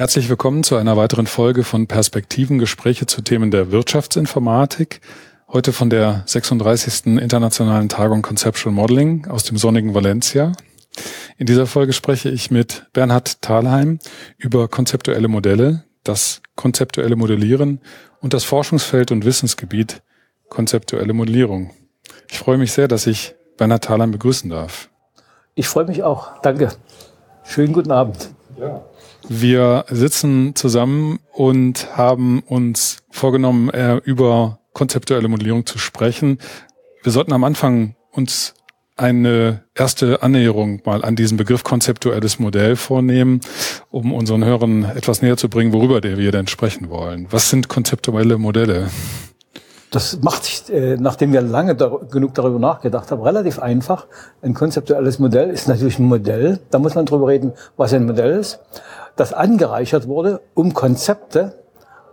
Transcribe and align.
Herzlich 0.00 0.28
willkommen 0.28 0.62
zu 0.62 0.76
einer 0.76 0.96
weiteren 0.96 1.26
Folge 1.26 1.64
von 1.64 1.88
Perspektiven 1.88 2.60
Gespräche 2.60 3.06
zu 3.06 3.20
Themen 3.20 3.50
der 3.50 3.72
Wirtschaftsinformatik. 3.72 5.00
Heute 5.48 5.72
von 5.72 5.90
der 5.90 6.22
36. 6.24 7.18
Internationalen 7.18 7.88
Tagung 7.88 8.22
Conceptual 8.22 8.72
Modeling 8.72 9.26
aus 9.26 9.42
dem 9.42 9.56
sonnigen 9.56 9.94
Valencia. 9.94 10.52
In 11.36 11.46
dieser 11.46 11.66
Folge 11.66 11.92
spreche 11.92 12.28
ich 12.28 12.52
mit 12.52 12.86
Bernhard 12.92 13.42
Thalheim 13.42 13.98
über 14.36 14.68
konzeptuelle 14.68 15.26
Modelle, 15.26 15.82
das 16.04 16.42
konzeptuelle 16.54 17.16
Modellieren 17.16 17.80
und 18.20 18.34
das 18.34 18.44
Forschungsfeld 18.44 19.10
und 19.10 19.24
Wissensgebiet 19.24 20.00
konzeptuelle 20.48 21.12
Modellierung. 21.12 21.72
Ich 22.30 22.38
freue 22.38 22.58
mich 22.58 22.70
sehr, 22.70 22.86
dass 22.86 23.08
ich 23.08 23.34
Bernhard 23.56 23.82
Thalheim 23.82 24.12
begrüßen 24.12 24.48
darf. 24.48 24.90
Ich 25.56 25.66
freue 25.66 25.86
mich 25.86 26.04
auch. 26.04 26.40
Danke. 26.42 26.68
Schönen 27.42 27.72
guten 27.72 27.90
Abend. 27.90 28.30
Ja. 28.60 28.84
Wir 29.30 29.84
sitzen 29.90 30.54
zusammen 30.54 31.18
und 31.32 31.96
haben 31.96 32.40
uns 32.40 33.02
vorgenommen, 33.10 33.68
äh, 33.68 33.96
über 33.96 34.60
konzeptuelle 34.72 35.28
Modellierung 35.28 35.66
zu 35.66 35.78
sprechen. 35.78 36.38
Wir 37.02 37.12
sollten 37.12 37.34
am 37.34 37.44
Anfang 37.44 37.94
uns 38.10 38.54
eine 38.96 39.64
erste 39.74 40.22
Annäherung 40.22 40.80
mal 40.84 41.04
an 41.04 41.14
diesen 41.14 41.36
Begriff 41.36 41.62
konzeptuelles 41.62 42.38
Modell 42.38 42.74
vornehmen, 42.74 43.40
um 43.90 44.14
unseren 44.14 44.44
Hörern 44.44 44.84
etwas 44.84 45.20
näher 45.20 45.36
zu 45.36 45.50
bringen, 45.50 45.74
worüber 45.74 46.02
wir 46.02 46.32
denn 46.32 46.46
sprechen 46.46 46.88
wollen. 46.88 47.26
Was 47.30 47.50
sind 47.50 47.68
konzeptuelle 47.68 48.38
Modelle? 48.38 48.88
Das 49.90 50.20
macht 50.20 50.44
sich, 50.44 50.70
äh, 50.70 50.96
nachdem 50.98 51.32
wir 51.32 51.40
lange 51.40 51.74
genug 51.74 52.34
darüber 52.34 52.58
nachgedacht 52.58 53.10
haben, 53.10 53.22
relativ 53.22 53.58
einfach. 53.58 54.06
Ein 54.42 54.52
konzeptuelles 54.52 55.18
Modell 55.18 55.50
ist 55.50 55.68
natürlich 55.68 55.98
ein 55.98 56.06
Modell. 56.06 56.60
Da 56.70 56.78
muss 56.78 56.94
man 56.94 57.06
drüber 57.06 57.28
reden, 57.28 57.52
was 57.76 57.92
ein 57.92 58.06
Modell 58.06 58.38
ist 58.38 58.60
das 59.18 59.32
angereichert 59.32 60.06
wurde 60.06 60.40
um 60.54 60.74
Konzepte 60.74 61.64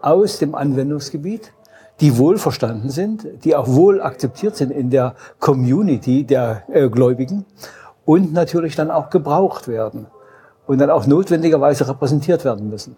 aus 0.02 0.40
dem 0.40 0.56
Anwendungsgebiet, 0.56 1.54
die 2.02 2.18
wohlverstanden 2.18 2.90
sind, 2.90 3.26
die 3.44 3.56
auch 3.56 3.68
wohl 3.68 4.02
akzeptiert 4.02 4.56
sind 4.56 4.72
in 4.72 4.90
der 4.90 5.16
Community 5.40 6.26
der 6.26 6.64
äh, 6.68 6.90
Gläubigen 6.90 7.46
und 8.06 8.34
natürlich 8.34 8.76
dann 8.76 8.92
auch 8.92 9.10
gebraucht 9.10 9.68
werden 9.68 10.08
und 10.68 10.80
dann 10.80 10.90
auch 10.90 11.06
notwendigerweise 11.06 11.88
repräsentiert 11.88 12.44
werden 12.44 12.70
müssen. 12.70 12.98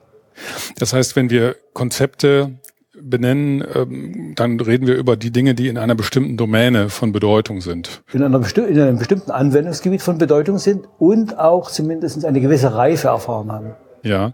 Das 0.80 0.94
heißt, 0.94 1.16
wenn 1.16 1.30
wir 1.30 1.56
Konzepte 1.74 2.60
benennen, 3.00 3.64
ähm, 3.76 4.34
dann 4.36 4.60
reden 4.60 4.88
wir 4.88 4.96
über 4.96 5.18
die 5.18 5.32
Dinge, 5.32 5.54
die 5.54 5.68
in 5.68 5.78
einer 5.78 5.96
bestimmten 5.96 6.38
Domäne 6.38 6.90
von 6.90 7.12
Bedeutung 7.12 7.62
sind. 7.62 8.02
In, 8.14 8.32
besti 8.32 8.62
in 8.62 8.80
einem 8.80 8.98
bestimmten 8.98 9.32
Anwendungsgebiet 9.32 10.02
von 10.02 10.18
Bedeutung 10.18 10.58
sind 10.58 10.88
und 10.98 11.38
auch 11.38 11.70
zumindest 11.70 12.26
eine 12.26 12.42
gewisse 12.42 12.74
Reife 12.74 13.10
erfahren 13.10 13.52
haben. 13.52 13.76
Ja. 14.08 14.34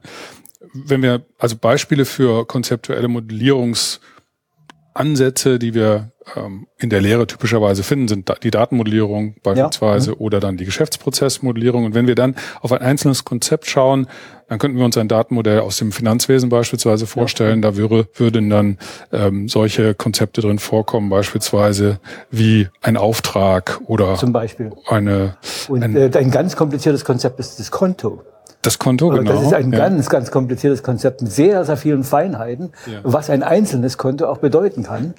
Wenn 0.73 1.01
wir 1.01 1.25
also 1.37 1.57
Beispiele 1.57 2.05
für 2.05 2.45
konzeptuelle 2.45 3.07
Modellierungsansätze, 3.07 5.59
die 5.59 5.73
wir 5.73 6.11
ähm, 6.35 6.67
in 6.77 6.89
der 6.89 7.01
Lehre 7.01 7.27
typischerweise 7.27 7.83
finden, 7.83 8.07
sind 8.07 8.31
die 8.43 8.51
Datenmodellierung 8.51 9.35
beispielsweise 9.43 10.11
ja. 10.11 10.17
oder 10.17 10.39
dann 10.39 10.57
die 10.57 10.65
Geschäftsprozessmodellierung. 10.65 11.85
Und 11.85 11.93
wenn 11.93 12.07
wir 12.07 12.15
dann 12.15 12.35
auf 12.61 12.71
ein 12.71 12.81
einzelnes 12.81 13.25
Konzept 13.25 13.67
schauen, 13.67 14.07
dann 14.47 14.59
könnten 14.59 14.77
wir 14.77 14.85
uns 14.85 14.97
ein 14.97 15.07
Datenmodell 15.07 15.59
aus 15.59 15.77
dem 15.77 15.91
Finanzwesen 15.91 16.49
beispielsweise 16.49 17.07
vorstellen. 17.07 17.61
Ja. 17.61 17.71
Da 17.71 17.77
würde, 17.77 18.07
würden 18.15 18.49
dann 18.49 18.77
ähm, 19.11 19.47
solche 19.47 19.95
Konzepte 19.95 20.41
drin 20.41 20.59
vorkommen, 20.59 21.09
beispielsweise 21.09 21.99
wie 22.31 22.67
ein 22.81 22.97
Auftrag 22.97 23.81
oder 23.85 24.15
zum 24.15 24.33
Beispiel 24.33 24.71
eine. 24.87 25.37
Und 25.67 25.83
ein, 25.83 25.95
äh, 25.95 26.11
ein 26.17 26.31
ganz 26.31 26.55
kompliziertes 26.55 27.03
Konzept 27.03 27.39
ist 27.39 27.59
das 27.59 27.71
Konto. 27.71 28.23
Das 28.63 28.79
Konto, 28.79 29.09
genau. 29.09 29.31
Das 29.31 29.43
ist 29.43 29.53
ein 29.53 29.71
ja. 29.71 29.77
ganz, 29.77 30.09
ganz 30.09 30.31
kompliziertes 30.31 30.83
Konzept 30.83 31.21
mit 31.21 31.31
sehr, 31.31 31.65
sehr 31.65 31.77
vielen 31.77 32.03
Feinheiten, 32.03 32.71
ja. 32.85 33.01
was 33.03 33.29
ein 33.29 33.43
einzelnes 33.43 33.97
Konto 33.97 34.25
auch 34.25 34.37
bedeuten 34.37 34.83
kann. 34.83 35.13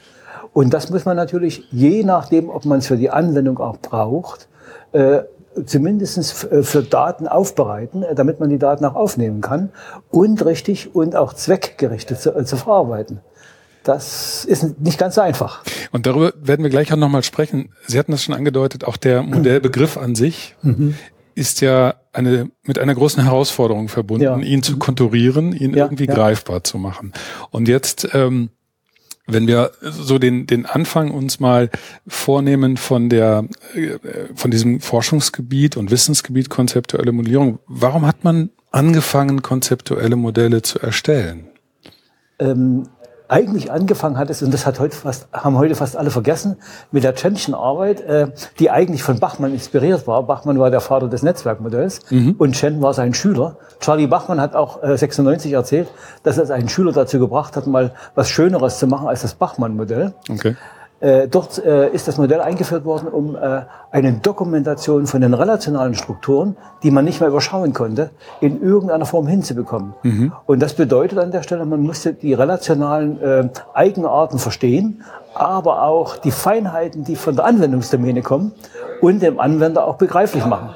Und 0.55 0.73
das 0.73 0.89
muss 0.91 1.05
man 1.05 1.17
natürlich, 1.17 1.69
je 1.71 2.05
nachdem, 2.05 2.49
ob 2.49 2.65
man 2.65 2.79
es 2.79 2.87
für 2.87 2.97
die 2.97 3.11
Anwendung 3.11 3.59
auch 3.59 3.77
braucht, 3.77 4.49
äh, 4.93 5.21
zumindest 5.67 6.45
äh, 6.51 6.63
für 6.63 6.83
Daten 6.83 7.29
aufbereiten, 7.29 8.03
äh, 8.03 8.15
damit 8.15 8.41
man 8.41 8.49
die 8.49 8.59
Daten 8.59 8.85
auch 8.87 8.95
aufnehmen 8.95 9.43
kann 9.43 9.71
und 10.11 10.45
richtig 10.45 10.95
und 10.95 11.15
auch 11.15 11.35
zweckgerichtet 11.35 12.21
zu, 12.21 12.35
äh, 12.35 12.45
zu 12.45 12.57
verarbeiten. 12.57 13.21
Das 13.83 14.47
ist 14.47 14.81
nicht 14.81 14.99
ganz 14.99 15.17
so 15.17 15.21
einfach. 15.21 15.63
Und 15.93 16.07
darüber 16.07 16.33
werden 16.41 16.63
wir 16.63 16.71
gleich 16.71 16.91
auch 16.91 16.97
nochmal 16.97 17.23
sprechen. 17.23 17.69
Sie 17.87 17.99
hatten 17.99 18.13
das 18.13 18.23
schon 18.23 18.35
angedeutet, 18.35 18.85
auch 18.85 18.97
der 18.97 19.23
Modellbegriff 19.23 19.99
an 19.99 20.15
sich 20.15 20.57
mhm 20.63 20.95
ist 21.35 21.61
ja 21.61 21.95
eine, 22.13 22.51
mit 22.65 22.79
einer 22.79 22.95
großen 22.95 23.23
Herausforderung 23.23 23.89
verbunden, 23.89 24.25
ja. 24.25 24.39
ihn 24.39 24.63
zu 24.63 24.79
konturieren, 24.79 25.53
ihn 25.53 25.75
ja, 25.75 25.85
irgendwie 25.85 26.07
ja. 26.07 26.15
greifbar 26.15 26.65
zu 26.65 26.79
machen. 26.79 27.13
Und 27.51 27.69
jetzt, 27.69 28.09
ähm, 28.13 28.51
wenn 29.27 29.47
wir 29.47 29.73
so 29.81 30.19
den, 30.19 30.47
den 30.47 30.67
Anfang 30.67 31.11
uns 31.11 31.41
mal 31.41 31.71
vornehmen 32.07 32.77
von 32.77 33.09
der, 33.09 33.47
äh, 33.75 33.99
von 34.35 34.51
diesem 34.51 34.81
Forschungsgebiet 34.81 35.77
und 35.77 35.91
Wissensgebiet 35.91 36.51
konzeptuelle 36.51 37.13
Modellierung, 37.13 37.59
warum 37.67 38.07
hat 38.07 38.23
man 38.23 38.51
angefangen, 38.71 39.43
konzeptuelle 39.43 40.17
Modelle 40.17 40.63
zu 40.63 40.79
erstellen? 40.79 41.49
Ähm, 42.39 42.89
eigentlich 43.29 43.73
angefangen 43.73 44.19
hat 44.19 44.29
es, 44.29 44.43
und 44.43 44.53
das 44.53 44.67
hat 44.67 44.81
heute 44.81 44.95
fast, 44.95 45.29
haben 45.33 45.57
heute 45.57 45.75
fast 45.75 45.97
alle 45.97 46.11
vergessen, 46.11 46.57
mit 46.93 47.05
der 47.05 47.15
Chenchen 47.15 47.55
Arbeit, 47.55 48.01
äh, 48.03 48.29
die 48.59 48.71
eigentlich 48.71 49.03
von 49.03 49.19
Bachmann 49.19 49.53
inspiriert 49.53 50.07
war. 50.07 50.23
Bachmann 50.25 50.59
war 50.59 50.71
der 50.71 50.81
Vater 50.81 51.09
des 51.09 51.23
Netzwerkmodells 51.23 52.11
mhm. 52.11 52.35
und 52.37 52.53
Chen 52.53 52.83
war 52.83 52.93
sein 52.93 53.15
Schüler. 53.15 53.57
Charlie 53.81 54.07
Bachmann 54.07 54.41
hat 54.41 54.55
auch 54.55 54.83
äh, 54.83 54.97
96 54.97 55.53
erzählt, 55.53 55.89
dass 56.23 56.37
er 56.37 56.55
einen 56.55 56.69
Schüler 56.69 56.93
dazu 56.93 57.19
gebracht 57.19 57.57
hat, 57.57 57.67
mal 57.67 57.93
was 58.15 58.29
Schöneres 58.29 58.79
zu 58.79 58.87
machen 58.87 59.09
als 59.09 59.23
das 59.23 59.35
Bachmann-Modell. 59.35 60.13
Okay. 60.29 60.57
Äh, 61.05 61.29
dort 61.29 61.63
äh, 61.63 61.91
ist 61.91 62.09
das 62.09 62.17
Modell 62.17 62.41
eingeführt 62.41 62.87
worden, 62.87 63.09
um 63.09 63.37
äh, 63.37 63.61
eine 63.91 64.15
Dokumentation 64.15 65.07
von 65.07 65.21
den 65.21 65.35
relationalen 65.35 65.95
Strukturen, 65.95 66.57
die 66.83 66.91
man 66.91 67.05
nicht 67.05 67.21
mehr 67.21 67.29
überschauen 67.29 67.75
konnte, 67.75 68.09
in 68.41 68.63
irgendeiner 68.63 69.05
Form 69.05 69.27
hinzubekommen. 69.27 69.93
Mhm. 70.03 70.33
Und 70.47 70.61
das 70.61 70.73
bedeutet 70.73 71.19
an 71.19 71.31
der 71.31 71.43
Stelle, 71.43 71.67
man 71.67 71.83
musste 71.83 72.15
die 72.15 72.33
relationalen 72.33 73.21
äh, 73.21 73.49
Eigenarten 73.75 74.39
verstehen, 74.39 75.03
aber 75.35 75.83
auch 75.83 76.17
die 76.17 76.31
Feinheiten, 76.31 77.05
die 77.05 77.17
von 77.17 77.37
der 77.37 77.45
Anwendungsdomäne 77.45 78.23
kommen 78.23 78.53
und 79.03 79.21
dem 79.21 79.39
Anwender 79.39 79.87
auch 79.87 79.97
begreiflich 79.97 80.47
machen. 80.47 80.71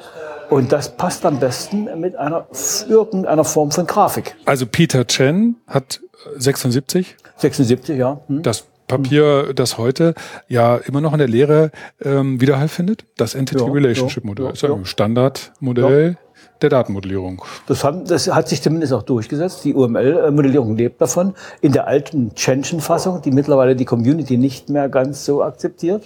Und 0.50 0.72
das 0.72 0.90
passt 0.90 1.24
am 1.24 1.40
besten 1.40 1.88
mit 1.98 2.16
einer 2.16 2.46
irgendeiner 2.86 3.44
Form 3.44 3.70
von 3.70 3.86
Grafik. 3.86 4.36
Also 4.44 4.66
Peter 4.66 5.06
Chen 5.06 5.56
hat 5.66 6.00
76? 6.36 7.16
76, 7.38 7.96
ja. 7.96 8.20
Hm. 8.26 8.42
Das 8.42 8.66
Papier, 8.88 9.54
das 9.54 9.78
heute 9.78 10.14
ja 10.48 10.76
immer 10.76 11.00
noch 11.00 11.12
in 11.12 11.18
der 11.18 11.28
Lehre 11.28 11.70
ähm, 12.02 12.40
Widerhall 12.40 12.68
findet. 12.68 13.04
Das 13.16 13.34
Entity 13.34 13.64
ja, 13.64 13.70
Relationship 13.70 14.24
Modell 14.24 14.46
ja, 14.46 14.52
ist 14.52 14.62
ja, 14.62 14.72
ein 14.72 14.84
Standardmodell 14.84 16.16
der 16.62 16.70
Datenmodellierung. 16.70 17.42
Das, 17.66 17.84
haben, 17.84 18.04
das 18.04 18.26
hat 18.28 18.48
sich 18.48 18.62
zumindest 18.62 18.92
auch 18.92 19.02
durchgesetzt. 19.02 19.64
Die 19.64 19.74
UML-Modellierung 19.74 20.76
lebt 20.76 21.00
davon. 21.00 21.34
In 21.60 21.72
der 21.72 21.86
alten 21.86 22.34
Chenchen-Fassung, 22.34 23.22
die 23.22 23.30
mittlerweile 23.30 23.76
die 23.76 23.84
Community 23.84 24.36
nicht 24.36 24.68
mehr 24.68 24.88
ganz 24.88 25.24
so 25.24 25.42
akzeptiert. 25.42 26.02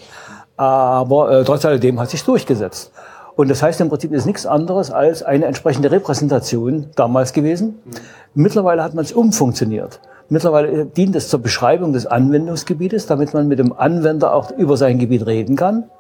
Aber 0.57 1.41
äh, 1.41 1.45
trotz 1.45 1.65
alledem 1.65 1.99
hat 1.99 2.11
sich 2.11 2.23
durchgesetzt. 2.25 2.93
Und 3.35 3.49
das 3.49 3.63
heißt 3.63 3.81
im 3.81 3.89
Prinzip 3.89 4.13
ist 4.13 4.27
nichts 4.27 4.45
anderes 4.45 4.91
als 4.91 5.23
eine 5.23 5.47
entsprechende 5.47 5.91
Repräsentation 5.91 6.91
damals 6.97 7.33
gewesen. 7.33 7.81
Mhm. 7.85 7.93
Mittlerweile 8.35 8.83
hat 8.83 8.95
man 8.95 9.05
es 9.05 9.13
umfunktioniert. 9.13 10.01
Mittlerweile 10.33 10.87
dient 10.87 11.15
es 11.15 11.29
zur 11.29 11.43
Beschreibung 11.43 11.93
des 11.93 12.07
Anwendungsgebietes, 12.07 13.05
damit 13.05 13.35
man 13.35 13.49
mit 13.49 13.59
dem 13.59 13.75
Anwender 13.75 14.33
auch 14.33 14.51
über 14.51 14.79
sein 14.79 14.99
Gebiet 14.99 15.27
reden 15.27 15.57
kann 15.57 15.91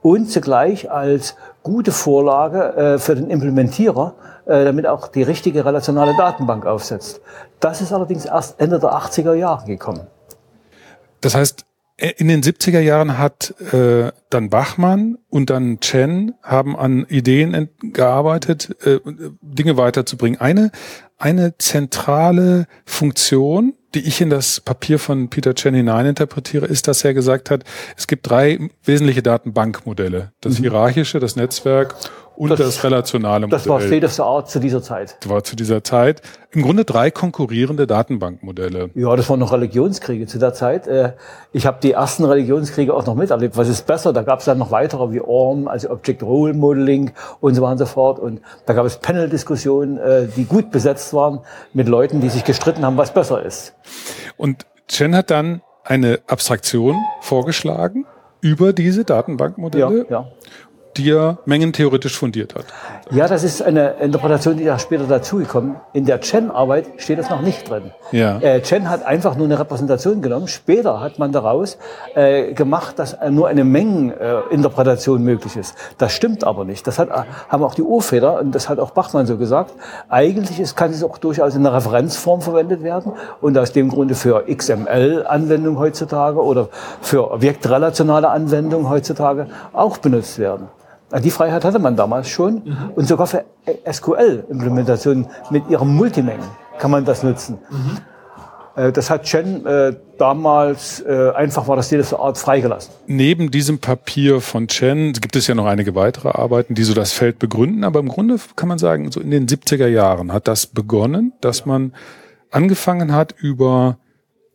und 0.00 0.30
zugleich 0.30 0.92
als 0.92 1.34
gute 1.64 1.90
Vorlage 1.90 2.76
äh, 2.76 2.98
für 3.00 3.16
den 3.16 3.30
Implementierer, 3.30 4.14
äh, 4.46 4.62
damit 4.62 4.86
auch 4.86 5.08
die 5.08 5.24
richtige 5.24 5.64
relationale 5.64 6.14
Datenbank 6.16 6.66
aufsetzt. 6.66 7.20
Das 7.58 7.80
ist 7.80 7.92
allerdings 7.92 8.26
erst 8.26 8.60
Ende 8.60 8.78
der 8.78 8.92
80er 8.92 9.34
Jahre 9.34 9.66
gekommen. 9.66 10.06
Das 11.20 11.34
heißt, 11.34 11.64
äh, 11.96 12.12
in 12.16 12.28
den 12.28 12.42
70er 12.42 12.80
Jahren 12.80 13.18
hat 13.18 13.54
äh, 13.72 14.12
dann 14.30 14.50
Bachmann 14.50 15.18
und 15.30 15.50
dann 15.50 15.80
Chen 15.80 16.34
haben 16.42 16.76
an 16.76 17.06
Ideen 17.08 17.70
gearbeitet, 17.80 18.76
äh, 18.84 19.00
Dinge 19.40 19.76
weiterzubringen. 19.76 20.40
Eine, 20.40 20.70
eine 21.18 21.56
zentrale 21.58 22.66
Funktion, 22.84 23.74
die 23.94 24.00
ich 24.00 24.20
in 24.20 24.30
das 24.30 24.60
Papier 24.60 24.98
von 24.98 25.30
Peter 25.30 25.54
Chen 25.54 25.74
hineininterpretiere, 25.74 26.66
ist, 26.66 26.88
dass 26.88 27.04
er 27.04 27.14
gesagt 27.14 27.50
hat, 27.50 27.64
es 27.96 28.06
gibt 28.06 28.28
drei 28.28 28.68
wesentliche 28.82 29.22
Datenbankmodelle. 29.22 30.32
Das 30.40 30.58
mhm. 30.58 30.62
hierarchische, 30.62 31.20
das 31.20 31.36
Netzwerk 31.36 31.94
und 32.36 32.50
das, 32.50 32.58
das 32.58 32.84
relationale 32.84 33.46
Modell. 33.46 33.58
Das 33.58 33.68
war 33.68 33.80
State 33.80 34.04
of 34.04 34.12
the 34.12 34.22
Art 34.22 34.50
zu 34.50 34.58
dieser 34.58 34.82
Zeit. 34.82 35.16
Das 35.20 35.30
war 35.30 35.44
zu 35.44 35.56
dieser 35.56 35.84
Zeit. 35.84 36.22
Im 36.50 36.62
Grunde 36.62 36.84
drei 36.84 37.10
konkurrierende 37.10 37.86
Datenbankmodelle. 37.86 38.90
Ja, 38.94 39.14
das 39.16 39.28
waren 39.28 39.40
noch 39.40 39.52
Religionskriege 39.52 40.26
zu 40.26 40.38
der 40.38 40.54
Zeit. 40.54 40.86
Äh, 40.86 41.12
ich 41.52 41.66
habe 41.66 41.78
die 41.82 41.92
ersten 41.92 42.24
Religionskriege 42.24 42.94
auch 42.94 43.06
noch 43.06 43.14
miterlebt. 43.14 43.56
Was 43.56 43.68
ist 43.68 43.86
besser? 43.86 44.12
Da 44.12 44.22
gab 44.22 44.40
es 44.40 44.44
dann 44.44 44.58
noch 44.58 44.70
weitere 44.70 45.12
wie 45.12 45.20
ORM, 45.20 45.68
also 45.68 45.90
Object 45.90 46.22
Role 46.22 46.54
Modeling 46.54 47.12
und 47.40 47.54
so 47.54 47.62
weiter 47.62 47.72
und 47.72 47.78
so 47.78 47.86
fort. 47.86 48.18
Und 48.18 48.40
da 48.66 48.72
gab 48.72 48.86
es 48.86 48.98
Panel-Diskussionen, 48.98 49.98
äh, 49.98 50.28
die 50.28 50.44
gut 50.44 50.70
besetzt 50.70 51.12
waren 51.14 51.40
mit 51.72 51.88
Leuten, 51.88 52.20
die 52.20 52.28
sich 52.28 52.44
gestritten 52.44 52.84
haben, 52.84 52.96
was 52.96 53.12
besser 53.12 53.42
ist. 53.42 53.74
Und 54.36 54.66
Chen 54.88 55.14
hat 55.14 55.30
dann 55.30 55.62
eine 55.84 56.20
Abstraktion 56.26 56.96
vorgeschlagen 57.20 58.06
über 58.40 58.72
diese 58.72 59.04
Datenbankmodelle. 59.04 60.06
Ja, 60.08 60.22
ja 60.22 60.28
die 60.96 61.10
er 61.10 61.38
mengentheoretisch 61.44 62.16
fundiert 62.18 62.54
hat. 62.54 62.66
Ja, 63.10 63.28
das 63.28 63.44
ist 63.44 63.62
eine 63.62 63.94
Interpretation, 64.00 64.56
die 64.56 64.64
ja 64.64 64.78
später 64.78 65.04
dazugekommen. 65.04 65.76
In 65.92 66.04
der 66.06 66.20
Chen-Arbeit 66.20 66.86
steht 66.98 67.18
das 67.18 67.30
noch 67.30 67.42
nicht 67.42 67.68
drin. 67.68 67.92
Ja. 68.12 68.38
Äh, 68.38 68.62
Chen 68.62 68.88
hat 68.88 69.04
einfach 69.04 69.36
nur 69.36 69.46
eine 69.46 69.58
Repräsentation 69.58 70.22
genommen. 70.22 70.48
Später 70.48 71.00
hat 71.00 71.18
man 71.18 71.32
daraus 71.32 71.78
äh, 72.14 72.52
gemacht, 72.52 72.98
dass 72.98 73.16
nur 73.30 73.48
eine 73.48 73.64
Mengeninterpretation 73.64 75.20
äh, 75.20 75.24
möglich 75.24 75.56
ist. 75.56 75.74
Das 75.98 76.12
stimmt 76.12 76.44
aber 76.44 76.64
nicht. 76.64 76.86
Das 76.86 76.98
hat, 76.98 77.08
haben 77.48 77.64
auch 77.64 77.74
die 77.74 77.82
Urväter 77.82 78.40
und 78.40 78.54
das 78.54 78.68
hat 78.68 78.78
auch 78.78 78.92
Bachmann 78.92 79.26
so 79.26 79.36
gesagt. 79.36 79.74
Eigentlich 80.08 80.60
ist, 80.60 80.76
kann 80.76 80.90
es 80.90 81.02
auch 81.02 81.18
durchaus 81.18 81.54
in 81.54 81.66
einer 81.66 81.76
Referenzform 81.76 82.40
verwendet 82.40 82.82
werden 82.82 83.12
und 83.40 83.58
aus 83.58 83.72
dem 83.72 83.88
Grunde 83.88 84.14
für 84.14 84.44
XML-Anwendungen 84.46 85.78
heutzutage 85.78 86.42
oder 86.42 86.68
für 87.00 87.30
objektrelationale 87.30 88.28
Anwendungen 88.28 88.88
heutzutage 88.88 89.48
auch 89.72 89.98
benutzt 89.98 90.38
werden. 90.38 90.68
Die 91.22 91.30
Freiheit 91.30 91.64
hatte 91.64 91.78
man 91.78 91.96
damals 91.96 92.28
schon 92.28 92.62
mhm. 92.64 92.90
und 92.96 93.06
sogar 93.06 93.26
für 93.26 93.44
SQL-Implementationen 93.90 95.26
mit 95.50 95.68
ihren 95.68 95.94
Multimengen 95.94 96.46
kann 96.78 96.90
man 96.90 97.04
das 97.04 97.22
nutzen. 97.22 97.58
Mhm. 97.70 97.98
Äh, 98.76 98.92
das 98.92 99.10
hat 99.10 99.24
Chen 99.24 99.64
äh, 99.66 99.94
damals 100.18 101.00
äh, 101.00 101.30
einfach 101.30 101.68
war 101.68 101.76
das 101.76 101.90
jede 101.90 102.04
Art 102.18 102.38
freigelassen. 102.38 102.92
Neben 103.06 103.50
diesem 103.50 103.78
Papier 103.78 104.40
von 104.40 104.68
Chen 104.68 105.12
gibt 105.12 105.36
es 105.36 105.46
ja 105.46 105.54
noch 105.54 105.66
einige 105.66 105.94
weitere 105.94 106.28
Arbeiten, 106.28 106.74
die 106.74 106.84
so 106.84 106.94
das 106.94 107.12
Feld 107.12 107.38
begründen, 107.38 107.84
aber 107.84 108.00
im 108.00 108.08
Grunde 108.08 108.36
kann 108.56 108.68
man 108.68 108.78
sagen, 108.78 109.10
so 109.12 109.20
in 109.20 109.30
den 109.30 109.46
70er 109.46 109.86
Jahren 109.86 110.32
hat 110.32 110.48
das 110.48 110.66
begonnen, 110.66 111.32
dass 111.40 111.66
man 111.66 111.92
angefangen 112.50 113.12
hat, 113.12 113.34
über 113.38 113.98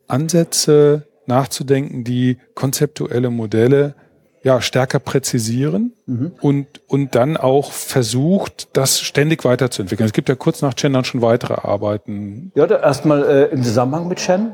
Ansätze 0.08 1.06
nachzudenken, 1.26 2.04
die 2.04 2.38
konzeptuelle 2.54 3.30
Modelle 3.30 3.94
ja, 4.42 4.60
stärker 4.62 4.98
präzisieren 4.98 5.92
mhm. 6.06 6.32
und, 6.40 6.66
und 6.86 7.14
dann 7.14 7.36
auch 7.36 7.72
versucht, 7.72 8.68
das 8.72 9.00
ständig 9.00 9.44
weiterzuentwickeln. 9.44 10.06
Es 10.06 10.14
gibt 10.14 10.30
ja 10.30 10.34
kurz 10.34 10.62
nach 10.62 10.72
Chen 10.74 10.94
dann 10.94 11.04
schon 11.04 11.20
weitere 11.20 11.54
Arbeiten. 11.54 12.50
Ja, 12.54 12.64
erstmal 12.64 13.22
äh, 13.22 13.44
im 13.46 13.62
Zusammenhang 13.62 14.08
mit 14.08 14.18
Chen. 14.18 14.52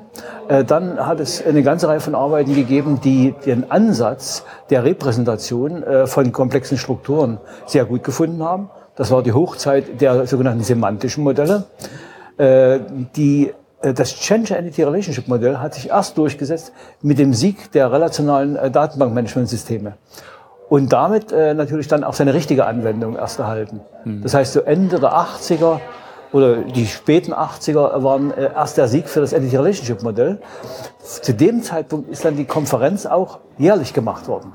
Äh, 0.49 0.65
dann 0.65 0.99
hat 0.99 1.21
es 1.21 1.45
eine 1.45 1.63
ganze 1.63 1.87
Reihe 1.87 2.01
von 2.01 2.17
Arbeiten 2.17 2.55
gegeben, 2.55 3.01
die 3.03 3.35
den 3.45 3.71
Ansatz 3.71 4.45
der 4.71 4.83
Repräsentation 4.83 5.83
äh, 5.85 6.07
von 6.07 6.33
komplexen 6.33 6.79
Strukturen 6.79 7.39
sehr 7.67 7.85
gut 7.85 8.03
gefunden 8.03 8.43
haben. 8.43 8.71
Das 8.97 9.11
war 9.13 9.23
die 9.23 9.33
Hochzeit 9.33 10.01
der 10.01 10.27
sogenannten 10.27 10.65
semantischen 10.65 11.23
Modelle, 11.23 11.65
äh, 12.39 12.81
die 13.15 13.53
das 13.83 14.15
Change 14.17 14.57
Entity 14.57 14.83
Relationship 14.83 15.29
Modell 15.29 15.59
hat 15.59 15.75
sich 15.75 15.91
erst 15.91 16.17
durchgesetzt 16.19 16.73
mit 17.03 17.19
dem 17.19 17.35
Sieg 17.35 17.73
der 17.73 17.93
relationalen 17.93 18.57
äh, 18.57 18.71
Datenbankmanagementsysteme 18.71 19.95
und 20.69 20.93
damit 20.93 21.33
äh, 21.33 21.55
natürlich 21.55 21.89
dann 21.89 22.05
auch 22.05 22.15
seine 22.15 22.35
richtige 22.35 22.67
Anwendung 22.67 23.17
erst 23.17 23.39
erhalten. 23.39 23.81
Mhm. 24.05 24.23
Das 24.23 24.35
heißt, 24.35 24.53
so 24.53 24.61
Ende 24.61 24.99
der 24.99 25.13
80er 25.13 25.81
oder 26.33 26.57
die 26.57 26.87
späten 26.87 27.33
80er 27.33 28.03
waren 28.03 28.33
äh, 28.33 28.51
erst 28.55 28.77
der 28.77 28.89
Sieg 28.89 29.09
für 29.09 29.21
das 29.21 29.33
Entity 29.33 29.57
Relationship 29.57 30.03
Modell. 30.03 30.41
Zu 31.03 31.35
dem 31.35 31.63
Zeitpunkt 31.63 32.11
ist 32.11 32.25
dann 32.25 32.37
die 32.37 32.45
Konferenz 32.45 33.07
auch 33.07 33.41
jährlich 33.59 33.93
gemacht 33.93 34.27
worden. 34.27 34.53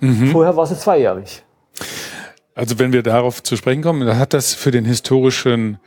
Mhm. 0.00 0.28
Vorher 0.28 0.56
war 0.56 0.66
sie 0.66 0.78
zweijährlich. 0.78 1.42
Also 2.54 2.78
wenn 2.78 2.92
wir 2.92 3.02
darauf 3.02 3.42
zu 3.42 3.56
sprechen 3.56 3.82
kommen, 3.82 4.06
dann 4.06 4.18
hat 4.18 4.32
das 4.32 4.54
für 4.54 4.70
den 4.70 4.84
historischen 4.84 5.78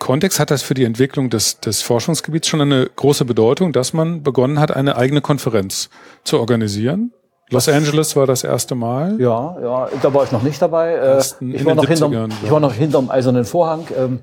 Kontext 0.00 0.40
hat 0.40 0.50
das 0.50 0.62
für 0.62 0.74
die 0.74 0.84
Entwicklung 0.84 1.30
des, 1.30 1.60
des 1.60 1.82
Forschungsgebiets 1.82 2.48
schon 2.48 2.60
eine 2.60 2.90
große 2.96 3.24
Bedeutung, 3.24 3.72
dass 3.72 3.92
man 3.92 4.24
begonnen 4.24 4.58
hat, 4.58 4.74
eine 4.74 4.96
eigene 4.96 5.20
Konferenz 5.20 5.90
zu 6.24 6.40
organisieren. 6.40 7.12
Los 7.50 7.68
Angeles 7.68 8.16
war 8.16 8.26
das 8.26 8.42
erste 8.42 8.74
Mal. 8.74 9.20
Ja, 9.20 9.56
ja, 9.60 9.88
da 10.00 10.14
war 10.14 10.24
ich 10.24 10.32
noch 10.32 10.42
nicht 10.42 10.60
dabei. 10.62 10.94
Äh, 10.94 11.22
ich, 11.40 11.64
war 11.64 11.74
noch 11.74 11.86
hinterm, 11.86 12.28
ich 12.42 12.50
war 12.50 12.60
noch 12.60 12.72
hinterm 12.72 13.10
eisernen 13.10 13.44
Vorhang 13.44 13.86
ähm, 13.96 14.20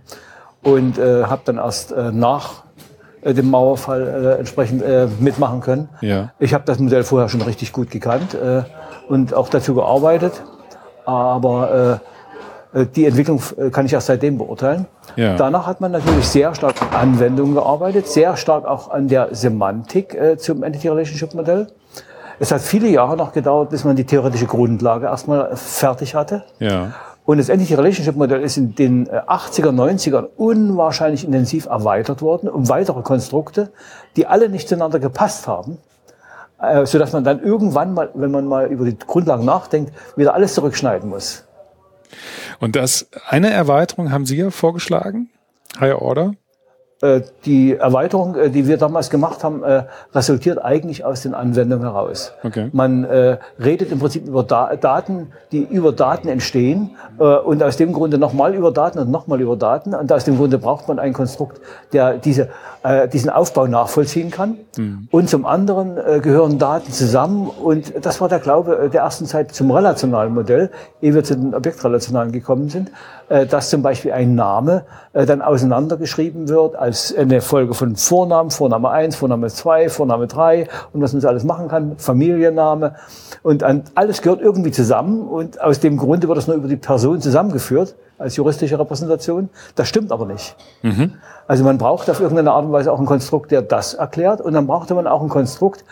und 0.63 0.97
äh, 0.97 1.25
habe 1.25 1.41
dann 1.45 1.57
erst 1.57 1.91
äh, 1.91 2.11
nach 2.11 2.63
äh, 3.21 3.33
dem 3.33 3.51
Mauerfall 3.51 4.35
äh, 4.35 4.39
entsprechend 4.39 4.83
mitmachen 5.19 5.61
können. 5.61 5.89
Ja. 6.01 6.31
Ich 6.39 6.53
habe 6.53 6.63
das 6.65 6.79
Modell 6.79 7.03
vorher 7.03 7.29
schon 7.29 7.41
richtig 7.41 7.71
gut 7.71 7.91
gekannt 7.91 8.35
und 9.09 9.33
auch 9.33 9.49
dazu 9.49 9.75
gearbeitet, 9.75 10.41
aber 11.05 12.01
die 12.73 13.05
Entwicklung 13.05 13.41
äh, 13.57 13.69
kann 13.69 13.85
ich 13.85 13.93
erst 13.93 14.07
seitdem 14.07 14.37
beurteilen. 14.37 14.85
Ja. 15.15 15.35
Danach 15.35 15.67
hat 15.67 15.81
man 15.81 15.91
natürlich 15.91 16.27
sehr 16.27 16.53
stark 16.53 16.81
an 16.81 17.13
Anwendungen 17.13 17.55
gearbeitet, 17.55 18.07
sehr 18.07 18.35
stark 18.37 18.65
auch 18.65 18.91
an 18.91 19.07
der 19.07 19.29
Semantik 19.33 20.13
äh, 20.13 20.37
zum 20.37 20.63
Entity 20.63 20.89
Relationship 20.89 21.33
Modell. 21.33 21.67
Es 22.39 22.51
hat 22.51 22.61
viele 22.61 22.87
Jahre 22.89 23.17
noch 23.17 23.31
gedauert, 23.31 23.69
bis 23.71 23.83
man 23.83 23.95
die 23.95 24.03
theoretische 24.03 24.45
Grundlage 24.45 25.07
erstmal 25.07 25.55
fertig 25.55 26.13
hatte. 26.13 26.43
Ja. 26.59 26.93
Und 27.25 27.39
das 27.39 27.49
Entity 27.49 27.73
Relationship 27.73 28.15
Modell 28.15 28.41
ist 28.41 28.57
in 28.57 28.75
den 28.75 29.09
80er, 29.09 29.71
90ern 29.71 30.27
unwahrscheinlich 30.37 31.25
intensiv 31.25 31.65
erweitert 31.65 32.21
worden 32.21 32.47
um 32.47 32.69
weitere 32.69 33.01
Konstrukte, 33.01 33.71
die 34.15 34.27
alle 34.27 34.49
nicht 34.49 34.69
zueinander 34.69 34.99
gepasst 34.99 35.47
haben, 35.47 35.77
so 36.85 36.97
dass 36.97 37.11
man 37.11 37.25
dann 37.25 37.43
irgendwann 37.43 37.93
mal, 37.93 38.09
wenn 38.13 38.31
man 38.31 38.47
mal 38.47 38.67
über 38.67 38.85
die 38.85 38.97
Grundlagen 38.97 39.43
nachdenkt, 39.43 39.91
wieder 40.15 40.35
alles 40.35 40.53
zurückschneiden 40.53 41.09
muss. 41.09 41.46
Und 42.59 42.75
das 42.75 43.09
eine 43.27 43.49
Erweiterung 43.49 44.11
haben 44.11 44.25
Sie 44.25 44.37
ja 44.37 44.51
vorgeschlagen, 44.51 45.29
Higher 45.79 46.01
Order. 46.01 46.35
Äh, 46.99 47.21
die 47.45 47.75
Erweiterung, 47.75 48.33
äh, 48.33 48.49
die 48.49 48.67
wir 48.67 48.77
damals 48.77 49.11
gemacht 49.11 49.43
haben, 49.43 49.63
äh, 49.63 49.83
resultiert 50.15 50.63
eigentlich 50.63 51.05
aus 51.05 51.21
den 51.21 51.35
Anwendungen 51.35 51.85
heraus. 51.85 52.33
Okay. 52.43 52.69
Man 52.73 53.05
redet 53.59 53.91
im 53.91 53.99
Prinzip 53.99 54.27
über 54.27 54.43
Daten, 54.43 55.27
die 55.51 55.61
über 55.63 55.91
Daten 55.91 56.27
entstehen 56.27 56.91
und 57.17 57.61
aus 57.61 57.77
dem 57.77 57.93
Grunde 57.93 58.17
nochmal 58.17 58.55
über 58.55 58.71
Daten 58.71 58.99
und 58.99 59.11
nochmal 59.11 59.41
über 59.41 59.55
Daten. 59.55 59.93
Und 59.93 60.11
aus 60.11 60.25
dem 60.25 60.37
Grunde 60.37 60.57
braucht 60.57 60.87
man 60.87 60.99
ein 60.99 61.13
Konstrukt, 61.13 61.61
der 61.93 62.17
diese, 62.17 62.49
diesen 63.13 63.29
Aufbau 63.29 63.67
nachvollziehen 63.67 64.31
kann. 64.31 64.57
Mhm. 64.77 65.07
Und 65.11 65.29
zum 65.29 65.45
anderen 65.45 66.21
gehören 66.21 66.57
Daten 66.57 66.91
zusammen. 66.91 67.47
Und 67.47 67.93
das 68.01 68.19
war 68.21 68.29
der 68.29 68.39
Glaube 68.39 68.89
der 68.91 69.01
ersten 69.01 69.25
Zeit 69.25 69.53
zum 69.53 69.71
relationalen 69.71 70.33
Modell, 70.33 70.71
ehe 71.01 71.13
wir 71.13 71.23
zu 71.23 71.35
den 71.35 71.53
objektrelationalen 71.53 72.31
gekommen 72.31 72.69
sind, 72.69 72.91
dass 73.29 73.69
zum 73.69 73.81
Beispiel 73.81 74.13
ein 74.13 74.35
Name 74.35 74.85
dann 75.13 75.41
auseinandergeschrieben 75.41 76.47
wird 76.47 76.75
als 76.75 77.13
eine 77.15 77.41
Folge 77.41 77.73
von 77.73 77.95
Vornamen, 77.95 78.51
Vorname 78.51 78.89
1, 78.89 79.17
Vorname 79.17 79.47
2, 79.47 79.89
Vorname 79.89 80.27
3 80.27 80.67
und 80.93 81.01
was 81.01 81.13
man 81.13 81.21
so 81.21 81.27
alles 81.27 81.43
machen 81.43 81.67
kann, 81.67 81.97
Familienname. 81.97 82.95
Und 83.43 83.65
alles 83.95 84.21
gehört 84.21 84.41
irgendwie 84.41 84.71
zusammen 84.71 85.27
und 85.27 85.61
aus 85.61 85.79
dem 85.79 85.97
Grunde 85.97 86.27
wird 86.27 86.37
das 86.37 86.47
nur 86.47 86.55
über 86.55 86.67
die 86.67 86.77
Person 86.77 87.19
zusammengeführt 87.19 87.95
als 88.17 88.35
juristische 88.35 88.79
Repräsentation. 88.79 89.49
Das 89.75 89.87
stimmt 89.87 90.11
aber 90.11 90.25
nicht. 90.25 90.55
Mhm. 90.81 91.13
Also 91.47 91.63
man 91.63 91.77
braucht 91.77 92.09
auf 92.09 92.19
irgendeine 92.19 92.51
Art 92.51 92.65
und 92.65 92.71
Weise 92.71 92.91
auch 92.91 92.99
ein 92.99 93.05
Konstrukt, 93.05 93.51
der 93.51 93.61
das 93.61 93.93
erklärt 93.93 94.41
und 94.41 94.53
dann 94.53 94.67
brauchte 94.67 94.95
man 94.95 95.05
auch 95.05 95.21
ein 95.21 95.29
Konstrukt, 95.29 95.85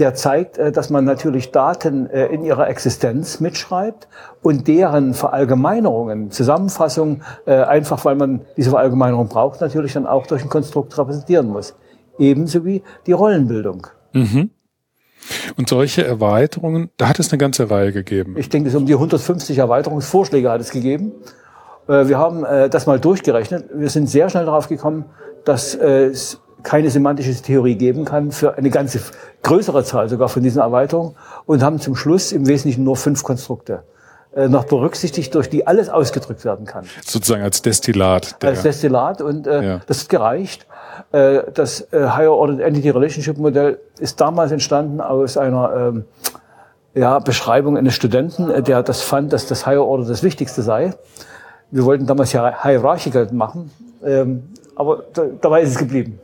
der 0.00 0.14
zeigt, 0.14 0.58
äh, 0.58 0.72
dass 0.72 0.90
man 0.90 1.04
natürlich 1.04 1.52
Daten 1.52 2.08
äh, 2.08 2.26
in 2.26 2.42
ihrer 2.42 2.68
Existenz 2.68 3.38
mitschreibt 3.40 4.08
und 4.42 4.66
deren 4.66 5.14
Verallgemeinerungen, 5.14 6.30
Zusammenfassungen, 6.30 7.22
äh, 7.46 7.52
einfach 7.52 8.04
weil 8.04 8.16
man 8.16 8.40
diese 8.56 8.70
Verallgemeinerung 8.70 9.28
braucht, 9.28 9.60
natürlich 9.60 9.92
dann 9.92 10.06
auch 10.06 10.26
durch 10.26 10.42
ein 10.42 10.48
Konstrukt 10.48 10.96
repräsentieren 10.96 11.48
muss. 11.48 11.74
Ebenso 12.18 12.64
wie 12.64 12.82
die 13.06 13.12
Rollenbildung. 13.12 13.86
Mhm. 14.12 14.50
Und 15.56 15.68
solche 15.68 16.04
Erweiterungen, 16.04 16.90
da 16.96 17.08
hat 17.08 17.18
es 17.18 17.30
eine 17.30 17.38
ganze 17.38 17.70
Reihe 17.70 17.92
gegeben. 17.92 18.36
Ich 18.38 18.48
denke, 18.48 18.70
es 18.70 18.74
um 18.74 18.86
die 18.86 18.94
150 18.94 19.58
Erweiterungsvorschläge 19.58 20.50
hat 20.50 20.60
es 20.60 20.70
gegeben. 20.70 21.12
Wir 21.86 22.18
haben 22.18 22.42
das 22.70 22.86
mal 22.86 22.98
durchgerechnet. 22.98 23.66
Wir 23.74 23.90
sind 23.90 24.08
sehr 24.08 24.30
schnell 24.30 24.46
darauf 24.46 24.68
gekommen, 24.68 25.04
dass 25.44 25.74
es 25.74 26.40
keine 26.62 26.90
semantische 26.90 27.34
Theorie 27.34 27.74
geben 27.74 28.04
kann 28.04 28.32
für 28.32 28.56
eine 28.56 28.70
ganze 28.70 29.00
größere 29.42 29.84
Zahl 29.84 30.08
sogar 30.08 30.28
von 30.28 30.42
diesen 30.42 30.60
Erweiterungen 30.60 31.14
und 31.46 31.62
haben 31.62 31.80
zum 31.80 31.96
Schluss 31.96 32.32
im 32.32 32.46
Wesentlichen 32.46 32.84
nur 32.84 32.96
fünf 32.96 33.22
Konstrukte 33.22 33.82
äh, 34.34 34.48
noch 34.48 34.64
berücksichtigt, 34.64 35.34
durch 35.34 35.48
die 35.48 35.66
alles 35.66 35.88
ausgedrückt 35.88 36.44
werden 36.44 36.66
kann. 36.66 36.84
Sozusagen 37.04 37.42
als 37.42 37.62
Destillat. 37.62 38.36
Als 38.44 38.62
Destillat 38.62 39.20
und 39.20 39.46
äh, 39.46 39.62
ja. 39.62 39.80
das 39.86 40.02
hat 40.02 40.08
gereicht. 40.08 40.66
Äh, 41.12 41.42
das 41.52 41.92
äh, 41.92 42.08
Higher 42.08 42.32
Ordered 42.32 42.60
Entity 42.60 42.90
Relationship 42.90 43.38
Modell 43.38 43.80
ist 43.98 44.20
damals 44.20 44.52
entstanden 44.52 45.00
aus 45.00 45.36
einer 45.36 45.74
ähm, 45.74 46.04
ja, 46.94 47.18
Beschreibung 47.18 47.76
eines 47.76 47.94
Studenten, 47.94 48.50
äh, 48.50 48.62
der 48.62 48.82
das 48.82 49.02
fand, 49.02 49.32
dass 49.32 49.46
das 49.46 49.66
Higher 49.66 49.84
Order 49.84 50.06
das 50.06 50.22
Wichtigste 50.22 50.62
sei. 50.62 50.94
Wir 51.70 51.84
wollten 51.84 52.06
damals 52.06 52.32
ja 52.32 52.62
Hierarchical 52.62 53.28
machen, 53.32 53.70
ähm, 54.04 54.44
aber 54.74 55.04
da, 55.12 55.24
dabei 55.40 55.62
ist 55.62 55.70
es 55.70 55.78
geblieben. 55.78 56.18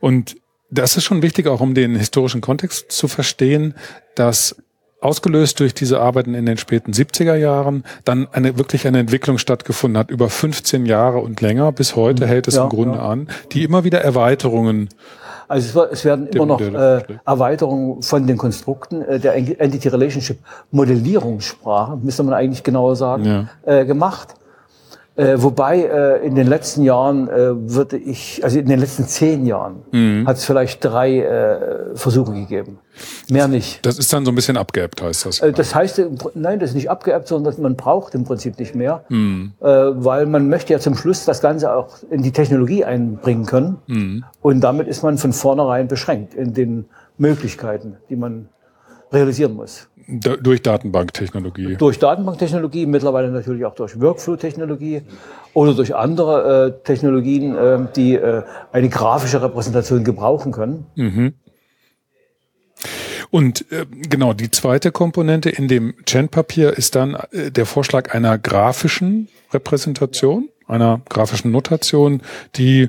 Und 0.00 0.36
das 0.70 0.96
ist 0.96 1.04
schon 1.04 1.22
wichtig, 1.22 1.46
auch 1.46 1.60
um 1.60 1.74
den 1.74 1.96
historischen 1.96 2.40
Kontext 2.40 2.92
zu 2.92 3.08
verstehen, 3.08 3.74
dass 4.14 4.56
ausgelöst 5.00 5.58
durch 5.60 5.72
diese 5.72 6.00
Arbeiten 6.00 6.34
in 6.34 6.44
den 6.44 6.58
späten 6.58 6.92
70er 6.92 7.34
Jahren 7.34 7.84
dann 8.04 8.28
eine 8.32 8.58
wirklich 8.58 8.86
eine 8.86 8.98
Entwicklung 8.98 9.38
stattgefunden 9.38 9.98
hat, 9.98 10.10
über 10.10 10.28
15 10.28 10.84
Jahre 10.84 11.18
und 11.18 11.40
länger. 11.40 11.72
Bis 11.72 11.96
heute 11.96 12.26
mhm. 12.26 12.28
hält 12.28 12.48
es 12.48 12.56
ja, 12.56 12.64
im 12.64 12.68
Grunde 12.68 12.98
ja. 12.98 13.08
an, 13.08 13.28
die 13.52 13.64
immer 13.64 13.84
wieder 13.84 14.02
Erweiterungen 14.02 14.88
also 15.50 15.82
es, 15.86 16.04
werden 16.04 16.28
immer 16.28 16.46
noch 16.46 16.60
äh, 16.60 17.02
Erweiterungen 17.26 18.02
von 18.02 18.24
den 18.24 18.36
Konstrukten 18.36 19.02
äh, 19.02 19.18
der 19.18 19.34
Entity 19.34 19.88
Relationship 19.88 20.38
Modellierungssprache, 20.70 21.96
müsste 21.96 22.22
man 22.22 22.34
eigentlich 22.34 22.62
genauer 22.62 22.94
sagen, 22.94 23.24
ja. 23.24 23.48
äh, 23.80 23.84
gemacht. 23.84 24.36
Äh, 25.16 25.42
wobei 25.42 25.82
äh, 25.82 26.26
in 26.26 26.34
den 26.34 26.46
letzten 26.46 26.82
Jahren 26.82 27.28
äh, 27.28 27.50
würde 27.52 27.96
ich, 27.96 28.42
also 28.44 28.58
in 28.58 28.66
den 28.66 28.78
letzten 28.78 29.06
zehn 29.06 29.44
Jahren 29.44 29.82
mhm. 29.90 30.26
hat 30.26 30.36
es 30.36 30.44
vielleicht 30.44 30.84
drei 30.84 31.18
äh, 31.18 31.96
Versuche 31.96 32.32
gegeben. 32.32 32.78
Mehr 33.28 33.48
nicht. 33.48 33.84
Das 33.84 33.98
ist 33.98 34.12
dann 34.12 34.24
so 34.24 34.30
ein 34.30 34.34
bisschen 34.34 34.56
abgeebbt, 34.56 35.02
heißt 35.02 35.26
das? 35.26 35.40
Äh, 35.40 35.52
das 35.52 35.74
heißt, 35.74 36.00
nein, 36.34 36.60
das 36.60 36.70
ist 36.70 36.76
nicht 36.76 36.90
abgeebbt, 36.90 37.26
sondern 37.26 37.60
man 37.60 37.76
braucht 37.76 38.14
im 38.14 38.24
Prinzip 38.24 38.58
nicht 38.58 38.74
mehr, 38.74 39.04
mhm. 39.08 39.52
äh, 39.60 39.66
weil 39.66 40.26
man 40.26 40.48
möchte 40.48 40.72
ja 40.72 40.78
zum 40.78 40.94
Schluss 40.94 41.24
das 41.24 41.40
Ganze 41.40 41.74
auch 41.74 41.98
in 42.10 42.22
die 42.22 42.32
Technologie 42.32 42.84
einbringen 42.84 43.46
können. 43.46 43.78
Mhm. 43.88 44.24
Und 44.40 44.60
damit 44.60 44.86
ist 44.86 45.02
man 45.02 45.18
von 45.18 45.32
vornherein 45.32 45.88
beschränkt 45.88 46.34
in 46.34 46.54
den 46.54 46.86
Möglichkeiten, 47.18 47.96
die 48.08 48.16
man 48.16 48.48
realisieren 49.12 49.54
muss. 49.54 49.88
Da, 50.12 50.36
durch 50.36 50.60
Datenbanktechnologie. 50.62 51.76
Durch 51.76 51.98
Datenbanktechnologie, 51.98 52.86
mittlerweile 52.86 53.30
natürlich 53.30 53.64
auch 53.64 53.74
durch 53.74 54.00
Workflow-Technologie 54.00 55.02
oder 55.54 55.74
durch 55.74 55.94
andere 55.94 56.66
äh, 56.82 56.84
Technologien, 56.84 57.56
äh, 57.56 57.86
die 57.94 58.14
äh, 58.14 58.42
eine 58.72 58.88
grafische 58.88 59.40
Repräsentation 59.40 60.02
gebrauchen 60.02 60.50
können. 60.50 60.86
Mhm. 60.96 61.34
Und 63.30 63.70
äh, 63.70 63.86
genau, 63.88 64.32
die 64.32 64.50
zweite 64.50 64.90
Komponente 64.90 65.50
in 65.50 65.68
dem 65.68 65.94
Chen-Papier 66.04 66.76
ist 66.76 66.96
dann 66.96 67.16
äh, 67.30 67.52
der 67.52 67.66
Vorschlag 67.66 68.12
einer 68.12 68.36
grafischen 68.36 69.28
Repräsentation, 69.52 70.48
einer 70.66 71.00
grafischen 71.08 71.52
Notation, 71.52 72.22
die 72.56 72.88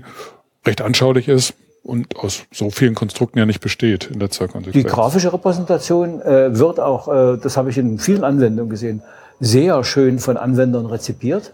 recht 0.65 0.81
anschaulich 0.81 1.27
ist, 1.27 1.53
und 1.83 2.15
aus 2.17 2.43
so 2.51 2.69
vielen 2.69 2.95
Konstrukten 2.95 3.39
ja 3.39 3.45
nicht 3.45 3.61
besteht 3.61 4.09
in 4.11 4.19
letzter 4.19 4.47
Konsequenz. 4.47 4.85
Die 4.85 4.89
grafische 4.89 5.33
Repräsentation 5.33 6.21
äh, 6.21 6.57
wird 6.57 6.79
auch, 6.79 7.07
äh, 7.07 7.37
das 7.37 7.57
habe 7.57 7.69
ich 7.69 7.77
in 7.77 7.97
vielen 7.97 8.23
Anwendungen 8.23 8.69
gesehen, 8.69 9.01
sehr 9.39 9.83
schön 9.83 10.19
von 10.19 10.37
Anwendern 10.37 10.85
rezipiert 10.85 11.53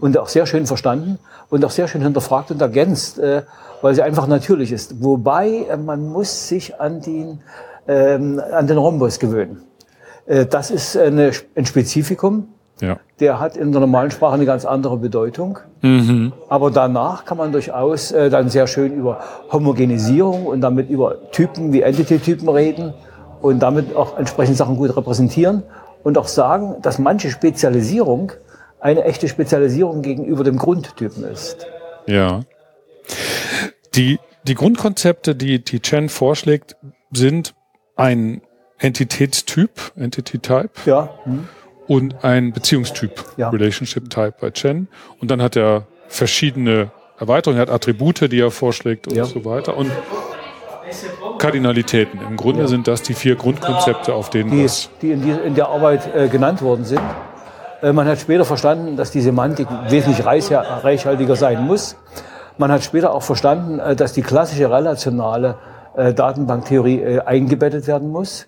und 0.00 0.16
auch 0.18 0.28
sehr 0.28 0.46
schön 0.46 0.66
verstanden 0.66 1.18
und 1.50 1.64
auch 1.64 1.70
sehr 1.70 1.88
schön 1.88 2.02
hinterfragt 2.02 2.50
und 2.50 2.60
ergänzt, 2.60 3.18
äh, 3.18 3.42
weil 3.82 3.94
sie 3.94 4.02
einfach 4.02 4.26
natürlich 4.28 4.70
ist. 4.70 5.02
Wobei 5.02 5.66
äh, 5.68 5.76
man 5.76 6.08
muss 6.08 6.48
sich 6.48 6.80
an 6.80 7.00
den, 7.00 7.40
ähm, 7.88 8.40
an 8.52 8.68
den 8.68 8.78
Rhombus 8.78 9.18
gewöhnen. 9.18 9.62
Äh, 10.26 10.46
das 10.46 10.70
ist 10.70 10.96
eine, 10.96 11.32
ein 11.56 11.66
Spezifikum 11.66 12.48
ja. 12.80 12.98
Der 13.20 13.40
hat 13.40 13.56
in 13.56 13.72
der 13.72 13.80
normalen 13.80 14.10
Sprache 14.10 14.34
eine 14.34 14.44
ganz 14.44 14.64
andere 14.64 14.98
Bedeutung. 14.98 15.58
Mhm. 15.86 16.32
Aber 16.48 16.70
danach 16.70 17.24
kann 17.24 17.38
man 17.38 17.52
durchaus 17.52 18.10
äh, 18.10 18.28
dann 18.30 18.48
sehr 18.48 18.66
schön 18.66 18.92
über 18.92 19.20
Homogenisierung 19.52 20.46
und 20.46 20.60
damit 20.60 20.90
über 20.90 21.30
Typen 21.30 21.72
wie 21.72 21.82
Entity-Typen 21.82 22.48
reden 22.48 22.92
und 23.40 23.60
damit 23.60 23.94
auch 23.94 24.18
entsprechend 24.18 24.56
Sachen 24.56 24.76
gut 24.76 24.96
repräsentieren 24.96 25.62
und 26.02 26.18
auch 26.18 26.28
sagen, 26.28 26.76
dass 26.82 26.98
manche 26.98 27.30
Spezialisierung 27.30 28.32
eine 28.80 29.04
echte 29.04 29.28
Spezialisierung 29.28 30.02
gegenüber 30.02 30.44
dem 30.44 30.58
Grundtypen 30.58 31.24
ist. 31.24 31.66
Ja. 32.06 32.40
Die, 33.94 34.18
die 34.44 34.54
Grundkonzepte, 34.54 35.34
die, 35.34 35.62
die 35.62 35.80
Chen 35.80 36.08
vorschlägt, 36.08 36.76
sind 37.12 37.54
ein 37.94 38.42
Entitätstyp, 38.78 39.70
Entity 39.96 40.38
Type. 40.38 40.70
Ja. 40.84 41.10
Hm 41.24 41.48
und 41.86 42.24
ein 42.24 42.52
Beziehungstyp, 42.52 43.24
ja. 43.36 43.50
Relationship 43.50 44.10
Type 44.10 44.34
bei 44.40 44.50
Chen. 44.50 44.88
Und 45.20 45.30
dann 45.30 45.42
hat 45.42 45.56
er 45.56 45.86
verschiedene 46.08 46.90
Erweiterungen, 47.18 47.58
er 47.58 47.62
hat 47.62 47.70
Attribute, 47.70 48.30
die 48.30 48.40
er 48.40 48.50
vorschlägt 48.50 49.08
und 49.08 49.16
ja. 49.16 49.24
so 49.24 49.44
weiter. 49.44 49.76
Und 49.76 49.90
Kardinalitäten. 51.38 52.20
Im 52.20 52.36
Grunde 52.36 52.62
ja. 52.62 52.68
sind 52.68 52.88
das 52.88 53.02
die 53.02 53.14
vier 53.14 53.36
Grundkonzepte, 53.36 54.14
auf 54.14 54.30
denen 54.30 54.50
die, 54.50 54.62
das 54.62 54.88
die 55.02 55.12
in, 55.12 55.22
die 55.22 55.30
in 55.30 55.54
der 55.54 55.68
Arbeit 55.68 56.14
äh, 56.14 56.28
genannt 56.28 56.62
worden 56.62 56.84
sind. 56.84 57.02
Äh, 57.82 57.92
man 57.92 58.06
hat 58.06 58.20
später 58.20 58.44
verstanden, 58.44 58.96
dass 58.96 59.10
die 59.10 59.20
Semantik 59.20 59.68
wesentlich 59.88 60.24
reichhaltiger 60.24 61.36
sein 61.36 61.66
muss. 61.66 61.96
Man 62.58 62.72
hat 62.72 62.84
später 62.84 63.12
auch 63.12 63.22
verstanden, 63.22 63.78
äh, 63.78 63.96
dass 63.96 64.12
die 64.12 64.22
klassische 64.22 64.70
relationale 64.70 65.56
äh, 65.96 66.14
Datenbanktheorie 66.14 67.00
äh, 67.00 67.20
eingebettet 67.20 67.86
werden 67.86 68.10
muss. 68.10 68.46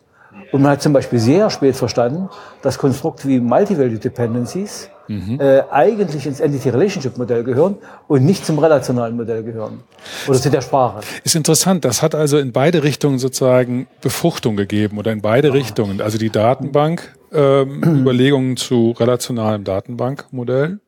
Und 0.53 0.63
man 0.63 0.73
hat 0.73 0.83
zum 0.83 0.93
Beispiel 0.93 1.19
sehr 1.19 1.51
spät 1.51 1.77
verstanden, 1.77 2.29
dass 2.63 2.79
Konstrukte 2.79 3.29
wie 3.29 3.41
Multivalue 3.41 3.99
Dependencies 3.99 4.89
mhm. 5.09 5.39
äh, 5.41 5.63
eigentlich 5.71 6.27
ins 6.27 6.41
Entity 6.41 6.71
Relationship 6.71 7.19
Modell 7.19 7.45
gehören 7.45 7.77
und 8.07 8.25
nicht 8.25 8.47
zum 8.47 8.59
relationalen 8.59 9.17
Modell 9.17 9.43
gehören. 9.43 9.81
Oder 10.27 10.39
zu 10.39 10.51
der 10.51 10.61
Sprache. 10.61 11.01
Ist 11.25 11.37
interessant. 11.37 11.85
Das 11.85 12.03
hat 12.03 12.15
also 12.15 12.39
in 12.39 12.53
beide 12.53 12.83
Richtungen 12.83 13.19
sozusagen 13.19 13.87
Befruchtung 14.01 14.57
gegeben 14.57 14.99
oder 14.99 15.13
in 15.13 15.21
beide 15.21 15.49
ah. 15.51 15.53
Richtungen. 15.53 16.01
Also 16.01 16.19
die 16.19 16.31
Datenbank, 16.31 17.17
ähm, 17.33 17.83
Überlegungen 18.01 18.57
zu 18.57 18.93
relationalem 18.99 19.65
Datenbankmodell 19.65 20.81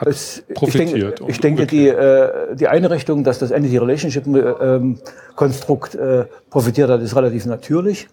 hat 0.00 0.08
es, 0.08 0.42
profitiert. 0.54 1.20
Ich 1.26 1.26
denke, 1.28 1.30
ich 1.30 1.40
denke 1.40 1.66
die, 1.66 1.88
äh, 1.88 2.56
die 2.56 2.68
eine 2.68 2.90
Richtung, 2.90 3.22
dass 3.22 3.38
das 3.38 3.50
Entity 3.50 3.76
Relationship 3.76 4.26
ähm, 4.26 4.98
Konstrukt 5.36 5.94
äh, 5.94 6.24
profitiert 6.48 6.88
hat, 6.88 7.02
ist 7.02 7.14
relativ 7.14 7.44
natürlich. 7.44 8.08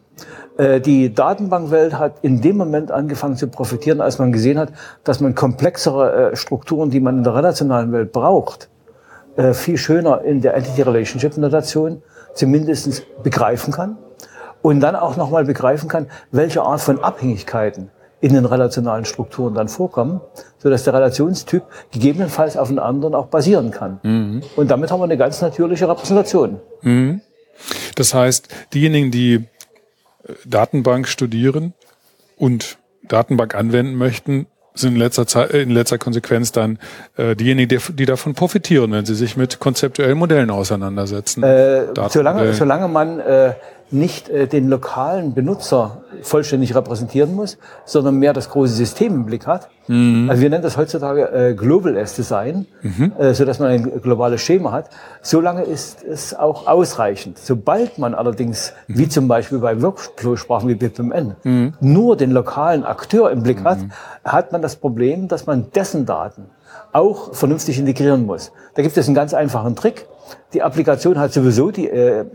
Äh, 0.57 0.81
die 0.81 1.13
Datenbankwelt 1.13 1.97
hat 1.97 2.15
in 2.23 2.41
dem 2.41 2.57
Moment 2.57 2.91
angefangen 2.91 3.37
zu 3.37 3.47
profitieren, 3.47 4.01
als 4.01 4.19
man 4.19 4.33
gesehen 4.33 4.59
hat, 4.59 4.73
dass 5.05 5.21
man 5.21 5.33
komplexere 5.33 6.31
äh, 6.31 6.35
Strukturen, 6.35 6.89
die 6.89 6.99
man 6.99 7.19
in 7.19 7.23
der 7.23 7.35
relationalen 7.35 7.93
Welt 7.93 8.11
braucht, 8.11 8.67
äh, 9.37 9.53
viel 9.53 9.77
schöner 9.77 10.23
in 10.23 10.41
der 10.41 10.55
Entity 10.55 10.81
Relationship 10.81 11.37
Notation 11.37 12.01
zumindest 12.33 13.03
begreifen 13.23 13.71
kann 13.73 13.97
und 14.61 14.81
dann 14.81 14.95
auch 14.97 15.15
nochmal 15.15 15.45
begreifen 15.45 15.87
kann, 15.87 16.07
welche 16.31 16.61
Art 16.63 16.81
von 16.81 17.01
Abhängigkeiten 17.01 17.91
in 18.19 18.33
den 18.33 18.45
relationalen 18.45 19.05
Strukturen 19.05 19.53
dann 19.53 19.67
vorkommen, 19.67 20.21
so 20.57 20.69
dass 20.69 20.83
der 20.83 20.93
Relationstyp 20.93 21.63
gegebenenfalls 21.91 22.57
auf 22.57 22.69
den 22.69 22.79
anderen 22.79 23.13
auch 23.13 23.27
basieren 23.27 23.71
kann. 23.71 23.99
Mhm. 24.03 24.41
Und 24.55 24.71
damit 24.71 24.91
haben 24.91 24.99
wir 24.99 25.05
eine 25.05 25.17
ganz 25.17 25.41
natürliche 25.41 25.87
Repräsentation. 25.87 26.59
Mhm. 26.81 27.21
Das 27.95 28.13
heißt, 28.13 28.49
diejenigen, 28.73 29.11
die 29.11 29.47
Datenbank 30.45 31.07
studieren 31.07 31.73
und 32.37 32.77
Datenbank 33.07 33.55
anwenden 33.55 33.95
möchten, 33.95 34.47
sind 34.73 34.93
in 34.93 34.99
letzter 34.99 35.25
Zeit, 35.25 35.51
in 35.51 35.71
letzter 35.71 35.97
Konsequenz 35.97 36.51
dann 36.51 36.77
äh, 37.15 37.35
diejenigen, 37.35 37.69
die, 37.69 37.93
die 37.93 38.05
davon 38.05 38.35
profitieren, 38.35 38.91
wenn 38.91 39.05
sie 39.05 39.15
sich 39.15 39.35
mit 39.35 39.59
konzeptuellen 39.59 40.17
Modellen 40.17 40.51
auseinandersetzen. 40.51 41.41
Äh, 41.43 41.85
solange, 42.09 42.53
solange 42.53 42.87
man 42.87 43.19
äh, 43.19 43.53
nicht 43.91 44.29
äh, 44.29 44.47
den 44.47 44.67
lokalen 44.67 45.33
Benutzer 45.33 46.01
vollständig 46.21 46.75
repräsentieren 46.75 47.35
muss, 47.35 47.57
sondern 47.85 48.15
mehr 48.15 48.33
das 48.33 48.49
große 48.49 48.73
System 48.73 49.13
im 49.13 49.25
Blick 49.25 49.47
hat. 49.47 49.69
Mhm. 49.87 50.29
Also 50.29 50.41
wir 50.41 50.49
nennen 50.49 50.63
das 50.63 50.77
heutzutage 50.77 51.31
äh, 51.31 51.53
Global 51.53 51.95
S 51.95 52.15
Design, 52.15 52.65
mhm. 52.81 53.13
äh, 53.17 53.33
so 53.33 53.45
dass 53.45 53.59
man 53.59 53.69
ein 53.69 54.01
globales 54.01 54.41
Schema 54.41 54.71
hat. 54.71 54.89
Solange 55.21 55.63
ist 55.63 56.03
es 56.03 56.33
auch 56.33 56.67
ausreichend. 56.67 57.37
Sobald 57.37 57.97
man 57.97 58.13
allerdings, 58.13 58.73
mhm. 58.87 58.97
wie 58.97 59.09
zum 59.09 59.27
Beispiel 59.27 59.59
bei 59.59 59.81
Workflow-Sprachen 59.81 60.67
wie 60.67 60.75
BPMN, 60.75 61.35
mhm. 61.43 61.73
nur 61.79 62.17
den 62.17 62.31
lokalen 62.31 62.83
Akteur 62.83 63.31
im 63.31 63.43
Blick 63.43 63.63
hat, 63.63 63.79
mhm. 63.79 63.91
hat 64.23 64.51
man 64.51 64.61
das 64.61 64.75
Problem, 64.75 65.27
dass 65.27 65.45
man 65.45 65.71
dessen 65.71 66.05
Daten 66.05 66.45
auch 66.91 67.33
vernünftig 67.33 67.79
integrieren 67.79 68.25
muss. 68.25 68.51
Da 68.75 68.81
gibt 68.81 68.97
es 68.97 69.07
einen 69.07 69.15
ganz 69.15 69.33
einfachen 69.33 69.75
Trick. 69.75 70.07
Die 70.53 70.61
Applikation 70.61 71.19
hat 71.19 71.33
sowieso 71.33 71.71
die 71.71 71.89
äh, 71.89 72.25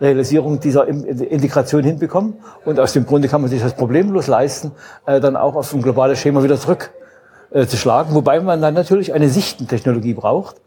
Realisierung 0.00 0.60
dieser 0.60 0.86
Integration 0.88 1.84
hinbekommen. 1.84 2.34
Und 2.64 2.80
aus 2.80 2.92
dem 2.92 3.06
Grunde 3.06 3.28
kann 3.28 3.40
man 3.40 3.50
sich 3.50 3.62
das 3.62 3.74
problemlos 3.74 4.26
leisten, 4.26 4.72
äh, 5.06 5.20
dann 5.20 5.36
auch 5.36 5.54
auf 5.54 5.72
ein 5.74 5.82
globales 5.82 6.18
Schema 6.18 6.42
wieder 6.42 6.58
zurück 6.58 6.92
äh, 7.52 7.66
zu 7.66 7.76
schlagen, 7.76 8.14
wobei 8.14 8.40
man 8.40 8.62
dann 8.62 8.72
natürlich 8.72 9.12
eine 9.12 9.28
Sichtentechnologie 9.28 10.14
braucht, 10.14 10.61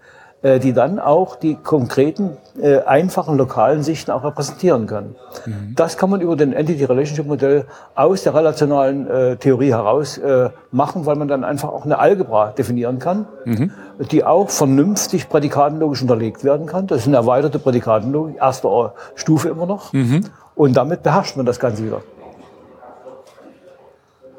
die 0.59 0.73
dann 0.73 0.99
auch 0.99 1.35
die 1.35 1.55
konkreten, 1.55 2.37
äh, 2.61 2.79
einfachen 2.83 3.35
lokalen 3.37 3.83
Sichten 3.83 4.11
auch 4.11 4.23
repräsentieren 4.23 4.85
kann. 4.85 5.15
Mhm. 5.45 5.73
Das 5.75 5.97
kann 5.97 6.09
man 6.09 6.21
über 6.21 6.35
den 6.35 6.53
Entity 6.53 6.85
Relationship 6.85 7.25
Modell 7.25 7.65
aus 7.95 8.23
der 8.23 8.33
relationalen 8.33 9.07
äh, 9.07 9.37
Theorie 9.37 9.71
heraus 9.71 10.17
äh, 10.17 10.51
machen, 10.71 11.05
weil 11.05 11.15
man 11.15 11.27
dann 11.27 11.43
einfach 11.43 11.69
auch 11.69 11.83
eine 11.83 11.99
Algebra 11.99 12.51
definieren 12.51 12.99
kann, 12.99 13.27
mhm. 13.43 13.71
die 14.11 14.23
auch 14.23 14.49
vernünftig 14.49 15.29
prädikatenlogisch 15.29 16.01
unterlegt 16.01 16.43
werden 16.43 16.65
kann. 16.65 16.87
Das 16.87 16.99
ist 16.99 17.07
eine 17.07 17.17
erweiterte 17.17 17.59
Prädikatenlogik, 17.59 18.37
erste 18.37 18.93
Stufe 19.15 19.49
immer 19.49 19.65
noch. 19.65 19.91
Mhm. 19.93 20.21
Und 20.53 20.77
damit 20.77 21.03
beherrscht 21.03 21.35
man 21.37 21.45
das 21.45 21.59
Ganze 21.59 21.83
wieder. 21.83 22.01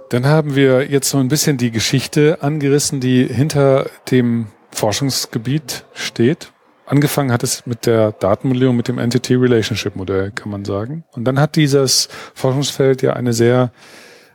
Dann 0.08 0.26
haben 0.26 0.54
wir 0.54 0.88
jetzt 0.88 1.10
so 1.10 1.18
ein 1.18 1.28
bisschen 1.28 1.56
die 1.56 1.72
Geschichte 1.72 2.38
angerissen, 2.40 3.00
die 3.00 3.26
hinter 3.26 3.86
dem 4.10 4.46
Forschungsgebiet 4.76 5.84
steht. 5.94 6.52
Angefangen 6.84 7.32
hat 7.32 7.42
es 7.42 7.66
mit 7.66 7.86
der 7.86 8.12
Datenmodellierung, 8.12 8.76
mit 8.76 8.88
dem 8.88 8.98
Entity 8.98 9.34
Relationship 9.34 9.96
Modell, 9.96 10.30
kann 10.30 10.50
man 10.50 10.66
sagen. 10.66 11.04
Und 11.12 11.24
dann 11.24 11.40
hat 11.40 11.56
dieses 11.56 12.08
Forschungsfeld 12.34 13.00
ja 13.00 13.14
eine 13.14 13.32
sehr 13.32 13.72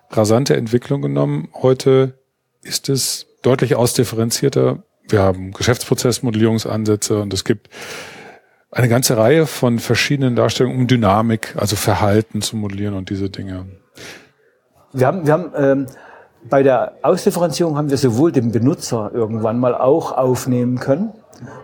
rasante 0.09 0.57
Entwicklung 0.57 1.03
genommen. 1.03 1.49
Heute 1.53 2.19
ist 2.63 2.89
es 2.89 3.27
deutlich 3.43 3.75
ausdifferenzierter. 3.75 4.83
Wir 5.07 5.21
haben 5.21 5.51
Geschäftsprozessmodellierungsansätze 5.51 7.21
und 7.21 7.33
es 7.33 7.43
gibt 7.43 7.69
eine 8.71 8.89
ganze 8.89 9.17
Reihe 9.17 9.45
von 9.45 9.77
verschiedenen 9.77 10.35
Darstellungen, 10.35 10.79
um 10.79 10.87
Dynamik, 10.87 11.55
also 11.55 11.75
Verhalten 11.75 12.41
zu 12.41 12.57
modellieren 12.57 12.95
und 12.95 13.11
diese 13.11 13.29
Dinge. 13.29 13.67
Wir 14.91 15.05
haben, 15.05 15.25
wir 15.25 15.33
haben 15.33 15.51
ähm, 15.55 15.87
bei 16.49 16.63
der 16.63 16.93
Ausdifferenzierung 17.01 17.77
haben 17.77 17.89
wir 17.89 17.97
sowohl 17.97 18.31
den 18.31 18.51
Benutzer 18.51 19.11
irgendwann 19.13 19.59
mal 19.59 19.75
auch 19.75 20.11
aufnehmen 20.11 20.79
können. 20.79 21.11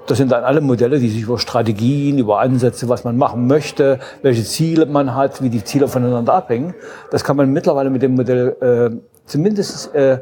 Das 0.07 0.17
sind 0.17 0.31
dann 0.31 0.43
alle 0.43 0.62
Modelle, 0.62 1.00
die 1.00 1.10
sich 1.10 1.24
über 1.24 1.38
Strategien, 1.38 2.17
über 2.17 2.39
Ansätze, 2.39 2.89
was 2.89 3.03
man 3.03 3.17
machen 3.17 3.48
möchte, 3.48 4.00
welche 4.22 4.43
Ziele 4.43 4.86
man 4.86 5.13
hat, 5.13 5.41
wie 5.43 5.50
die 5.50 5.63
Ziele 5.63 5.88
voneinander 5.88 6.34
abhängen. 6.34 6.74
Das 7.12 7.24
kann 7.24 7.38
man 7.38 7.51
mittlerweile 7.51 7.89
mit 7.89 8.01
dem 8.01 8.15
Modell 8.15 8.55
äh, 8.62 8.98
zumindest 9.25 9.93
äh, 9.93 10.19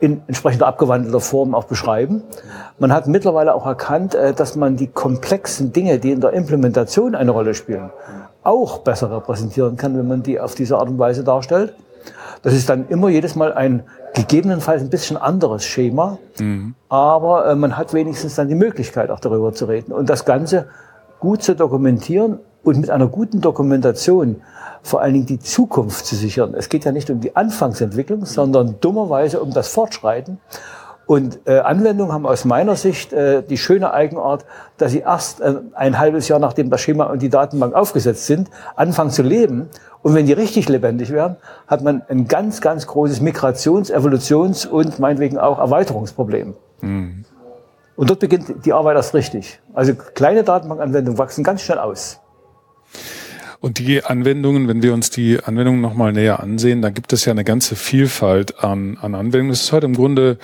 in 0.00 0.22
entsprechender 0.26 0.66
abgewandelter 0.66 1.20
Form 1.20 1.54
auch 1.54 1.64
beschreiben. 1.64 2.22
Man 2.78 2.92
hat 2.92 3.06
mittlerweile 3.06 3.54
auch 3.54 3.66
erkannt, 3.66 4.14
äh, 4.14 4.34
dass 4.34 4.56
man 4.56 4.76
die 4.76 4.88
komplexen 4.88 5.72
Dinge, 5.72 5.98
die 5.98 6.12
in 6.12 6.20
der 6.20 6.32
Implementation 6.32 7.14
eine 7.14 7.30
Rolle 7.30 7.54
spielen, 7.54 7.90
auch 8.42 8.78
besser 8.78 9.10
repräsentieren 9.10 9.76
kann, 9.76 9.96
wenn 9.96 10.08
man 10.08 10.22
die 10.22 10.38
auf 10.38 10.54
diese 10.54 10.76
Art 10.76 10.88
und 10.88 10.98
Weise 10.98 11.24
darstellt. 11.24 11.74
Das 12.42 12.54
ist 12.54 12.68
dann 12.68 12.88
immer 12.88 13.08
jedes 13.08 13.36
Mal 13.36 13.52
ein 13.52 13.82
gegebenenfalls 14.14 14.82
ein 14.82 14.90
bisschen 14.90 15.16
anderes 15.16 15.64
Schema, 15.64 16.18
mhm. 16.38 16.74
aber 16.88 17.46
äh, 17.46 17.54
man 17.54 17.76
hat 17.76 17.94
wenigstens 17.94 18.34
dann 18.34 18.48
die 18.48 18.54
Möglichkeit, 18.54 19.10
auch 19.10 19.20
darüber 19.20 19.52
zu 19.52 19.66
reden 19.66 19.92
und 19.92 20.08
das 20.10 20.24
Ganze 20.24 20.66
gut 21.20 21.42
zu 21.42 21.54
dokumentieren 21.54 22.38
und 22.62 22.78
mit 22.78 22.90
einer 22.90 23.06
guten 23.06 23.40
Dokumentation 23.40 24.42
vor 24.82 25.00
allen 25.00 25.14
Dingen 25.14 25.26
die 25.26 25.38
Zukunft 25.38 26.06
zu 26.06 26.16
sichern. 26.16 26.54
Es 26.54 26.68
geht 26.68 26.84
ja 26.84 26.92
nicht 26.92 27.10
um 27.10 27.20
die 27.20 27.36
Anfangsentwicklung, 27.36 28.24
sondern 28.24 28.76
dummerweise 28.80 29.40
um 29.40 29.52
das 29.52 29.68
Fortschreiten. 29.68 30.38
Und 31.08 31.38
äh, 31.46 31.60
Anwendungen 31.60 32.12
haben 32.12 32.26
aus 32.26 32.44
meiner 32.44 32.76
Sicht 32.76 33.14
äh, 33.14 33.42
die 33.42 33.56
schöne 33.56 33.94
Eigenart, 33.94 34.44
dass 34.76 34.92
sie 34.92 34.98
erst 34.98 35.40
äh, 35.40 35.54
ein 35.72 35.98
halbes 35.98 36.28
Jahr 36.28 36.38
nachdem 36.38 36.68
das 36.68 36.82
Schema 36.82 37.04
und 37.04 37.22
die 37.22 37.30
Datenbank 37.30 37.74
aufgesetzt 37.74 38.26
sind, 38.26 38.50
anfangen 38.76 39.10
zu 39.10 39.22
leben. 39.22 39.70
Und 40.02 40.14
wenn 40.14 40.26
die 40.26 40.34
richtig 40.34 40.68
lebendig 40.68 41.10
werden, 41.10 41.38
hat 41.66 41.82
man 41.82 42.02
ein 42.10 42.28
ganz, 42.28 42.60
ganz 42.60 42.86
großes 42.86 43.22
Migrations-, 43.22 43.90
Evolutions- 43.90 44.66
und 44.66 44.98
meinetwegen 44.98 45.38
auch 45.38 45.58
Erweiterungsproblem. 45.58 46.54
Mhm. 46.82 47.24
Und 47.96 48.10
dort 48.10 48.20
beginnt 48.20 48.66
die 48.66 48.74
Arbeit 48.74 48.96
erst 48.96 49.14
richtig. 49.14 49.60
Also 49.72 49.94
kleine 49.94 50.44
Datenbankanwendungen 50.44 51.16
wachsen 51.16 51.42
ganz 51.42 51.62
schnell 51.62 51.78
aus. 51.78 52.20
Und 53.60 53.78
die 53.78 54.04
Anwendungen, 54.04 54.68
wenn 54.68 54.82
wir 54.82 54.94
uns 54.94 55.10
die 55.10 55.40
Anwendungen 55.42 55.80
nochmal 55.80 56.12
näher 56.12 56.40
ansehen, 56.40 56.80
dann 56.80 56.94
gibt 56.94 57.12
es 57.12 57.24
ja 57.24 57.32
eine 57.32 57.42
ganze 57.42 57.74
Vielfalt 57.74 58.62
an, 58.62 58.98
an 59.00 59.16
Anwendungen. 59.16 59.50
Es 59.50 59.62
ist 59.62 59.72
heute 59.72 59.86
im 59.86 59.94
Grunde 59.94 60.38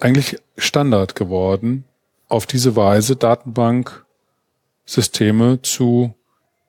eigentlich 0.00 0.38
Standard 0.56 1.14
geworden, 1.14 1.84
auf 2.28 2.46
diese 2.46 2.74
Weise 2.76 3.16
Datenbanksysteme 3.16 5.60
zu 5.62 6.14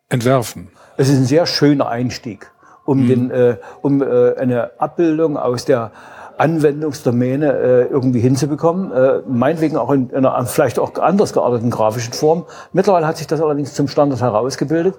entwerfen. 0.09 0.69
Es 0.97 1.07
ist 1.09 1.17
ein 1.17 1.25
sehr 1.25 1.45
schöner 1.45 1.87
Einstieg, 1.87 2.51
um, 2.85 3.03
mhm. 3.03 3.07
den, 3.07 3.31
äh, 3.31 3.57
um 3.81 4.01
äh, 4.01 4.35
eine 4.35 4.79
Abbildung 4.79 5.37
aus 5.37 5.65
der 5.65 5.91
Anwendungsdomäne 6.37 7.53
äh, 7.53 7.83
irgendwie 7.83 8.19
hinzubekommen. 8.19 8.91
Äh, 8.91 9.21
meinetwegen 9.27 9.77
auch 9.77 9.91
in, 9.91 10.09
in 10.09 10.25
einer 10.25 10.45
vielleicht 10.47 10.79
auch 10.79 10.97
anders 10.97 11.33
gearteten 11.33 11.69
grafischen 11.69 12.13
Form. 12.13 12.45
Mittlerweile 12.73 13.05
hat 13.05 13.17
sich 13.17 13.27
das 13.27 13.41
allerdings 13.41 13.75
zum 13.75 13.87
Standard 13.87 14.21
herausgebildet. 14.21 14.95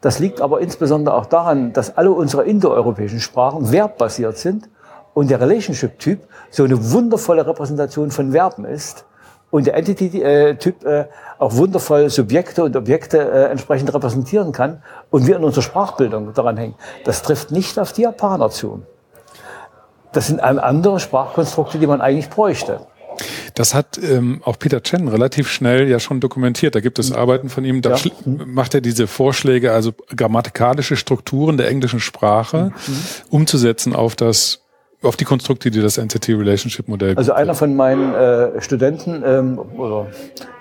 Das 0.00 0.18
liegt 0.18 0.40
aber 0.40 0.60
insbesondere 0.60 1.14
auch 1.14 1.26
daran, 1.26 1.72
dass 1.72 1.96
alle 1.96 2.10
unsere 2.10 2.42
indoeuropäischen 2.44 3.20
Sprachen 3.20 3.66
verbbasiert 3.66 4.38
sind 4.38 4.68
und 5.20 5.28
der 5.28 5.38
Relationship-Typ 5.38 6.20
so 6.48 6.64
eine 6.64 6.92
wundervolle 6.92 7.46
Repräsentation 7.46 8.10
von 8.10 8.32
Verben 8.32 8.64
ist 8.64 9.04
und 9.50 9.66
der 9.66 9.76
Entity-Typ 9.76 10.82
äh, 10.86 11.04
auch 11.38 11.56
wundervoll 11.56 12.08
Subjekte 12.08 12.64
und 12.64 12.74
Objekte 12.74 13.18
äh, 13.18 13.50
entsprechend 13.50 13.92
repräsentieren 13.92 14.52
kann 14.52 14.82
und 15.10 15.26
wir 15.26 15.36
in 15.36 15.44
unserer 15.44 15.60
Sprachbildung 15.60 16.32
daran 16.32 16.56
hängen. 16.56 16.74
Das 17.04 17.22
trifft 17.22 17.50
nicht 17.50 17.78
auf 17.78 17.92
die 17.92 18.00
Japaner 18.00 18.48
zu. 18.48 18.82
Das 20.12 20.28
sind 20.28 20.40
andere 20.40 20.98
Sprachkonstrukte, 21.00 21.78
die 21.78 21.86
man 21.86 22.00
eigentlich 22.00 22.30
bräuchte. 22.30 22.80
Das 23.54 23.74
hat 23.74 24.00
ähm, 24.02 24.40
auch 24.46 24.58
Peter 24.58 24.82
Chen 24.82 25.06
relativ 25.06 25.50
schnell 25.50 25.86
ja 25.86 26.00
schon 26.00 26.20
dokumentiert. 26.20 26.74
Da 26.74 26.80
gibt 26.80 26.98
es 26.98 27.12
Arbeiten 27.12 27.50
von 27.50 27.66
ihm, 27.66 27.82
da 27.82 27.94
ja. 27.94 28.10
macht 28.24 28.74
er 28.74 28.80
diese 28.80 29.06
Vorschläge, 29.06 29.72
also 29.72 29.92
grammatikalische 30.16 30.96
Strukturen 30.96 31.58
der 31.58 31.68
englischen 31.68 32.00
Sprache 32.00 32.72
mhm. 32.86 32.96
umzusetzen 33.28 33.94
auf 33.94 34.16
das 34.16 34.62
auf 35.02 35.16
die 35.16 35.24
Konstrukte, 35.24 35.70
die 35.70 35.80
das 35.80 35.98
Entity 35.98 36.34
Relationship 36.34 36.88
Modell. 36.88 37.16
Also 37.16 37.32
einer 37.32 37.54
von 37.54 37.74
meinen 37.74 38.14
äh, 38.14 38.60
Studenten 38.60 39.22
ähm, 39.24 39.58
oder 39.58 40.08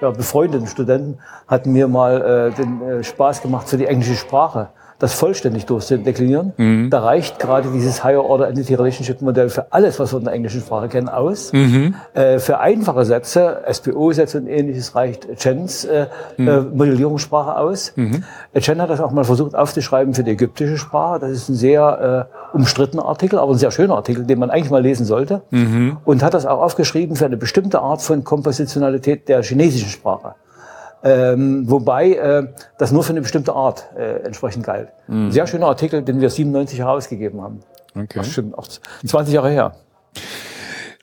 ja, 0.02 0.12
befreundeten 0.12 0.68
Studenten 0.68 1.20
hat 1.48 1.66
mir 1.66 1.88
mal 1.88 2.52
äh, 2.52 2.56
den 2.56 2.82
äh, 2.82 3.04
Spaß 3.04 3.42
gemacht 3.42 3.68
für 3.68 3.78
die 3.78 3.86
englische 3.86 4.16
Sprache 4.16 4.70
das 5.00 5.14
vollständig 5.14 5.66
durchzudeklinieren. 5.66 6.54
Mhm. 6.58 6.90
Da 6.90 7.00
reicht 7.00 7.40
gerade 7.40 7.70
dieses 7.72 8.04
Higher 8.04 8.24
Order 8.24 8.50
Entity 8.50 8.76
Relationship 8.76 9.22
Modell 9.22 9.50
für 9.50 9.72
alles, 9.72 9.98
was 9.98 10.14
wir 10.14 10.20
in 10.20 10.26
der 10.26 10.34
englischen 10.34 10.60
Sprache 10.60 10.90
kennen, 10.90 11.08
aus. 11.08 11.54
Mhm. 11.54 11.96
Äh, 12.14 12.40
für 12.40 12.60
einfache 12.60 13.06
Sätze, 13.06 13.62
SPO-Sätze 13.72 14.40
und 14.40 14.48
ähnliches 14.48 14.96
reicht 14.96 15.28
Chens 15.38 15.86
äh, 15.86 16.08
mhm. 16.38 16.48
äh, 16.48 16.62
Modellierungssprache 16.62 17.56
aus. 17.58 17.94
Mhm. 17.96 18.24
Chen 18.60 18.82
hat 18.82 18.90
das 18.90 19.00
auch 19.00 19.12
mal 19.12 19.24
versucht 19.24 19.56
aufzuschreiben 19.56 20.14
für 20.14 20.24
die 20.24 20.32
ägyptische 20.32 20.78
Sprache. 20.78 21.20
Das 21.20 21.32
ist 21.32 21.48
ein 21.48 21.56
sehr 21.56 22.28
äh, 22.54 22.56
umstrittener 22.56 23.06
Artikel, 23.06 23.40
aber 23.40 23.54
ein 23.54 23.58
sehr 23.58 23.72
schöner 23.72 23.96
Artikel, 23.96 24.26
den 24.26 24.38
man 24.38 24.50
eigentlich 24.50 24.70
mal 24.70 24.82
lesen 24.82 25.06
sollte. 25.06 25.44
Mhm. 25.52 25.98
Und 26.04 26.24
hat 26.24 26.34
das 26.34 26.46
auch 26.46 26.62
aufgeschrieben 26.62 27.16
für 27.16 27.26
eine 27.26 27.38
bestimmte 27.38 27.80
Art 27.80 28.02
von 28.02 28.26
Kompositionalität 28.26 29.30
der 29.30 29.44
chinesischen 29.44 29.90
Sprache. 29.90 30.36
Ähm, 31.04 31.70
wobei 31.70 32.14
äh, 32.14 32.48
das 32.78 32.92
nur 32.92 33.04
für 33.04 33.12
eine 33.14 33.22
bestimmte 33.22 33.54
Art 33.54 33.90
äh, 33.98 34.24
entsprechend 34.24 34.66
galt. 34.66 34.90
Mhm. 35.08 35.32
Sehr 35.32 35.48
schöner 35.48 35.68
Artikel, 35.68 36.02
den 36.02 36.20
wir 36.20 36.30
97 36.30 36.80
herausgegeben 36.80 37.42
haben. 37.42 37.60
Okay. 37.96 38.20
Das 38.20 38.28
stimmt, 38.32 38.58
auch 38.58 38.68
20 39.06 39.34
Jahre 39.34 39.50
her. 39.50 39.76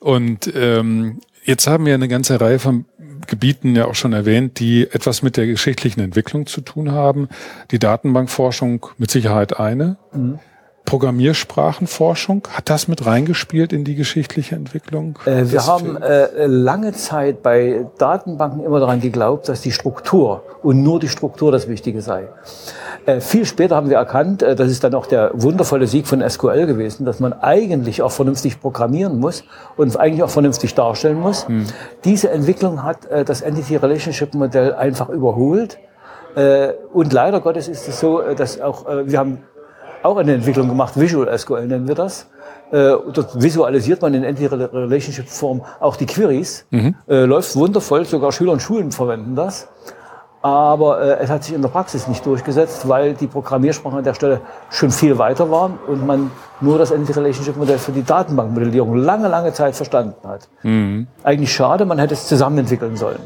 Und 0.00 0.52
ähm, 0.54 1.20
jetzt 1.44 1.66
haben 1.66 1.86
wir 1.86 1.94
eine 1.94 2.08
ganze 2.08 2.40
Reihe 2.40 2.58
von 2.58 2.84
Gebieten 3.26 3.74
ja 3.74 3.86
auch 3.86 3.94
schon 3.94 4.12
erwähnt, 4.12 4.60
die 4.60 4.88
etwas 4.90 5.22
mit 5.22 5.36
der 5.36 5.46
geschichtlichen 5.46 6.00
Entwicklung 6.00 6.46
zu 6.46 6.60
tun 6.60 6.92
haben. 6.92 7.28
Die 7.70 7.78
Datenbankforschung 7.78 8.86
mit 8.98 9.10
Sicherheit 9.10 9.58
eine. 9.58 9.96
Mhm. 10.12 10.38
Programmiersprachenforschung, 10.86 12.42
hat 12.50 12.70
das 12.70 12.88
mit 12.88 13.04
reingespielt 13.04 13.74
in 13.74 13.84
die 13.84 13.94
geschichtliche 13.94 14.54
Entwicklung? 14.54 15.18
Äh, 15.26 15.50
wir 15.50 15.66
haben 15.66 16.00
äh, 16.00 16.46
lange 16.46 16.94
Zeit 16.94 17.42
bei 17.42 17.86
Datenbanken 17.98 18.64
immer 18.64 18.80
daran 18.80 19.00
geglaubt, 19.00 19.48
dass 19.50 19.60
die 19.60 19.72
Struktur 19.72 20.42
und 20.62 20.82
nur 20.82 20.98
die 20.98 21.08
Struktur 21.08 21.52
das 21.52 21.68
Wichtige 21.68 22.00
sei. 22.00 22.28
Äh, 23.06 23.20
viel 23.20 23.44
später 23.44 23.76
haben 23.76 23.88
wir 23.88 23.98
erkannt, 23.98 24.42
äh, 24.42 24.56
das 24.56 24.68
ist 24.70 24.82
dann 24.82 24.94
auch 24.94 25.06
der 25.06 25.30
wundervolle 25.34 25.86
Sieg 25.86 26.08
von 26.08 26.28
SQL 26.28 26.66
gewesen, 26.66 27.04
dass 27.04 27.20
man 27.20 27.32
eigentlich 27.32 28.02
auch 28.02 28.10
vernünftig 28.10 28.60
programmieren 28.60 29.20
muss 29.20 29.44
und 29.76 29.96
eigentlich 29.96 30.24
auch 30.24 30.30
vernünftig 30.30 30.74
darstellen 30.74 31.20
muss. 31.20 31.46
Hm. 31.46 31.66
Diese 32.04 32.30
Entwicklung 32.30 32.82
hat 32.82 33.06
äh, 33.06 33.24
das 33.24 33.42
Entity 33.42 33.76
Relationship 33.76 34.34
Modell 34.34 34.74
einfach 34.74 35.08
überholt. 35.08 35.78
Äh, 36.34 36.72
und 36.92 37.12
leider 37.12 37.40
Gottes 37.40 37.68
ist 37.68 37.86
es 37.86 38.00
so, 38.00 38.20
dass 38.34 38.60
auch 38.60 38.86
wir 38.86 39.18
haben 39.18 39.38
auch 40.06 40.16
eine 40.16 40.34
Entwicklung 40.34 40.68
gemacht, 40.68 40.98
Visual 40.98 41.36
SQL 41.36 41.66
nennen 41.66 41.88
wir 41.88 41.94
das. 41.94 42.28
Äh, 42.70 42.96
dort 43.12 43.40
visualisiert 43.40 44.02
man 44.02 44.14
in 44.14 44.24
Entity-Relationship-Form 44.24 45.62
auch 45.78 45.96
die 45.96 46.06
Queries. 46.06 46.66
Mhm. 46.70 46.94
Äh, 47.08 47.24
läuft 47.24 47.54
wundervoll, 47.54 48.04
sogar 48.04 48.32
Schüler 48.32 48.52
und 48.52 48.60
Schulen 48.60 48.90
verwenden 48.90 49.36
das. 49.36 49.68
Aber 50.42 51.00
äh, 51.00 51.18
es 51.22 51.30
hat 51.30 51.44
sich 51.44 51.54
in 51.54 51.62
der 51.62 51.68
Praxis 51.68 52.08
nicht 52.08 52.24
durchgesetzt, 52.26 52.88
weil 52.88 53.14
die 53.14 53.26
Programmiersprachen 53.26 53.98
an 53.98 54.04
der 54.04 54.14
Stelle 54.14 54.40
schon 54.70 54.90
viel 54.90 55.18
weiter 55.18 55.50
waren 55.50 55.78
und 55.86 56.06
man 56.06 56.30
nur 56.60 56.78
das 56.78 56.90
Entity-Relationship-Modell 56.90 57.78
für 57.78 57.92
die 57.92 58.04
Datenbankmodellierung 58.04 58.96
lange, 58.96 59.28
lange 59.28 59.52
Zeit 59.52 59.76
verstanden 59.76 60.28
hat. 60.28 60.48
Mhm. 60.62 61.06
Eigentlich 61.22 61.52
schade, 61.52 61.84
man 61.84 61.98
hätte 61.98 62.14
es 62.14 62.26
zusammen 62.26 62.58
entwickeln 62.58 62.96
sollen. 62.96 63.18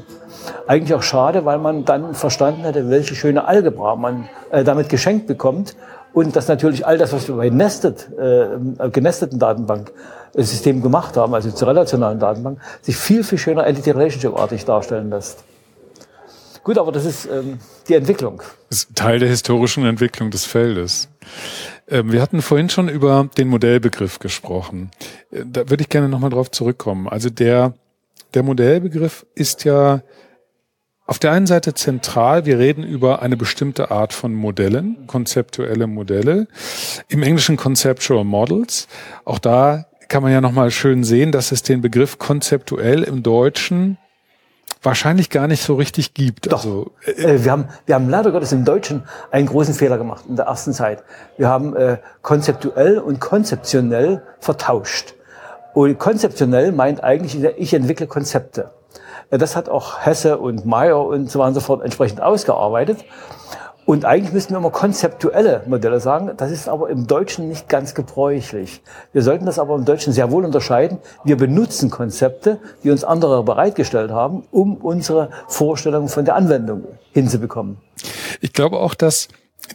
Eigentlich 0.66 0.95
auch 0.95 1.03
schade, 1.03 1.45
weil 1.45 1.59
man 1.59 1.85
dann 1.85 2.14
verstanden 2.14 2.62
hätte, 2.62 2.90
welche 2.90 3.14
schöne 3.14 3.45
Algebra 3.45 3.97
man 3.97 4.29
äh, 4.51 4.64
damit 4.64 4.88
geschenkt 4.88 5.27
bekommt 5.27 5.77
und 6.12 6.35
dass 6.35 6.49
natürlich 6.49 6.87
all 6.87 6.99
das, 6.99 7.12
was 7.12 7.29
wir 7.29 7.37
bei 7.37 7.51
Nested, 7.51 8.11
äh, 8.18 8.90
genesteten 8.90 9.38
Datenbanksystemen 9.38 10.83
gemacht 10.83 11.16
haben, 11.16 11.35
also 11.35 11.51
zur 11.51 11.68
relationalen 11.68 12.18
Datenbank, 12.18 12.59
sich 12.83 12.96
viel, 12.96 13.25
viel 13.25 13.38
schöner 13.38 13.66
Entity-Relationship-artig 13.66 14.64
darstellen 14.64 15.11
lässt. 15.11 15.44
Gut, 16.62 16.77
aber 16.79 16.92
das 16.92 17.07
ist 17.07 17.27
ähm, 17.27 17.59
die 17.88 17.94
Entwicklung. 17.94 18.42
Das 18.68 18.81
ist 18.81 18.94
Teil 18.94 19.18
der 19.18 19.29
historischen 19.29 19.87
Entwicklung 19.87 20.31
des 20.31 20.44
Feldes. 20.44 21.09
Ähm, 21.88 22.12
wir 22.12 22.20
hatten 22.20 22.42
vorhin 22.42 22.68
schon 22.68 22.88
über 22.88 23.29
den 23.38 23.49
Modellbegriff 23.49 24.18
gesprochen. 24.18 24.90
Äh, 25.31 25.44
da 25.46 25.70
würde 25.70 25.83
ich 25.83 25.88
gerne 25.88 26.09
nochmal 26.09 26.31
drauf 26.31 26.51
zurückkommen. 26.51 27.09
Also 27.09 27.31
der, 27.31 27.73
der 28.35 28.42
Modellbegriff 28.42 29.25
ist 29.35 29.64
ja 29.64 30.03
auf 31.11 31.18
der 31.18 31.33
einen 31.33 31.49
Seite 31.49 31.75
zentral, 31.75 32.46
wir 32.46 32.61
reden 32.61 32.85
über 32.85 33.20
eine 33.20 33.37
bestimmte 33.37 33.90
Art 33.90 34.12
von 34.12 34.33
Modellen, 34.33 35.09
konzeptuelle 35.09 35.88
Modelle, 35.88 36.46
im 37.09 37.25
Englischen 37.25 37.57
Conceptual 37.57 38.23
Models. 38.23 38.87
Auch 39.25 39.40
da 39.40 39.87
kann 40.07 40.23
man 40.23 40.31
ja 40.31 40.40
nochmal 40.40 40.70
schön 40.70 41.03
sehen, 41.03 41.33
dass 41.33 41.51
es 41.51 41.64
den 41.64 41.81
Begriff 41.81 42.18
konzeptuell 42.18 43.03
im 43.03 43.25
Deutschen 43.25 43.99
wahrscheinlich 44.85 45.31
gar 45.31 45.49
nicht 45.49 45.64
so 45.64 45.75
richtig 45.75 46.14
gibt. 46.14 46.53
Doch. 46.53 46.59
Also, 46.64 46.92
äh, 47.05 47.42
wir, 47.42 47.51
haben, 47.51 47.64
wir 47.87 47.96
haben 47.96 48.09
leider 48.09 48.31
Gottes 48.31 48.53
im 48.53 48.64
Deutschen 48.64 49.03
einen 49.33 49.49
großen 49.49 49.75
Fehler 49.75 49.99
gemacht 49.99 50.27
in 50.29 50.37
der 50.37 50.44
ersten 50.44 50.73
Zeit. 50.73 51.03
Wir 51.37 51.49
haben 51.49 51.75
äh, 51.75 51.99
konzeptuell 52.23 53.01
und 53.01 53.18
konzeptionell 53.18 54.23
vertauscht. 54.38 55.14
Und 55.75 55.99
konzeptionell 55.99 56.70
meint 56.70 57.03
eigentlich, 57.03 57.42
ich 57.59 57.75
entwickle 57.75 58.07
Konzepte. 58.07 58.70
Das 59.31 59.57
hat 59.57 59.69
auch 59.69 60.05
Hesse 60.05 60.38
und 60.38 60.66
Meyer 60.66 61.05
und 61.05 61.31
so 61.31 61.38
weiter 61.38 61.49
und 61.49 61.55
so 61.55 61.61
fort 61.61 61.83
entsprechend 61.83 62.21
ausgearbeitet. 62.21 63.05
Und 63.87 64.05
eigentlich 64.05 64.33
müssten 64.33 64.53
wir 64.53 64.59
immer 64.59 64.71
konzeptuelle 64.71 65.64
Modelle 65.66 65.99
sagen. 65.99 66.31
Das 66.37 66.53
ist 66.53 66.69
aber 66.69 66.90
im 66.90 67.07
Deutschen 67.07 67.49
nicht 67.49 67.69
ganz 67.69 67.95
gebräuchlich. 67.95 68.83
Wir 69.12 69.23
sollten 69.23 69.47
das 69.47 69.59
aber 69.59 69.75
im 69.75 69.85
Deutschen 69.85 70.12
sehr 70.12 70.31
wohl 70.31 70.45
unterscheiden. 70.45 70.99
Wir 71.25 71.37
benutzen 71.37 71.90
Konzepte, 71.90 72.61
die 72.85 72.90
uns 72.90 73.03
andere 73.03 73.43
bereitgestellt 73.43 74.12
haben, 74.12 74.45
um 74.53 74.77
unsere 74.77 75.31
Vorstellung 75.49 76.09
von 76.09 76.25
der 76.25 76.37
Anwendung 76.37 76.85
hinzubekommen. 77.12 77.79
Ich 78.40 78.53
glaube 78.53 78.79
auch, 78.79 78.95
dass 78.95 79.29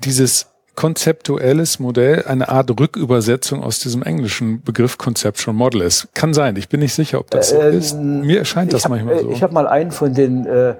dieses 0.03 0.47
konzeptuelles 0.75 1.79
Modell 1.79 2.25
eine 2.27 2.49
Art 2.49 2.69
Rückübersetzung 2.69 3.63
aus 3.63 3.79
diesem 3.79 4.03
englischen 4.03 4.61
Begriff 4.61 4.97
Conceptual 4.97 5.55
Model 5.55 5.81
ist. 5.81 6.07
Kann 6.13 6.33
sein. 6.33 6.55
Ich 6.55 6.69
bin 6.69 6.81
nicht 6.81 6.93
sicher, 6.93 7.19
ob 7.19 7.31
das 7.31 7.49
so 7.49 7.57
äh, 7.57 7.75
ist. 7.75 7.93
Mir 7.97 8.39
erscheint 8.39 8.73
das 8.73 8.83
hab, 8.83 8.91
manchmal 8.91 9.19
so. 9.19 9.31
Ich 9.31 9.41
habe 9.41 9.53
mal 9.53 9.67
einen 9.67 9.91
von 9.91 10.13
den 10.13 10.45
äh, 10.45 10.75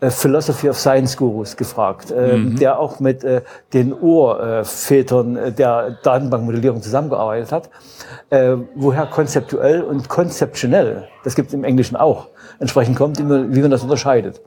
äh, 0.00 0.10
Philosophy 0.10 0.68
of 0.68 0.78
Science 0.78 1.16
Gurus 1.16 1.56
gefragt, 1.56 2.12
äh, 2.12 2.36
mhm. 2.36 2.56
der 2.56 2.78
auch 2.78 3.00
mit 3.00 3.24
äh, 3.24 3.42
den 3.72 3.92
Urvätern 3.92 5.36
äh, 5.36 5.52
der 5.52 5.98
Datenbankmodellierung 6.02 6.82
zusammengearbeitet 6.82 7.50
hat, 7.50 7.70
äh, 8.30 8.56
woher 8.76 9.06
konzeptuell 9.06 9.82
und 9.82 10.08
konzeptionell, 10.08 11.08
das 11.24 11.34
gibt 11.34 11.48
es 11.48 11.54
im 11.54 11.64
Englischen 11.64 11.96
auch, 11.96 12.28
entsprechend 12.60 12.96
kommt, 12.96 13.18
wie 13.18 13.24
man, 13.24 13.54
wie 13.54 13.60
man 13.60 13.70
das 13.70 13.82
unterscheidet. 13.82 14.40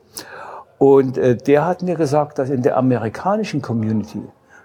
Und 0.77 1.17
äh, 1.17 1.35
der 1.35 1.65
hat 1.65 1.81
mir 1.81 1.95
gesagt, 1.95 2.39
dass 2.39 2.49
in 2.49 2.61
der 2.61 2.77
amerikanischen 2.77 3.61
Community 3.61 4.21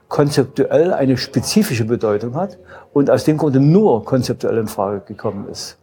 konzeptuell 0.09 0.92
eine 0.92 1.16
spezifische 1.16 1.85
Bedeutung 1.85 2.35
hat 2.35 2.59
und 2.92 3.11
aus 3.11 3.25
dem 3.25 3.38
Grunde 3.38 3.61
nur 3.61 4.05
konzeptuell 4.05 4.59
in 4.59 4.69
Frage 4.69 5.01
gekommen 5.01 5.49
ist. 5.51 5.77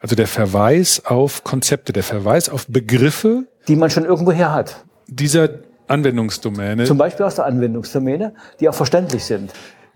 Also 0.00 0.16
der 0.16 0.26
Verweis 0.26 1.02
auf 1.04 1.44
Konzepte, 1.44 1.92
der 1.92 2.02
Verweis 2.02 2.48
auf 2.48 2.66
Begriffe, 2.68 3.44
die 3.66 3.76
man 3.76 3.90
schon 3.90 4.04
irgendwo 4.04 4.32
her 4.32 4.52
hat. 4.52 4.84
Dieser 5.06 5.50
Anwendungsdomäne. 5.88 6.84
Zum 6.84 6.98
Beispiel 6.98 7.26
aus 7.26 7.34
der 7.34 7.46
Anwendungsdomäne, 7.46 8.34
die 8.60 8.68
auch 8.68 8.74
verständlich 8.74 9.24
sind. 9.24 9.52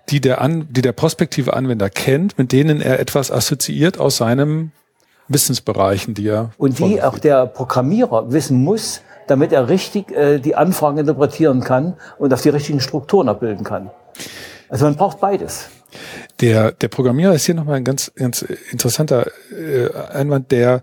Die 0.08 0.20
der, 0.20 0.40
An 0.40 0.66
die 0.70 0.82
der 0.82 0.92
prospektive 0.92 1.54
Anwender 1.54 1.88
kennt, 1.88 2.36
mit 2.36 2.52
denen 2.52 2.80
er 2.80 2.98
etwas 2.98 3.30
assoziiert 3.30 3.98
aus 3.98 4.16
seinem 4.16 4.72
Wissensbereichen, 5.28 6.14
die 6.14 6.28
er. 6.28 6.50
Und 6.58 6.78
die 6.78 7.02
auch 7.02 7.18
der 7.18 7.46
Programmierer 7.46 8.32
wissen 8.32 8.62
muss, 8.62 9.00
damit 9.26 9.52
er 9.52 9.68
richtig 9.68 10.10
äh, 10.12 10.38
die 10.38 10.54
Anfragen 10.54 10.98
interpretieren 10.98 11.60
kann 11.60 11.94
und 12.18 12.32
auf 12.32 12.42
die 12.42 12.50
richtigen 12.50 12.80
Strukturen 12.80 13.28
abbilden 13.28 13.64
kann. 13.64 13.90
Also 14.68 14.84
man 14.84 14.96
braucht 14.96 15.20
beides. 15.20 15.68
Der, 16.40 16.72
der 16.72 16.88
Programmierer 16.88 17.34
ist 17.34 17.44
hier 17.44 17.54
nochmal 17.54 17.76
ein 17.76 17.84
ganz, 17.84 18.12
ganz 18.14 18.42
interessanter 18.42 19.30
äh, 19.50 19.90
Einwand, 20.12 20.50
der 20.50 20.82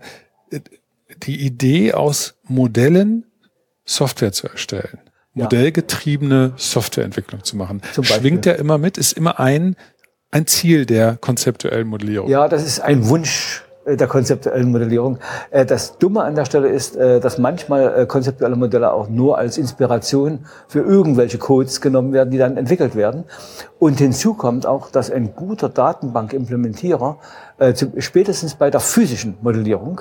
die 1.22 1.44
Idee 1.44 1.92
aus 1.92 2.34
Modellen 2.44 3.26
Software 3.84 4.32
zu 4.32 4.48
erstellen. 4.48 5.00
Modellgetriebene 5.34 6.54
Softwareentwicklung 6.56 7.44
zu 7.44 7.56
machen. 7.56 7.82
Schwingt 8.02 8.46
ja 8.46 8.52
immer 8.52 8.78
mit, 8.78 8.98
ist 8.98 9.12
immer 9.12 9.38
ein, 9.38 9.76
ein 10.30 10.46
Ziel 10.46 10.86
der 10.86 11.16
konzeptuellen 11.16 11.86
Modellierung. 11.88 12.28
Ja, 12.28 12.48
das 12.48 12.64
ist 12.64 12.80
ein 12.80 13.08
Wunsch 13.08 13.64
äh, 13.64 13.69
der 13.86 14.06
konzeptuellen 14.06 14.70
Modellierung. 14.70 15.18
Äh, 15.50 15.64
das 15.64 15.98
Dumme 15.98 16.22
an 16.22 16.34
der 16.34 16.44
Stelle 16.44 16.68
ist, 16.68 16.96
äh, 16.96 17.20
dass 17.20 17.38
manchmal 17.38 18.06
konzeptuelle 18.06 18.56
Modelle 18.56 18.92
auch 18.92 19.08
nur 19.08 19.38
als 19.38 19.58
Inspiration 19.58 20.46
für 20.68 20.80
irgendwelche 20.80 21.38
Codes 21.38 21.80
genommen 21.80 22.12
werden, 22.12 22.30
die 22.30 22.38
dann 22.38 22.56
entwickelt 22.56 22.94
werden. 22.94 23.24
Und 23.78 23.98
hinzu 23.98 24.34
kommt 24.34 24.66
auch, 24.66 24.90
dass 24.90 25.10
ein 25.10 25.34
guter 25.34 25.68
Datenbankimplementierer 25.68 27.18
spätestens 27.98 28.54
bei 28.54 28.70
der 28.70 28.80
physischen 28.80 29.36
Modellierung 29.42 30.00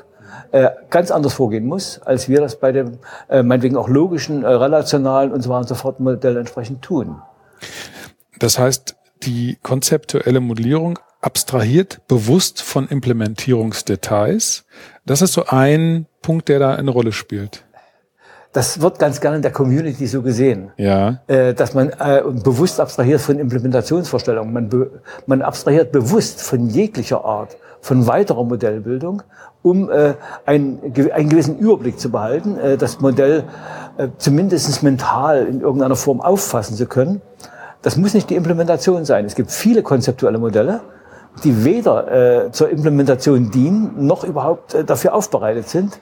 ganz 0.89 1.11
anders 1.11 1.33
vorgehen 1.33 1.65
muss, 1.65 2.01
als 2.03 2.29
wir 2.29 2.39
das 2.39 2.57
bei 2.57 2.71
dem 2.71 2.99
meinetwegen 3.29 3.75
auch 3.75 3.89
logischen, 3.89 4.45
relationalen 4.45 5.31
und 5.31 5.41
so 5.41 5.49
weiter 5.49 5.61
und 5.61 5.67
so 5.67 5.75
fort 5.75 5.99
Modell 5.99 6.37
entsprechend 6.37 6.81
tun. 6.81 7.21
Das 8.39 8.57
heißt, 8.57 8.95
die 9.23 9.57
konzeptuelle 9.61 10.39
Modellierung 10.39 10.99
abstrahiert 11.21 12.01
bewusst 12.07 12.61
von 12.61 12.87
Implementierungsdetails. 12.87 14.65
Das 15.05 15.21
ist 15.21 15.33
so 15.33 15.45
ein 15.47 16.05
Punkt, 16.21 16.49
der 16.49 16.59
da 16.59 16.75
eine 16.75 16.91
Rolle 16.91 17.11
spielt. 17.11 17.65
Das 18.51 18.81
wird 18.81 18.97
ganz 18.97 19.21
gerne 19.21 19.35
in 19.35 19.41
der 19.43 19.51
Community 19.51 20.07
so 20.07 20.23
gesehen. 20.23 20.71
Ja. 20.77 21.21
Äh, 21.27 21.53
dass 21.53 21.75
man 21.75 21.89
äh, 21.89 22.23
bewusst 22.43 22.79
abstrahiert 22.79 23.21
von 23.21 23.37
Implementationsvorstellungen. 23.37 24.51
Man, 24.51 24.89
man 25.27 25.41
abstrahiert 25.43 25.91
bewusst 25.91 26.41
von 26.41 26.67
jeglicher 26.67 27.23
Art, 27.23 27.57
von 27.81 28.07
weiterer 28.07 28.43
Modellbildung, 28.43 29.21
um 29.61 29.91
äh, 29.91 30.15
ein, 30.45 30.79
einen 31.13 31.29
gewissen 31.29 31.59
Überblick 31.59 31.99
zu 31.99 32.09
behalten, 32.09 32.57
äh, 32.57 32.77
das 32.77 32.99
Modell 33.01 33.43
äh, 33.97 34.07
zumindest 34.17 34.81
mental 34.81 35.45
in 35.45 35.61
irgendeiner 35.61 35.95
Form 35.95 36.19
auffassen 36.19 36.75
zu 36.75 36.87
können. 36.87 37.21
Das 37.81 37.95
muss 37.95 38.13
nicht 38.13 38.29
die 38.29 38.35
Implementation 38.35 39.05
sein. 39.05 39.25
Es 39.25 39.35
gibt 39.35 39.51
viele 39.51 39.83
konzeptuelle 39.83 40.37
Modelle, 40.37 40.81
die 41.43 41.63
weder 41.63 42.45
äh, 42.47 42.51
zur 42.51 42.69
Implementation 42.69 43.51
dienen, 43.51 44.05
noch 44.05 44.23
überhaupt 44.23 44.73
äh, 44.73 44.83
dafür 44.83 45.13
aufbereitet 45.13 45.69
sind 45.69 46.01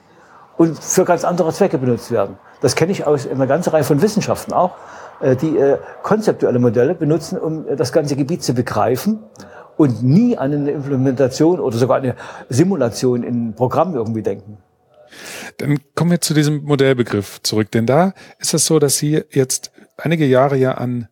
und 0.56 0.82
für 0.82 1.04
ganz 1.04 1.24
andere 1.24 1.52
Zwecke 1.52 1.78
benutzt 1.78 2.10
werden. 2.10 2.36
Das 2.60 2.74
kenne 2.74 2.90
ich 2.90 3.06
aus 3.06 3.28
einer 3.28 3.46
ganzen 3.46 3.70
Reihe 3.70 3.84
von 3.84 4.02
Wissenschaften 4.02 4.52
auch, 4.52 4.72
äh, 5.20 5.36
die 5.36 5.56
äh, 5.56 5.78
konzeptuelle 6.02 6.58
Modelle 6.58 6.94
benutzen, 6.94 7.38
um 7.38 7.68
äh, 7.68 7.76
das 7.76 7.92
ganze 7.92 8.16
Gebiet 8.16 8.42
zu 8.42 8.54
begreifen 8.54 9.20
und 9.76 10.02
nie 10.02 10.36
an 10.36 10.52
eine 10.52 10.70
Implementation 10.72 11.60
oder 11.60 11.76
sogar 11.76 11.98
eine 11.98 12.16
Simulation 12.48 13.22
in 13.22 13.54
Programm 13.54 13.94
irgendwie 13.94 14.22
denken. 14.22 14.58
Dann 15.58 15.78
kommen 15.94 16.10
wir 16.10 16.20
zu 16.20 16.34
diesem 16.34 16.64
Modellbegriff 16.64 17.40
zurück, 17.42 17.70
denn 17.70 17.86
da 17.86 18.12
ist 18.38 18.52
es 18.54 18.66
so, 18.66 18.78
dass 18.78 18.98
Sie 18.98 19.22
jetzt 19.30 19.70
einige 19.96 20.26
Jahre 20.26 20.56
ja 20.56 20.72
an 20.72 21.08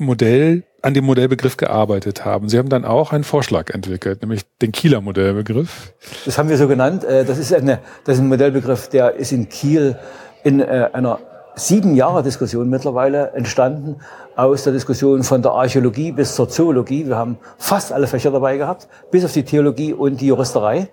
Modell, 0.00 0.64
an 0.82 0.94
dem 0.94 1.04
Modellbegriff 1.04 1.56
gearbeitet 1.56 2.24
haben. 2.24 2.48
Sie 2.48 2.58
haben 2.58 2.68
dann 2.68 2.84
auch 2.84 3.12
einen 3.12 3.24
Vorschlag 3.24 3.70
entwickelt, 3.70 4.22
nämlich 4.22 4.42
den 4.62 4.72
Kieler 4.72 5.00
Modellbegriff. 5.00 5.92
Das 6.24 6.38
haben 6.38 6.48
wir 6.48 6.56
so 6.56 6.68
genannt. 6.68 7.04
Äh, 7.04 7.24
das 7.24 7.38
ist, 7.38 7.52
eine, 7.52 7.80
das 8.04 8.16
ist 8.16 8.22
ein 8.22 8.28
Modellbegriff, 8.28 8.88
der 8.88 9.14
ist 9.14 9.32
in 9.32 9.48
Kiel 9.48 9.96
in 10.42 10.60
äh, 10.60 10.88
einer 10.92 11.18
sieben 11.54 11.94
Jahre 11.94 12.22
Diskussion 12.22 12.70
mittlerweile 12.70 13.32
entstanden, 13.32 13.96
aus 14.36 14.64
der 14.64 14.72
Diskussion 14.72 15.22
von 15.22 15.42
der 15.42 15.52
Archäologie 15.52 16.12
bis 16.12 16.34
zur 16.34 16.48
Zoologie. 16.48 17.06
Wir 17.06 17.16
haben 17.16 17.36
fast 17.58 17.92
alle 17.92 18.06
Fächer 18.06 18.30
dabei 18.30 18.56
gehabt, 18.56 18.88
bis 19.10 19.24
auf 19.24 19.32
die 19.32 19.42
Theologie 19.42 19.92
und 19.92 20.20
die 20.22 20.28
Juristerei, 20.28 20.88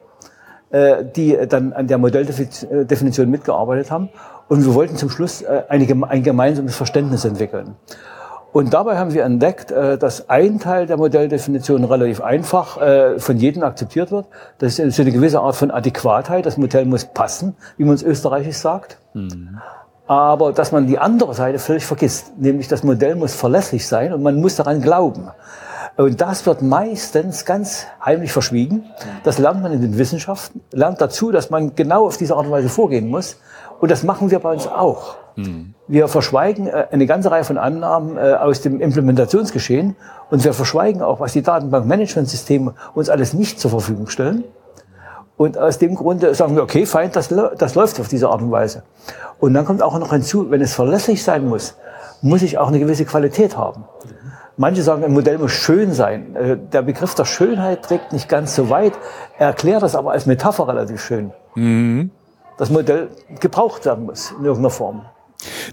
äh, 0.71 1.05
die 1.15 1.37
dann 1.47 1.71
an 1.71 1.87
der 1.87 1.97
Modelldefinition 1.97 3.29
mitgearbeitet 3.29 3.89
haben. 3.89 4.09
Und 4.49 4.65
wir 4.65 4.73
wollten 4.73 4.97
zum 4.97 5.09
Schluss 5.09 5.43
ein 5.45 5.85
gemeinsames 6.23 6.75
Verständnis 6.75 7.25
entwickeln. 7.25 7.75
Und 8.57 8.73
dabei 8.73 8.97
haben 8.97 9.13
wir 9.13 9.23
entdeckt, 9.23 9.69
äh, 9.69 9.99
dass 9.99 10.31
ein 10.31 10.59
Teil 10.59 10.87
der 10.87 10.97
Modelldefinition 10.97 11.83
relativ 11.83 12.21
einfach 12.21 12.81
äh, 12.81 13.19
von 13.19 13.37
jedem 13.37 13.61
akzeptiert 13.61 14.09
wird. 14.09 14.25
Das 14.57 14.79
ist 14.79 14.99
eine 14.99 15.11
gewisse 15.11 15.41
Art 15.41 15.55
von 15.55 15.69
Adäquatheit. 15.69 16.47
Das 16.47 16.57
Modell 16.57 16.85
muss 16.85 17.05
passen, 17.05 17.55
wie 17.77 17.83
man 17.83 17.93
es 17.93 18.01
österreichisch 18.01 18.55
sagt. 18.55 18.97
Mhm. 19.13 19.59
Aber 20.07 20.53
dass 20.53 20.71
man 20.71 20.87
die 20.87 20.97
andere 20.97 21.35
Seite 21.35 21.59
völlig 21.59 21.85
vergisst, 21.85 22.35
nämlich 22.39 22.67
das 22.67 22.83
Modell 22.83 23.13
muss 23.13 23.35
verlässlich 23.35 23.85
sein 23.85 24.11
und 24.11 24.23
man 24.23 24.41
muss 24.41 24.55
daran 24.55 24.81
glauben. 24.81 25.29
Und 25.95 26.19
das 26.19 26.47
wird 26.47 26.63
meistens 26.63 27.45
ganz 27.45 27.85
heimlich 28.03 28.31
verschwiegen. 28.31 28.85
Das 29.23 29.37
lernt 29.37 29.61
man 29.61 29.71
in 29.71 29.81
den 29.81 29.99
Wissenschaften, 29.99 30.61
lernt 30.71 30.99
dazu, 30.99 31.31
dass 31.31 31.51
man 31.51 31.75
genau 31.75 32.07
auf 32.07 32.17
diese 32.17 32.35
Art 32.35 32.47
und 32.47 32.51
Weise 32.51 32.69
vorgehen 32.69 33.07
muss. 33.07 33.37
Und 33.79 33.91
das 33.91 34.01
machen 34.01 34.31
wir 34.31 34.39
bei 34.39 34.51
uns 34.51 34.65
auch. 34.65 35.17
Mhm. 35.37 35.75
Wir 35.87 36.07
verschweigen 36.07 36.67
äh, 36.67 36.87
eine 36.91 37.05
ganze 37.05 37.31
Reihe 37.31 37.43
von 37.43 37.57
Annahmen 37.57 38.17
äh, 38.17 38.33
aus 38.33 38.61
dem 38.61 38.81
Implementationsgeschehen 38.81 39.95
und 40.29 40.43
wir 40.43 40.53
verschweigen 40.53 41.01
auch, 41.01 41.19
was 41.19 41.33
die 41.33 41.43
Datenbankmanagementsysteme 41.43 42.73
uns 42.95 43.09
alles 43.09 43.33
nicht 43.33 43.59
zur 43.59 43.71
Verfügung 43.71 44.09
stellen. 44.09 44.43
Und 45.37 45.57
aus 45.57 45.77
dem 45.77 45.93
Grunde 45.93 46.33
sagen 46.33 46.55
wir, 46.55 46.63
okay, 46.63 46.87
fein, 46.87 47.11
das, 47.11 47.29
das 47.29 47.75
läuft 47.75 47.99
auf 47.99 48.07
diese 48.07 48.27
Art 48.29 48.41
und 48.41 48.49
Weise. 48.49 48.81
Und 49.39 49.53
dann 49.53 49.65
kommt 49.65 49.83
auch 49.83 49.97
noch 49.99 50.09
hinzu, 50.09 50.49
wenn 50.49 50.61
es 50.61 50.73
verlässlich 50.73 51.23
sein 51.23 51.47
muss, 51.47 51.75
muss 52.23 52.41
ich 52.41 52.57
auch 52.57 52.69
eine 52.69 52.79
gewisse 52.79 53.05
Qualität 53.05 53.55
haben. 53.55 53.85
Manche 54.59 54.81
sagen, 54.81 55.03
ein 55.03 55.13
Modell 55.13 55.37
muss 55.37 55.51
schön 55.51 55.93
sein. 55.93 56.35
Äh, 56.35 56.57
der 56.57 56.81
Begriff 56.81 57.13
der 57.13 57.25
Schönheit 57.25 57.83
trägt 57.83 58.11
nicht 58.11 58.27
ganz 58.27 58.55
so 58.55 58.71
weit. 58.71 58.93
Er 59.37 59.47
erklärt 59.47 59.83
das 59.83 59.93
aber 59.93 60.11
als 60.11 60.25
Metapher 60.25 60.67
relativ 60.67 60.99
schön. 60.99 61.31
Mhm. 61.53 62.09
Das 62.57 62.71
Modell 62.71 63.09
gebraucht 63.39 63.85
werden 63.85 64.05
muss 64.05 64.31
in 64.31 64.43
irgendeiner 64.43 64.71
Form. 64.71 65.05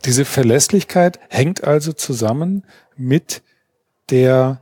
Diese 0.05 0.25
Verlässlichkeit 0.25 1.19
hängt 1.29 1.65
also 1.65 1.93
zusammen 1.93 2.65
mit 2.97 3.43
der 4.11 4.61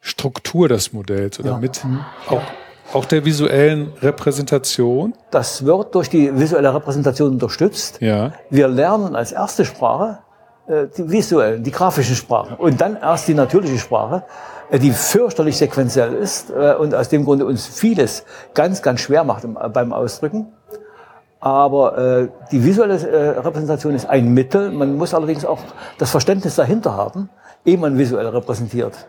Struktur 0.00 0.68
des 0.68 0.92
Modells 0.92 1.38
oder 1.40 1.52
ja. 1.52 1.58
mit 1.58 1.84
mhm. 1.84 2.00
auch, 2.28 2.42
auch 2.92 3.04
der 3.04 3.24
visuellen 3.24 3.92
Repräsentation? 4.00 5.14
Das 5.30 5.64
wird 5.64 5.94
durch 5.94 6.08
die 6.08 6.36
visuelle 6.38 6.72
Repräsentation 6.74 7.32
unterstützt. 7.32 8.00
Ja. 8.00 8.32
Wir 8.50 8.68
lernen 8.68 9.16
als 9.16 9.32
erste 9.32 9.64
Sprache 9.64 10.18
äh, 10.66 10.86
die 10.96 11.10
visuellen, 11.10 11.62
die 11.62 11.70
grafischen 11.70 12.14
Sprachen 12.14 12.56
und 12.56 12.80
dann 12.80 12.96
erst 12.96 13.26
die 13.28 13.34
natürliche 13.34 13.78
Sprache, 13.78 14.24
äh, 14.70 14.78
die 14.78 14.92
fürchterlich 14.92 15.56
sequenziell 15.56 16.14
ist 16.14 16.50
äh, 16.50 16.74
und 16.74 16.94
aus 16.94 17.08
dem 17.08 17.24
Grunde 17.24 17.46
uns 17.46 17.66
vieles 17.66 18.24
ganz, 18.54 18.82
ganz 18.82 19.00
schwer 19.00 19.24
macht 19.24 19.44
beim 19.72 19.92
Ausdrücken. 19.92 20.52
Aber 21.42 21.98
äh, 21.98 22.28
die 22.52 22.64
visuelle 22.64 22.94
äh, 22.94 23.40
Repräsentation 23.40 23.96
ist 23.96 24.08
ein 24.08 24.32
Mittel. 24.32 24.70
Man 24.70 24.96
muss 24.96 25.12
allerdings 25.12 25.44
auch 25.44 25.58
das 25.98 26.12
Verständnis 26.12 26.54
dahinter 26.54 26.96
haben, 26.96 27.30
ehe 27.64 27.76
man 27.76 27.98
visuell 27.98 28.28
repräsentiert. 28.28 29.08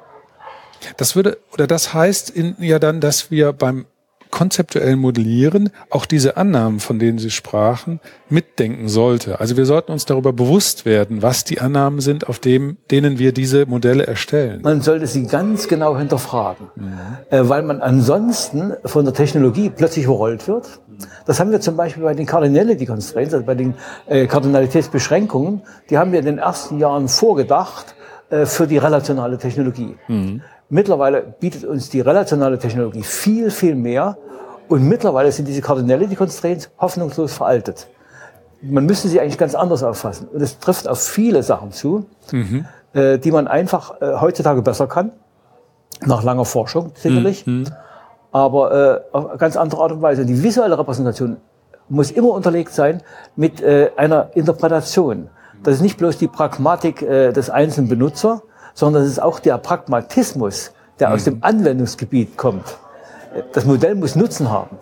Das 0.97 1.15
würde, 1.15 1.37
oder 1.53 1.67
das 1.67 1.93
heißt 1.93 2.31
in, 2.31 2.55
ja 2.57 2.79
dann, 2.79 3.01
dass 3.01 3.29
wir 3.29 3.53
beim 3.53 3.85
konzeptuellen 4.33 4.97
Modellieren 4.97 5.69
auch 5.91 6.07
diese 6.07 6.37
Annahmen, 6.37 6.79
von 6.79 6.97
denen 6.97 7.19
Sie 7.19 7.29
sprachen, 7.29 7.99
mitdenken 8.29 8.89
sollte. 8.89 9.39
Also 9.39 9.57
wir 9.57 9.67
sollten 9.67 9.91
uns 9.91 10.05
darüber 10.05 10.33
bewusst 10.33 10.85
werden, 10.85 11.21
was 11.21 11.43
die 11.43 11.61
Annahmen 11.61 11.99
sind, 11.99 12.27
auf 12.27 12.39
dem, 12.39 12.77
denen 12.89 13.19
wir 13.19 13.31
diese 13.31 13.67
Modelle 13.67 14.07
erstellen. 14.07 14.61
Man 14.63 14.81
sollte 14.81 15.05
sie 15.05 15.27
ganz 15.27 15.67
genau 15.67 15.95
hinterfragen, 15.95 16.67
mhm. 16.75 17.47
weil 17.47 17.61
man 17.61 17.79
ansonsten 17.81 18.73
von 18.83 19.05
der 19.05 19.13
Technologie 19.13 19.69
plötzlich 19.69 20.05
überrollt 20.05 20.47
wird. 20.47 20.79
Das 21.27 21.39
haben 21.39 21.51
wir 21.51 21.61
zum 21.61 21.77
Beispiel 21.77 22.01
bei 22.01 22.15
den 22.15 22.25
Cardinality 22.25 22.87
Constraints, 22.87 23.35
also 23.35 23.45
bei 23.45 23.55
den 23.55 23.75
äh, 24.07 24.25
Kardinalitätsbeschränkungen, 24.25 25.61
die 25.91 25.99
haben 25.99 26.11
wir 26.11 26.19
in 26.19 26.25
den 26.25 26.37
ersten 26.39 26.79
Jahren 26.79 27.07
vorgedacht 27.07 27.93
äh, 28.31 28.47
für 28.47 28.65
die 28.65 28.79
relationale 28.79 29.37
Technologie. 29.37 29.95
Mhm. 30.07 30.41
Mittlerweile 30.73 31.21
bietet 31.39 31.65
uns 31.65 31.91
die 31.91 32.01
relationale 32.01 32.57
Technologie 32.57 33.03
viel, 33.03 33.51
viel 33.51 33.75
mehr. 33.75 34.17
Und 34.67 34.81
mittlerweile 34.89 35.31
sind 35.31 35.47
diese 35.47 35.62
Cardinality 35.62 36.15
Constraints 36.15 36.71
hoffnungslos 36.79 37.31
veraltet. 37.31 37.88
Man 38.59 38.88
müsste 38.88 39.07
sie 39.07 39.21
eigentlich 39.21 39.38
ganz 39.38 39.53
anders 39.53 39.83
auffassen. 39.83 40.27
Und 40.29 40.41
es 40.41 40.57
trifft 40.57 40.88
auf 40.88 40.99
viele 40.99 41.43
Sachen 41.43 41.71
zu, 41.71 42.07
mhm. 42.31 42.65
äh, 42.93 43.19
die 43.19 43.29
man 43.29 43.47
einfach 43.47 44.01
äh, 44.01 44.15
heutzutage 44.19 44.63
besser 44.63 44.88
kann. 44.88 45.12
Nach 46.07 46.23
langer 46.23 46.43
Forschung 46.45 46.91
sicherlich. 46.95 47.45
Mhm. 47.45 47.65
Aber 48.31 49.03
äh, 49.12 49.15
auf 49.15 49.38
ganz 49.38 49.55
andere 49.57 49.79
Art 49.83 49.91
und 49.91 50.01
Weise. 50.01 50.25
Die 50.25 50.41
visuelle 50.41 50.79
Repräsentation 50.79 51.38
muss 51.88 52.09
immer 52.09 52.29
unterlegt 52.29 52.73
sein 52.73 53.03
mit 53.36 53.62
äh, 53.62 53.91
einer 53.95 54.31
Interpretation. 54.33 55.29
Das 55.62 55.75
ist 55.75 55.81
nicht 55.81 55.99
bloß 55.99 56.17
die 56.17 56.27
Pragmatik 56.27 57.03
äh, 57.03 57.31
des 57.31 57.51
einzelnen 57.51 57.89
Benutzer, 57.89 58.41
sondern 58.73 59.03
es 59.03 59.09
ist 59.09 59.21
auch 59.21 59.39
der 59.39 59.57
Pragmatismus, 59.57 60.71
der 60.99 61.09
mhm. 61.09 61.13
aus 61.15 61.23
dem 61.23 61.38
Anwendungsgebiet 61.41 62.38
kommt. 62.38 62.77
Das 63.53 63.65
Modell 63.65 63.95
muss 63.95 64.15
Nutzen 64.15 64.49
haben. 64.49 64.77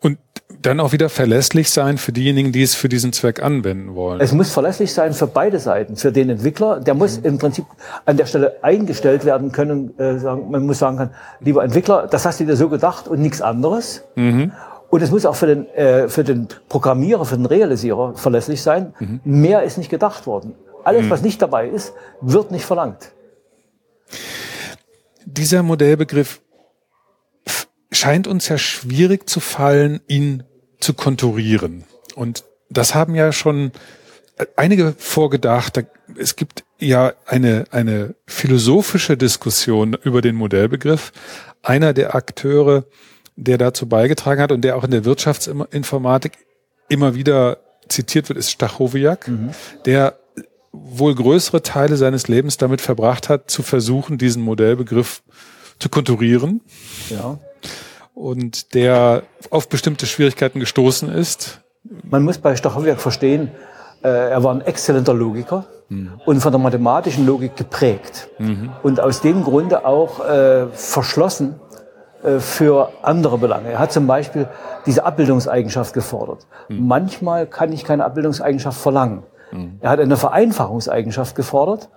Und 0.00 0.18
dann 0.62 0.80
auch 0.80 0.92
wieder 0.92 1.08
verlässlich 1.08 1.70
sein 1.70 1.98
für 1.98 2.12
diejenigen, 2.12 2.52
die 2.52 2.62
es 2.62 2.74
für 2.74 2.88
diesen 2.88 3.12
Zweck 3.12 3.42
anwenden 3.42 3.94
wollen. 3.94 4.20
Es 4.20 4.32
muss 4.32 4.50
verlässlich 4.50 4.92
sein 4.92 5.12
für 5.12 5.26
beide 5.26 5.58
Seiten. 5.58 5.96
Für 5.96 6.12
den 6.12 6.30
Entwickler, 6.30 6.80
der 6.80 6.94
muss 6.94 7.18
mhm. 7.18 7.24
im 7.24 7.38
Prinzip 7.38 7.64
an 8.04 8.16
der 8.16 8.26
Stelle 8.26 8.56
eingestellt 8.62 9.24
werden 9.24 9.52
können. 9.52 9.98
Äh, 9.98 10.18
sagen, 10.18 10.50
man 10.50 10.66
muss 10.66 10.78
sagen 10.78 10.96
kann, 10.96 11.10
lieber 11.40 11.62
Entwickler, 11.62 12.08
das 12.10 12.26
hast 12.26 12.40
du 12.40 12.44
dir 12.44 12.56
so 12.56 12.68
gedacht 12.68 13.08
und 13.08 13.20
nichts 13.20 13.40
anderes. 13.40 14.04
Mhm. 14.16 14.52
Und 14.90 15.02
es 15.02 15.10
muss 15.10 15.26
auch 15.26 15.36
für 15.36 15.46
den, 15.46 15.68
äh, 15.74 16.08
für 16.08 16.24
den 16.24 16.48
Programmierer, 16.68 17.24
für 17.24 17.36
den 17.36 17.46
Realisierer 17.46 18.14
verlässlich 18.14 18.62
sein. 18.62 18.94
Mhm. 18.98 19.20
Mehr 19.24 19.62
ist 19.62 19.78
nicht 19.78 19.90
gedacht 19.90 20.26
worden. 20.26 20.54
Alles, 20.84 21.02
hm. 21.02 21.10
was 21.10 21.22
nicht 21.22 21.40
dabei 21.42 21.68
ist, 21.68 21.92
wird 22.20 22.50
nicht 22.50 22.64
verlangt. 22.64 23.12
Dieser 25.24 25.62
Modellbegriff 25.62 26.40
scheint 27.90 28.26
uns 28.26 28.48
ja 28.48 28.58
schwierig 28.58 29.28
zu 29.28 29.40
fallen, 29.40 30.00
ihn 30.08 30.44
zu 30.80 30.94
konturieren. 30.94 31.84
Und 32.14 32.44
das 32.70 32.94
haben 32.94 33.14
ja 33.14 33.32
schon 33.32 33.72
einige 34.56 34.94
vorgedacht. 34.98 35.84
Es 36.16 36.36
gibt 36.36 36.64
ja 36.78 37.12
eine, 37.26 37.64
eine 37.70 38.14
philosophische 38.26 39.16
Diskussion 39.16 39.96
über 40.02 40.22
den 40.22 40.36
Modellbegriff. 40.36 41.12
Einer 41.62 41.92
der 41.92 42.14
Akteure, 42.14 42.84
der 43.36 43.58
dazu 43.58 43.88
beigetragen 43.88 44.40
hat 44.40 44.52
und 44.52 44.62
der 44.62 44.76
auch 44.76 44.84
in 44.84 44.90
der 44.90 45.04
Wirtschaftsinformatik 45.04 46.32
immer 46.88 47.14
wieder 47.14 47.58
zitiert 47.88 48.28
wird, 48.28 48.38
ist 48.38 48.50
Stachowiak, 48.50 49.28
mhm. 49.28 49.50
der 49.86 50.18
wohl 50.72 51.14
größere 51.14 51.62
Teile 51.62 51.96
seines 51.96 52.28
Lebens 52.28 52.56
damit 52.56 52.80
verbracht 52.80 53.28
hat, 53.28 53.50
zu 53.50 53.62
versuchen, 53.62 54.18
diesen 54.18 54.42
Modellbegriff 54.42 55.22
zu 55.78 55.88
konturieren. 55.88 56.60
Ja. 57.08 57.38
Und 58.14 58.74
der 58.74 59.22
auf 59.50 59.68
bestimmte 59.68 60.06
Schwierigkeiten 60.06 60.60
gestoßen 60.60 61.08
ist. 61.08 61.60
Man 62.02 62.24
muss 62.24 62.38
bei 62.38 62.56
Stachowiak 62.56 63.00
verstehen, 63.00 63.50
äh, 64.02 64.08
er 64.08 64.42
war 64.42 64.54
ein 64.54 64.60
exzellenter 64.60 65.14
Logiker 65.14 65.66
mhm. 65.88 66.20
und 66.26 66.40
von 66.40 66.52
der 66.52 66.60
mathematischen 66.60 67.26
Logik 67.26 67.56
geprägt. 67.56 68.28
Mhm. 68.38 68.70
Und 68.82 69.00
aus 69.00 69.20
dem 69.20 69.42
Grunde 69.44 69.84
auch 69.84 70.24
äh, 70.24 70.66
verschlossen 70.72 71.60
äh, 72.22 72.40
für 72.40 72.90
andere 73.02 73.38
Belange. 73.38 73.70
Er 73.70 73.78
hat 73.78 73.92
zum 73.92 74.06
Beispiel 74.06 74.48
diese 74.86 75.04
Abbildungseigenschaft 75.04 75.94
gefordert. 75.94 76.46
Mhm. 76.68 76.86
Manchmal 76.86 77.46
kann 77.46 77.72
ich 77.72 77.84
keine 77.84 78.04
Abbildungseigenschaft 78.04 78.80
verlangen. 78.80 79.22
Mhm. 79.52 79.78
Er 79.80 79.90
hat 79.90 80.00
eine 80.00 80.16
Vereinfachungseigenschaft 80.16 81.34
gefordert. 81.34 81.88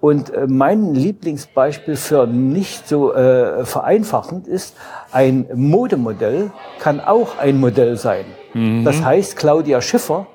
Und 0.00 0.32
äh, 0.32 0.46
mein 0.46 0.94
Lieblingsbeispiel 0.94 1.96
für 1.96 2.26
nicht 2.26 2.88
so 2.88 3.12
äh, 3.12 3.66
vereinfachend 3.66 4.46
ist, 4.46 4.74
ein 5.12 5.46
Modemodell 5.54 6.50
kann 6.78 7.00
auch 7.00 7.38
ein 7.38 7.60
Modell 7.60 7.98
sein. 7.98 8.24
Mhm. 8.54 8.84
Das 8.84 9.04
heißt, 9.04 9.36
Claudia 9.36 9.82
Schiffer 9.82 10.26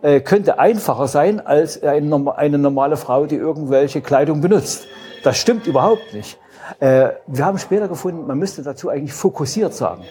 äh, 0.00 0.20
könnte 0.20 0.58
einfacher 0.58 1.06
sein 1.06 1.44
als 1.44 1.82
eine, 1.82 2.34
eine 2.36 2.58
normale 2.58 2.96
Frau, 2.96 3.26
die 3.26 3.36
irgendwelche 3.36 4.00
Kleidung 4.00 4.40
benutzt. 4.40 4.86
Das 5.22 5.36
stimmt 5.36 5.66
überhaupt 5.66 6.14
nicht. 6.14 6.38
Äh, 6.78 7.10
wir 7.26 7.44
haben 7.44 7.58
später 7.58 7.88
gefunden, 7.88 8.26
man 8.26 8.38
müsste 8.38 8.62
dazu 8.62 8.88
eigentlich 8.88 9.12
fokussiert 9.12 9.74
sagen 9.74 10.02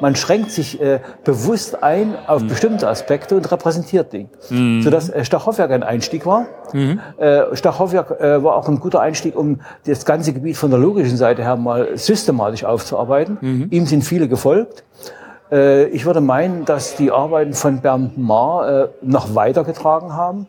man 0.00 0.16
schränkt 0.16 0.50
sich 0.50 0.80
äh, 0.80 1.00
bewusst 1.24 1.82
ein 1.82 2.14
auf 2.26 2.42
mhm. 2.42 2.48
bestimmte 2.48 2.88
Aspekte 2.88 3.36
und 3.36 3.50
repräsentiert 3.50 4.12
die. 4.12 4.28
Mhm. 4.50 4.82
Sodass 4.82 5.08
äh, 5.10 5.24
Stachowwerk 5.24 5.70
ein 5.70 5.82
Einstieg 5.82 6.26
war. 6.26 6.46
Mhm. 6.72 7.00
Äh, 7.18 7.54
Stachowwerk 7.54 8.20
äh, 8.20 8.42
war 8.42 8.56
auch 8.56 8.68
ein 8.68 8.80
guter 8.80 9.00
Einstieg, 9.00 9.36
um 9.36 9.60
das 9.86 10.04
ganze 10.04 10.32
Gebiet 10.32 10.56
von 10.56 10.70
der 10.70 10.78
logischen 10.78 11.16
Seite 11.16 11.42
her 11.42 11.56
mal 11.56 11.96
systematisch 11.96 12.64
aufzuarbeiten. 12.64 13.38
Mhm. 13.40 13.66
Ihm 13.70 13.86
sind 13.86 14.02
viele 14.02 14.28
gefolgt. 14.28 14.84
Äh, 15.50 15.86
ich 15.86 16.06
würde 16.06 16.20
meinen, 16.20 16.64
dass 16.64 16.96
die 16.96 17.10
Arbeiten 17.10 17.52
von 17.52 17.80
Bernd 17.80 18.18
Marr 18.18 18.68
äh, 18.68 18.88
noch 19.02 19.34
weitergetragen 19.34 20.14
haben. 20.14 20.46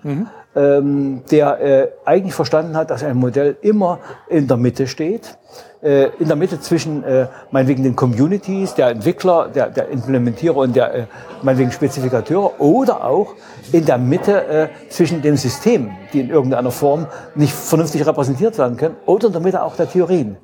Ähm, 0.55 1.23
der 1.31 1.61
äh, 1.61 1.87
eigentlich 2.05 2.35
verstanden 2.35 2.77
hat, 2.77 2.91
dass 2.91 3.03
ein 3.03 3.17
Modell 3.17 3.57
immer 3.61 3.97
in 4.29 4.47
der 4.47 4.57
Mitte 4.57 4.85
steht 4.85 5.37
äh, 5.83 6.09
in 6.19 6.27
der 6.27 6.35
Mitte 6.35 6.59
zwischen 6.59 7.03
äh, 7.03 7.27
meinetwegen 7.51 7.83
den 7.83 7.95
Communities, 7.95 8.73
der 8.73 8.89
Entwickler, 8.89 9.49
der, 9.49 9.69
der 9.69 9.89
Implementierer 9.89 10.57
und 10.57 10.75
der 10.75 10.93
äh, 10.93 11.05
meinetwegen 11.41 11.71
Spezifikateure 11.71 12.59
oder 12.59 13.03
auch 13.03 13.35
in 13.71 13.85
der 13.85 13.97
Mitte 13.97 14.45
äh, 14.47 14.67
zwischen 14.89 15.21
den 15.21 15.37
Systemen, 15.37 15.91
die 16.13 16.21
in 16.21 16.29
irgendeiner 16.29 16.71
Form 16.71 17.07
nicht 17.35 17.53
vernünftig 17.53 18.05
repräsentiert 18.05 18.57
werden 18.57 18.77
können, 18.77 18.95
oder 19.05 19.27
in 19.27 19.33
der 19.33 19.41
Mitte 19.41 19.61
auch 19.61 19.75
der 19.75 19.89
Theorien. 19.89 20.37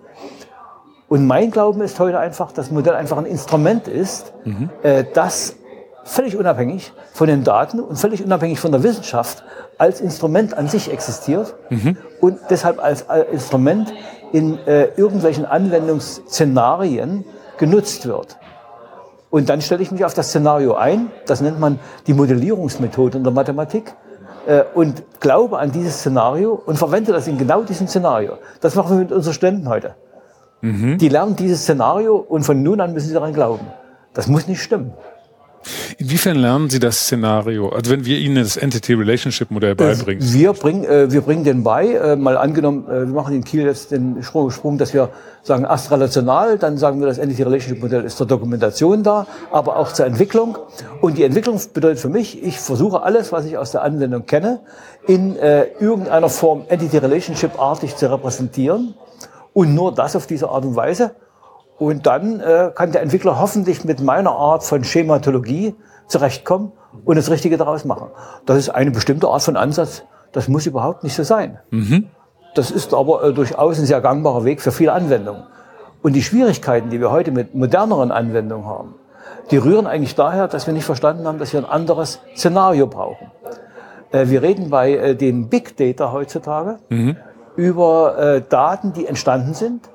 Und 1.08 1.26
mein 1.26 1.50
Glauben 1.50 1.82
ist 1.82 2.00
heute 2.00 2.19
einfach, 2.19 2.48
dass 2.52 2.67
das 2.67 2.72
Modell 2.72 2.93
einfach 2.93 3.17
ein 3.17 3.26
Instrument 3.26 3.88
ist, 3.88 4.34
mhm. 4.45 4.69
äh, 4.84 5.06
das 5.13 5.56
völlig 6.04 6.36
unabhängig 6.36 6.91
von 7.13 7.28
den 7.28 7.43
Daten 7.43 7.80
und 7.80 7.98
völlig 7.98 8.24
unabhängig 8.24 8.60
von 8.60 8.72
der 8.72 8.84
Wissenschaft 8.84 9.43
als 9.79 10.01
Instrument 10.01 10.55
an 10.55 10.67
sich 10.67 10.91
existiert 10.91 11.55
mhm. 11.69 11.97
und 12.21 12.37
deshalb 12.49 12.83
als 12.83 13.05
Instrument 13.31 13.91
in 14.31 14.59
äh, 14.67 14.89
irgendwelchen 14.95 15.45
Anwendungsszenarien 15.45 17.25
genutzt 17.57 18.05
wird. 18.05 18.37
Und 19.31 19.49
dann 19.49 19.61
stelle 19.61 19.81
ich 19.81 19.91
mich 19.91 20.05
auf 20.05 20.13
das 20.13 20.29
Szenario 20.29 20.75
ein, 20.75 21.11
das 21.25 21.41
nennt 21.41 21.59
man 21.59 21.79
die 22.07 22.13
Modellierungsmethode 22.13 23.17
in 23.17 23.23
der 23.23 23.33
Mathematik, 23.33 23.95
äh, 24.47 24.63
und 24.73 25.03
glaube 25.19 25.59
an 25.59 25.71
dieses 25.71 25.99
Szenario 25.99 26.53
und 26.53 26.77
verwende 26.77 27.11
das 27.11 27.27
in 27.27 27.37
genau 27.37 27.61
diesem 27.63 27.87
Szenario. 27.87 28.33
Das 28.61 28.75
machen 28.75 28.97
wir 28.97 29.03
mit 29.03 29.11
unseren 29.11 29.33
Studenten 29.33 29.69
heute. 29.69 29.95
Mhm. 30.61 30.97
Die 30.97 31.09
lernen 31.09 31.35
dieses 31.35 31.61
Szenario 31.61 32.15
und 32.15 32.43
von 32.43 32.61
nun 32.61 32.81
an 32.81 32.93
müssen 32.93 33.07
sie 33.07 33.13
daran 33.13 33.33
glauben. 33.33 33.67
Das 34.13 34.27
muss 34.27 34.47
nicht 34.47 34.61
stimmen. 34.61 34.93
Inwiefern 35.97 36.38
lernen 36.38 36.69
Sie 36.69 36.79
das 36.79 37.01
Szenario? 37.01 37.69
Also 37.69 37.91
wenn 37.91 38.05
wir 38.05 38.17
Ihnen 38.17 38.36
das 38.36 38.58
Entity 38.58 38.93
Relationship 38.93 39.51
Modell 39.51 39.75
beibringen? 39.75 40.21
Wir 40.34 40.53
bringen, 40.53 40.84
äh, 40.86 41.12
wir 41.12 41.21
bringen 41.21 41.43
den 41.43 41.63
bei. 41.63 41.93
Äh, 41.93 42.15
mal 42.15 42.38
angenommen, 42.38 42.86
äh, 42.88 43.08
wir 43.08 43.13
machen 43.13 43.36
in 43.36 43.43
Kiel 43.43 43.63
jetzt 43.63 43.91
den 43.91 44.23
Sprung, 44.23 44.51
Sprung, 44.51 44.77
dass 44.77 44.93
wir 44.93 45.10
sagen 45.43 45.65
astralational, 45.65 46.58
dann 46.58 46.77
sagen 46.77 46.99
wir, 46.99 47.08
das 47.08 47.17
Entity 47.17 47.43
Relationship 47.43 47.82
Modell 47.82 48.03
ist 48.03 48.17
zur 48.17 48.27
Dokumentation 48.27 49.03
da, 49.03 49.27
aber 49.51 49.77
auch 49.77 49.93
zur 49.93 50.05
Entwicklung. 50.05 50.58
Und 51.01 51.17
die 51.17 51.23
Entwicklung 51.23 51.60
bedeutet 51.73 51.99
für 51.99 52.10
mich, 52.10 52.43
ich 52.43 52.60
versuche 52.60 53.03
alles, 53.03 53.32
was 53.32 53.45
ich 53.45 53.58
aus 53.58 53.71
der 53.71 53.84
Anwendung 53.84 54.25
kenne, 54.25 54.62
in 55.08 55.36
äh, 55.38 55.65
irgendeiner 55.79 56.29
Form 56.29 56.63
Entity 56.67 56.97
Relationship 56.97 57.60
artig 57.60 57.95
zu 57.95 58.12
repräsentieren. 58.12 58.93
Und 59.53 59.73
nur 59.73 59.93
das 59.93 60.15
auf 60.15 60.27
diese 60.27 60.49
Art 60.49 60.63
und 60.63 60.75
Weise. 60.75 61.12
Und 61.79 62.05
dann 62.05 62.41
äh, 62.41 62.71
kann 62.75 62.91
der 62.91 63.01
Entwickler 63.01 63.39
hoffentlich 63.39 63.85
mit 63.85 64.01
meiner 64.01 64.31
Art 64.31 64.63
von 64.63 64.83
Schematologie 64.83 65.75
zurechtkommen 66.07 66.73
und 67.05 67.15
das 67.15 67.31
Richtige 67.31 67.55
daraus 67.55 67.85
machen. 67.85 68.09
Das 68.45 68.57
ist 68.57 68.69
eine 68.69 68.91
bestimmte 68.91 69.29
Art 69.29 69.41
von 69.41 69.55
Ansatz. 69.55 70.03
Das 70.33 70.49
muss 70.49 70.65
überhaupt 70.65 71.03
nicht 71.03 71.15
so 71.15 71.23
sein. 71.23 71.59
Mhm. 71.71 72.07
Das 72.53 72.69
ist 72.69 72.93
aber 72.93 73.23
äh, 73.23 73.33
durchaus 73.33 73.79
ein 73.79 73.85
sehr 73.85 74.01
gangbarer 74.01 74.43
Weg 74.43 74.61
für 74.61 74.73
viele 74.73 74.91
Anwendungen. 74.91 75.43
Und 76.01 76.13
die 76.13 76.21
Schwierigkeiten, 76.21 76.89
die 76.89 76.99
wir 76.99 77.11
heute 77.11 77.31
mit 77.31 77.55
moderneren 77.55 78.11
Anwendungen 78.11 78.65
haben, 78.65 78.95
die 79.49 79.57
rühren 79.57 79.87
eigentlich 79.87 80.15
daher, 80.15 80.49
dass 80.49 80.67
wir 80.67 80.73
nicht 80.73 80.85
verstanden 80.85 81.25
haben, 81.27 81.39
dass 81.39 81.53
wir 81.53 81.61
ein 81.61 81.69
anderes 81.69 82.19
Szenario 82.35 82.87
brauchen. 82.87 83.31
Äh, 84.11 84.27
wir 84.27 84.41
reden 84.41 84.69
bei 84.69 84.91
äh, 84.91 85.15
dem 85.15 85.47
Big 85.47 85.77
Data 85.77 86.11
heutzutage 86.11 86.79
mhm. 86.89 87.15
über 87.55 88.17
äh, 88.17 88.41
Daten, 88.41 88.91
die 88.91 89.05
entstanden 89.05 89.53
sind 89.53 89.89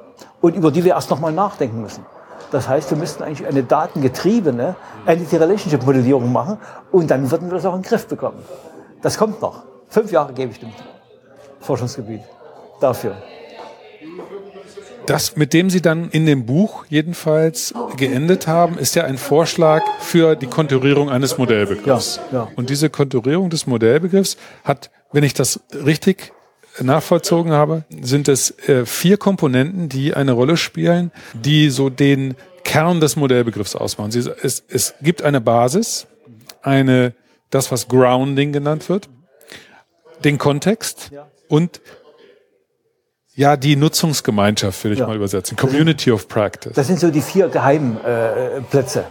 und 0.45 0.55
über 0.57 0.71
die 0.71 0.85
wir 0.85 0.93
erst 0.93 1.09
nochmal 1.09 1.33
nachdenken 1.33 1.81
müssen. 1.81 2.05
Das 2.51 2.69
heißt, 2.69 2.91
wir 2.91 2.99
müssten 2.99 3.23
eigentlich 3.23 3.49
eine 3.49 3.63
datengetriebene 3.63 4.77
Entity-Relationship-Modellierung 5.07 6.31
machen 6.31 6.59
und 6.93 7.11
dann 7.11 7.31
würden 7.31 7.49
wir 7.49 7.55
das 7.55 7.65
auch 7.65 7.75
in 7.75 7.81
den 7.81 7.89
Griff 7.89 8.07
bekommen. 8.07 8.41
Das 9.01 9.17
kommt 9.17 9.41
noch. 9.41 9.63
Fünf 9.89 10.13
Jahre 10.13 10.35
gebe 10.35 10.53
ich 10.53 10.61
dem 10.61 10.69
Forschungsgebiet 11.61 12.21
dafür. 12.79 13.17
Das, 15.07 15.35
mit 15.35 15.55
dem 15.55 15.71
Sie 15.71 15.81
dann 15.81 16.11
in 16.11 16.27
dem 16.27 16.45
Buch 16.45 16.85
jedenfalls 16.91 17.73
geendet 17.97 18.47
haben, 18.47 18.77
ist 18.77 18.95
ja 18.97 19.05
ein 19.05 19.17
Vorschlag 19.17 19.81
für 20.01 20.37
die 20.37 20.47
Konturierung 20.47 21.09
eines 21.09 21.39
Modellbegriffs. 21.39 22.21
Ja, 22.33 22.41
ja. 22.41 22.49
Und 22.55 22.69
diese 22.69 22.91
Konturierung 22.91 23.49
des 23.49 23.67
Modellbegriffs 23.67 24.37
hat, 24.63 24.91
wenn 25.11 25.25
ich 25.25 25.33
das 25.33 25.61
richtig 25.73 26.35
nachvollzogen 26.81 27.53
habe, 27.53 27.85
sind 28.01 28.29
es 28.29 28.59
äh, 28.69 28.87
vier 28.87 29.17
Komponenten, 29.17 29.89
die 29.89 30.15
eine 30.15 30.33
Rolle 30.33 30.57
spielen, 30.57 31.13
die 31.35 31.71
so 31.71 31.91
den 31.91 32.35
Kern 32.65 33.01
des 33.01 33.17
Modellbegriffs 33.17 33.77
ausmachen. 33.77 34.11
Sie, 34.11 34.21
es, 34.43 34.65
es 34.69 34.95
gibt 35.03 35.23
eine 35.23 35.41
Basis, 35.41 36.07
eine, 36.63 37.15
das, 37.51 37.71
was 37.71 37.89
Grounding 37.89 38.53
genannt 38.53 38.89
wird, 38.89 39.09
den 40.25 40.39
Kontext 40.39 41.11
und 41.49 41.81
ja, 43.37 43.57
die 43.57 43.75
Nutzungsgemeinschaft, 43.75 44.85
will 44.85 44.93
ich 44.93 45.01
ja. 45.01 45.09
mal 45.09 45.17
übersetzen. 45.17 45.57
Community 45.57 46.13
of 46.13 46.29
Practice. 46.29 46.73
Das 46.75 46.87
sind 46.87 47.01
so 47.01 47.11
die 47.11 47.21
vier 47.21 47.49
Geheimplätze. 47.49 49.01
Äh, 49.01 49.03
äh, 49.03 49.07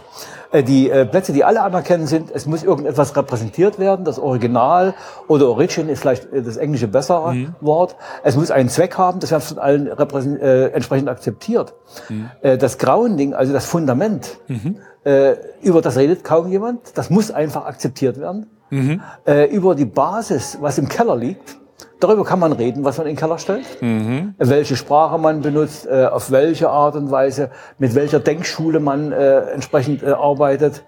die 0.62 0.90
äh, 0.90 1.04
Plätze, 1.04 1.32
die 1.32 1.44
alle 1.44 1.62
anerkennen 1.62 2.06
sind, 2.06 2.30
es 2.32 2.46
muss 2.46 2.62
irgendetwas 2.62 3.16
repräsentiert 3.16 3.78
werden, 3.78 4.04
das 4.04 4.18
Original 4.18 4.94
oder 5.26 5.48
Origin 5.48 5.88
ist 5.88 6.00
vielleicht 6.00 6.32
äh, 6.32 6.42
das 6.42 6.56
englische 6.56 6.88
bessere 6.88 7.34
mhm. 7.34 7.54
Wort. 7.60 7.96
Es 8.22 8.36
muss 8.36 8.50
einen 8.50 8.68
Zweck 8.68 8.96
haben, 8.96 9.20
das 9.20 9.30
wird 9.30 9.42
von 9.42 9.58
allen 9.58 9.86
äh, 9.88 10.66
entsprechend 10.68 11.08
akzeptiert. 11.08 11.74
Mhm. 12.08 12.30
Äh, 12.42 12.58
das 12.58 12.78
Grounding, 12.78 13.34
also 13.34 13.52
das 13.52 13.66
Fundament, 13.66 14.38
mhm. 14.48 14.76
äh, 15.04 15.34
über 15.62 15.82
das 15.82 15.96
redet 15.96 16.24
kaum 16.24 16.48
jemand, 16.48 16.96
das 16.96 17.10
muss 17.10 17.30
einfach 17.30 17.66
akzeptiert 17.66 18.20
werden. 18.20 18.46
Mhm. 18.70 19.00
Äh, 19.26 19.46
über 19.46 19.74
die 19.74 19.84
Basis, 19.84 20.58
was 20.60 20.78
im 20.78 20.88
Keller 20.88 21.16
liegt, 21.16 21.58
Darüber 22.04 22.24
kann 22.24 22.38
man 22.38 22.52
reden, 22.52 22.84
was 22.84 22.98
man 22.98 23.06
in 23.06 23.14
den 23.14 23.18
Keller 23.18 23.38
stellt, 23.38 23.80
mhm. 23.80 24.34
welche 24.36 24.76
Sprache 24.76 25.16
man 25.16 25.40
benutzt, 25.40 25.86
äh, 25.86 26.04
auf 26.04 26.30
welche 26.30 26.68
Art 26.68 26.96
und 26.96 27.10
Weise, 27.10 27.48
mit 27.78 27.94
welcher 27.94 28.20
Denkschule 28.20 28.78
man 28.78 29.10
äh, 29.10 29.38
entsprechend 29.52 30.02
äh, 30.02 30.10
arbeitet. 30.10 30.84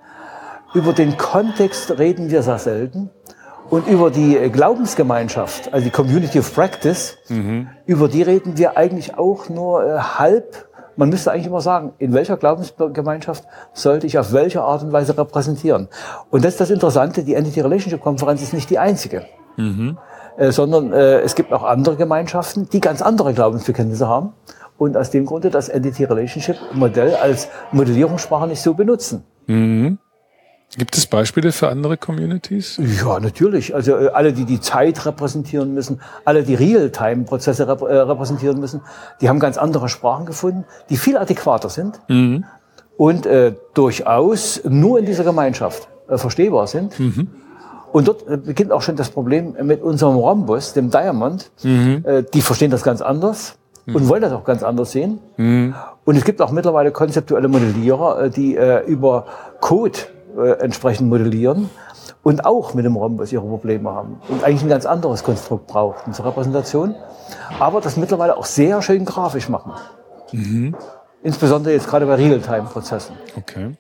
Über 0.75 0.93
den 0.93 1.17
Kontext 1.17 1.99
reden 1.99 2.29
wir 2.31 2.43
sehr 2.43 2.59
selten. 2.59 3.09
Und 3.71 3.89
über 3.89 4.11
die 4.11 4.35
Glaubensgemeinschaft, 4.53 5.73
also 5.73 5.87
die 5.87 5.91
Community 5.91 6.39
of 6.39 6.55
Practice, 6.55 7.17
mhm. 7.31 7.69
über 7.87 8.09
die 8.09 8.21
reden 8.21 8.59
wir 8.59 8.77
eigentlich 8.77 9.17
auch 9.17 9.49
nur 9.49 10.19
halb. 10.19 10.69
Man 10.97 11.09
müsste 11.09 11.33
eigentlich 11.33 11.47
immer 11.47 11.63
sagen, 11.63 11.95
in 11.97 12.13
welcher 12.13 12.37
Glaubensgemeinschaft 12.37 13.45
sollte 13.73 14.07
ich 14.07 14.19
auf 14.19 14.35
welche 14.35 14.61
Art 14.61 14.83
und 14.83 14.93
Weise 14.93 15.17
repräsentieren. 15.17 15.89
Und 16.29 16.45
das 16.45 16.53
ist 16.53 16.61
das 16.61 16.69
Interessante, 16.69 17.25
die 17.25 17.33
Entity 17.33 17.63
Relationship 17.63 18.03
Konferenz 18.03 18.43
ist 18.43 18.53
nicht 18.53 18.69
die 18.69 18.79
einzige. 18.79 19.25
Mhm. 19.57 19.97
Äh, 20.37 20.53
sondern 20.53 20.93
äh, 20.93 21.21
es 21.21 21.35
gibt 21.35 21.53
auch 21.53 21.63
andere 21.63 21.97
Gemeinschaften, 21.97 22.69
die 22.69 22.81
ganz 22.81 23.01
andere 23.01 23.33
Glaubensbekenntnisse 23.33 24.07
haben 24.07 24.35
und 24.77 24.97
aus 24.97 25.11
dem 25.11 25.25
Grunde 25.25 25.51
das 25.51 25.69
Entity 25.69 26.05
Relationship 26.05 26.57
Modell 26.75 27.15
als 27.15 27.49
Modellierungssprache 27.73 28.47
nicht 28.47 28.61
so 28.61 28.75
benutzen. 28.75 29.25
Mhm. 29.47 29.99
Gibt 30.77 30.97
es 30.97 31.07
Beispiele 31.07 31.53
für 31.53 31.69
andere 31.69 31.97
Communities? 31.97 32.79
Ja, 33.01 33.21
natürlich. 33.21 33.75
Also 33.75 33.97
äh, 33.97 34.09
alle, 34.09 34.33
die 34.33 34.45
die 34.45 34.61
Zeit 34.61 35.07
repräsentieren 35.07 35.73
müssen, 35.73 36.01
alle, 36.25 36.43
die 36.43 36.55
Real-Time-Prozesse 36.55 37.67
rep 37.69 37.83
äh, 37.83 37.95
repräsentieren 37.95 38.61
müssen, 38.61 38.83
die 39.21 39.29
haben 39.29 39.39
ganz 39.39 39.57
andere 39.57 39.89
Sprachen 39.89 40.27
gefunden, 40.27 40.65
die 40.91 40.97
viel 40.97 41.17
adäquater 41.17 41.71
sind 41.71 42.01
mhm. 42.09 42.45
und 42.99 43.25
äh, 43.25 43.55
durchaus 43.75 44.61
nur 44.65 44.99
in 44.99 45.07
dieser 45.07 45.25
Gemeinschaft 45.25 45.89
äh, 46.09 46.19
verstehbar 46.19 46.67
sind. 46.67 46.99
Mhm. 46.99 47.31
Und 47.97 48.09
dort 48.09 48.29
äh, 48.29 48.37
beginnt 48.37 48.73
auch 48.73 48.83
schon 48.83 48.97
das 48.97 49.09
Problem 49.09 49.57
mit 49.63 49.81
unserem 49.81 50.17
Rhombus, 50.17 50.75
dem 50.75 50.91
Diamond. 50.91 51.51
Mhm. 51.63 52.05
Äh, 52.05 52.25
die 52.35 52.43
verstehen 52.43 52.71
das 52.71 52.83
ganz 52.83 53.01
anders 53.01 53.57
mhm. 53.87 53.97
und 53.97 54.09
wollen 54.11 54.21
das 54.21 54.35
auch 54.35 54.45
ganz 54.45 54.63
anders 54.63 54.93
sehen. 54.93 55.19
Mhm. 55.39 55.75
Und 56.05 56.17
es 56.17 56.25
gibt 56.25 56.43
auch 56.43 56.51
mittlerweile 56.51 56.93
konzeptuelle 56.93 57.49
Modellierer, 57.49 58.25
äh, 58.25 58.29
die 58.29 58.59
über 58.87 59.25
Code 59.61 59.99
entsprechend 60.61 61.09
modellieren 61.09 61.71
und 62.23 62.45
auch 62.45 62.75
mit 62.75 62.85
dem 62.85 62.97
Rhombus 62.97 63.33
ihre 63.33 63.47
Probleme 63.47 63.91
haben 63.91 64.21
und 64.29 64.45
eigentlich 64.45 64.61
ein 64.61 64.69
ganz 64.69 64.85
anderes 64.85 65.25
Konstrukt 65.25 65.67
brauchten 65.67 66.13
zur 66.13 66.27
Repräsentation, 66.27 66.95
aber 67.59 67.81
das 67.81 67.97
mittlerweile 67.97 68.37
auch 68.37 68.45
sehr 68.45 68.83
schön 68.83 69.07
grafisch 69.07 69.49
machen. 69.49 69.73
Mhm. 70.33 70.77
Insbesondere 71.23 71.73
jetzt 71.73 71.89
gerade 71.89 72.05
bei 72.05 72.17
Real-Time-Prozessen. 72.17 73.17
Okay. 73.39 73.71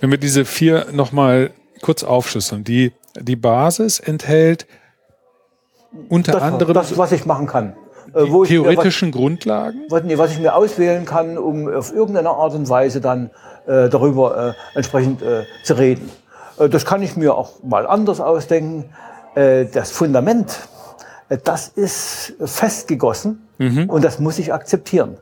Wenn 0.00 0.10
wir 0.10 0.18
diese 0.18 0.44
vier 0.44 0.86
nochmal 0.90 1.52
kurz 1.80 2.02
aufschlüsseln, 2.02 2.64
die 2.64 2.92
die 3.20 3.36
Basis 3.36 4.00
enthält 4.00 4.66
unter 6.08 6.32
das, 6.32 6.42
anderem 6.42 6.74
das, 6.74 6.96
was 6.96 7.12
ich 7.12 7.26
machen 7.26 7.46
kann. 7.46 7.74
Äh, 8.14 8.30
wo 8.30 8.44
theoretischen 8.44 9.08
ich 9.08 9.14
was, 9.14 9.20
Grundlagen? 9.20 9.80
Was, 9.88 10.02
nee, 10.04 10.18
was 10.18 10.32
ich 10.32 10.38
mir 10.38 10.54
auswählen 10.54 11.04
kann, 11.04 11.36
um 11.36 11.68
auf 11.68 11.92
irgendeine 11.92 12.30
Art 12.30 12.54
und 12.54 12.68
Weise 12.68 13.00
dann 13.00 13.30
äh, 13.66 13.88
darüber 13.88 14.54
äh, 14.54 14.76
entsprechend 14.76 15.22
äh, 15.22 15.44
zu 15.62 15.74
reden. 15.74 16.10
Äh, 16.58 16.68
das 16.68 16.84
kann 16.84 17.02
ich 17.02 17.16
mir 17.16 17.34
auch 17.34 17.62
mal 17.62 17.86
anders 17.86 18.20
ausdenken. 18.20 18.90
Äh, 19.34 19.66
das 19.66 19.90
Fundament, 19.90 20.68
das 21.44 21.68
ist 21.68 22.34
festgegossen 22.42 23.46
mhm. 23.58 23.90
und 23.90 24.04
das 24.04 24.18
muss 24.18 24.38
ich 24.38 24.52
akzeptieren. 24.52 25.18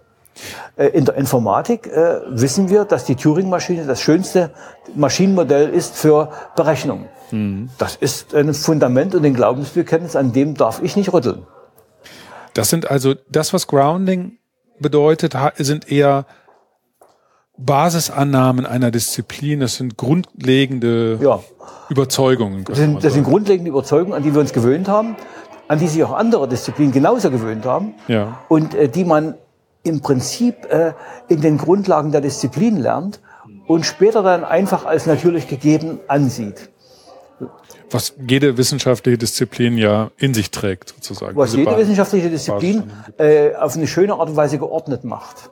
Äh, 0.77 0.88
in 0.88 1.05
der 1.05 1.16
Informatik 1.16 1.87
äh, 1.87 2.20
wissen 2.29 2.68
wir, 2.68 2.85
dass 2.85 3.05
die 3.05 3.16
Turing-Maschine 3.16 3.87
das 3.87 4.01
schönste 4.01 4.51
Maschinenmodell 4.94 5.70
ist 5.70 5.96
für 5.96 6.31
Berechnung. 6.57 7.07
Mhm. 7.31 7.70
Das 7.79 7.96
ist 7.96 8.35
ein 8.35 8.53
Fundament 8.55 9.14
und 9.14 9.25
ein 9.25 9.35
Glaubensbekenntnis, 9.35 10.16
an 10.16 10.33
dem 10.33 10.55
darf 10.55 10.83
ich 10.83 10.96
nicht 10.96 11.12
rütteln. 11.12 11.46
Das 12.55 12.70
sind 12.70 12.90
also, 12.90 13.14
das, 13.29 13.53
was 13.53 13.66
Grounding 13.66 14.38
bedeutet, 14.79 15.35
sind 15.59 15.90
eher 15.90 16.27
Basisannahmen 17.59 18.66
einer 18.66 18.90
Disziplin, 18.90 19.61
das 19.61 19.77
sind 19.77 19.96
grundlegende 19.96 21.18
ja. 21.22 21.40
Überzeugungen. 21.88 22.64
Das 22.64 22.79
sind, 22.79 23.03
das 23.03 23.14
sind 23.14 23.25
grundlegende 23.25 23.70
Überzeugungen, 23.70 24.14
an 24.14 24.22
die 24.22 24.35
wir 24.35 24.40
uns 24.40 24.53
gewöhnt 24.53 24.88
haben, 24.88 25.16
an 25.68 25.79
die 25.79 25.88
sich 25.88 26.05
auch 26.05 26.12
andere 26.12 26.49
Disziplinen 26.49 26.92
genauso 26.92 27.31
gewöhnt 27.31 27.64
haben 27.64 27.94
ja. 28.09 28.40
und 28.49 28.75
äh, 28.75 28.88
die 28.88 29.05
man 29.05 29.35
im 29.87 30.01
Prinzip 30.01 30.66
äh, 30.70 30.92
in 31.29 31.40
den 31.40 31.59
Grundlagen 31.59 32.12
der 32.12 32.20
Disziplin 32.20 32.77
lernt 32.77 33.20
und 33.66 33.87
später 33.87 34.22
dann 34.22 34.44
einfach 34.44 34.85
als 34.85 35.07
natürlich 35.07 35.49
gegeben 35.49 36.01
ansieht. 36.09 36.70
Was 37.90 38.14
jede 38.27 38.57
wissenschaftliche 38.57 39.16
Disziplin 39.16 39.79
ja 39.79 40.11
in 40.16 40.35
sich 40.35 40.51
trägt, 40.51 40.88
sozusagen. 40.88 41.37
Was 41.37 41.55
jede 41.55 41.77
wissenschaftliche 41.77 42.29
Disziplin 42.29 42.90
äh, 43.18 43.55
auf 43.55 43.77
eine 43.77 43.87
schöne 43.87 44.14
Art 44.14 44.29
und 44.29 44.37
Weise 44.37 44.59
geordnet 44.59 45.05
macht. 45.05 45.51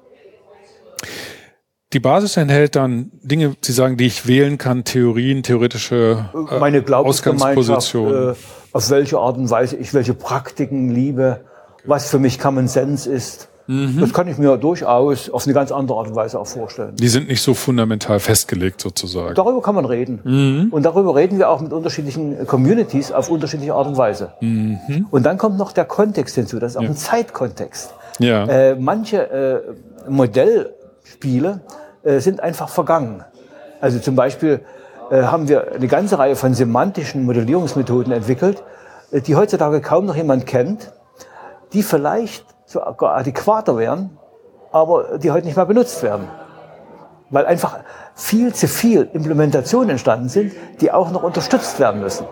Die 1.92 2.00
Basis 2.00 2.36
enthält 2.36 2.74
dann 2.74 3.12
Dinge, 3.22 3.54
Sie 3.60 3.72
sagen, 3.72 3.96
die 3.96 4.06
ich 4.06 4.26
wählen 4.26 4.58
kann, 4.58 4.82
Theorien, 4.82 5.44
theoretische 5.44 6.28
äh, 6.50 6.58
Meine 6.58 6.84
Ausgangspositionen. 6.84 8.32
Äh, 8.32 8.34
auf 8.72 8.90
welche 8.90 9.18
Art 9.18 9.36
und 9.36 9.48
Weise 9.50 9.76
ich 9.76 9.94
welche 9.94 10.14
Praktiken 10.14 10.90
liebe, 10.90 11.44
was 11.84 12.10
für 12.10 12.18
mich 12.18 12.40
Common 12.40 12.66
Sense 12.66 13.08
ist 13.08 13.48
Mhm. 13.66 13.98
Das 14.00 14.12
kann 14.12 14.28
ich 14.28 14.36
mir 14.36 14.56
durchaus 14.58 15.30
auf 15.30 15.44
eine 15.44 15.54
ganz 15.54 15.72
andere 15.72 15.98
Art 15.98 16.08
und 16.08 16.14
Weise 16.14 16.38
auch 16.38 16.46
vorstellen. 16.46 16.94
Die 16.96 17.08
sind 17.08 17.28
nicht 17.28 17.42
so 17.42 17.54
fundamental 17.54 18.20
festgelegt 18.20 18.80
sozusagen. 18.80 19.34
Darüber 19.34 19.62
kann 19.62 19.74
man 19.74 19.86
reden. 19.86 20.20
Mhm. 20.22 20.68
Und 20.70 20.82
darüber 20.84 21.14
reden 21.14 21.38
wir 21.38 21.48
auch 21.48 21.60
mit 21.60 21.72
unterschiedlichen 21.72 22.46
Communities 22.46 23.10
auf 23.10 23.30
unterschiedliche 23.30 23.74
Art 23.74 23.86
und 23.86 23.96
Weise. 23.96 24.32
Mhm. 24.40 25.06
Und 25.10 25.24
dann 25.24 25.38
kommt 25.38 25.56
noch 25.56 25.72
der 25.72 25.86
Kontext 25.86 26.34
hinzu. 26.34 26.58
Das 26.58 26.72
ist 26.72 26.76
auch 26.76 26.82
ja. 26.82 26.90
ein 26.90 26.96
Zeitkontext. 26.96 27.94
Ja. 28.18 28.44
Äh, 28.44 28.76
manche 28.76 29.30
äh, 29.30 30.10
Modellspiele 30.10 31.60
äh, 32.02 32.20
sind 32.20 32.40
einfach 32.40 32.68
vergangen. 32.68 33.24
Also 33.80 33.98
zum 33.98 34.14
Beispiel 34.14 34.60
äh, 35.10 35.22
haben 35.22 35.48
wir 35.48 35.72
eine 35.72 35.88
ganze 35.88 36.18
Reihe 36.18 36.36
von 36.36 36.54
semantischen 36.54 37.24
Modellierungsmethoden 37.24 38.12
entwickelt, 38.12 38.62
äh, 39.10 39.20
die 39.20 39.36
heutzutage 39.36 39.80
kaum 39.80 40.06
noch 40.06 40.16
jemand 40.16 40.46
kennt, 40.46 40.92
die 41.72 41.82
vielleicht 41.82 42.44
sogar 42.74 43.16
adäquater 43.16 43.76
wären, 43.78 44.18
aber 44.72 45.18
die 45.18 45.30
heute 45.30 45.46
nicht 45.46 45.56
mehr 45.56 45.66
benutzt 45.66 46.02
werden. 46.02 46.28
Weil 47.30 47.46
einfach 47.46 47.78
viel 48.14 48.52
zu 48.52 48.68
viel 48.68 49.08
Implementationen 49.12 49.90
entstanden 49.90 50.28
sind, 50.28 50.52
die 50.80 50.92
auch 50.92 51.10
noch 51.10 51.22
unterstützt 51.22 51.80
werden 51.80 52.00
müssen. 52.00 52.26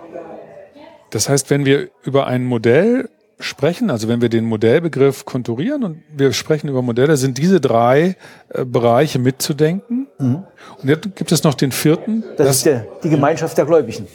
Das 1.11 1.29
heißt, 1.29 1.51
wenn 1.51 1.65
wir 1.65 1.89
über 2.05 2.27
ein 2.27 2.45
Modell 2.45 3.09
sprechen, 3.39 3.91
also 3.91 4.09
wenn 4.09 4.21
wir 4.21 4.29
den 4.29 4.45
Modellbegriff 4.45 5.25
konturieren 5.25 5.85
und 5.85 6.03
wir 6.15 6.33
sprechen 6.33 6.69
über 6.69 6.83
Modelle, 6.83 7.17
sind 7.17 7.39
diese 7.39 7.61
drei 7.61 8.17
äh, 8.51 8.65
Bereiche 8.65 9.19
mitzudenken. 9.19 10.07
Mhm. 10.19 10.45
Und 10.81 10.89
jetzt 10.89 11.17
gibt 11.17 11.33
es 11.33 11.43
noch 11.43 11.55
den 11.55 11.73
vierten. 11.73 12.23
Das, 12.37 12.47
das 12.47 12.57
ist 12.57 12.67
der, 12.67 12.87
die 13.03 13.11
Gemeinschaft 13.11 13.59
der 13.59 13.65
Gläubigen. 13.65 14.07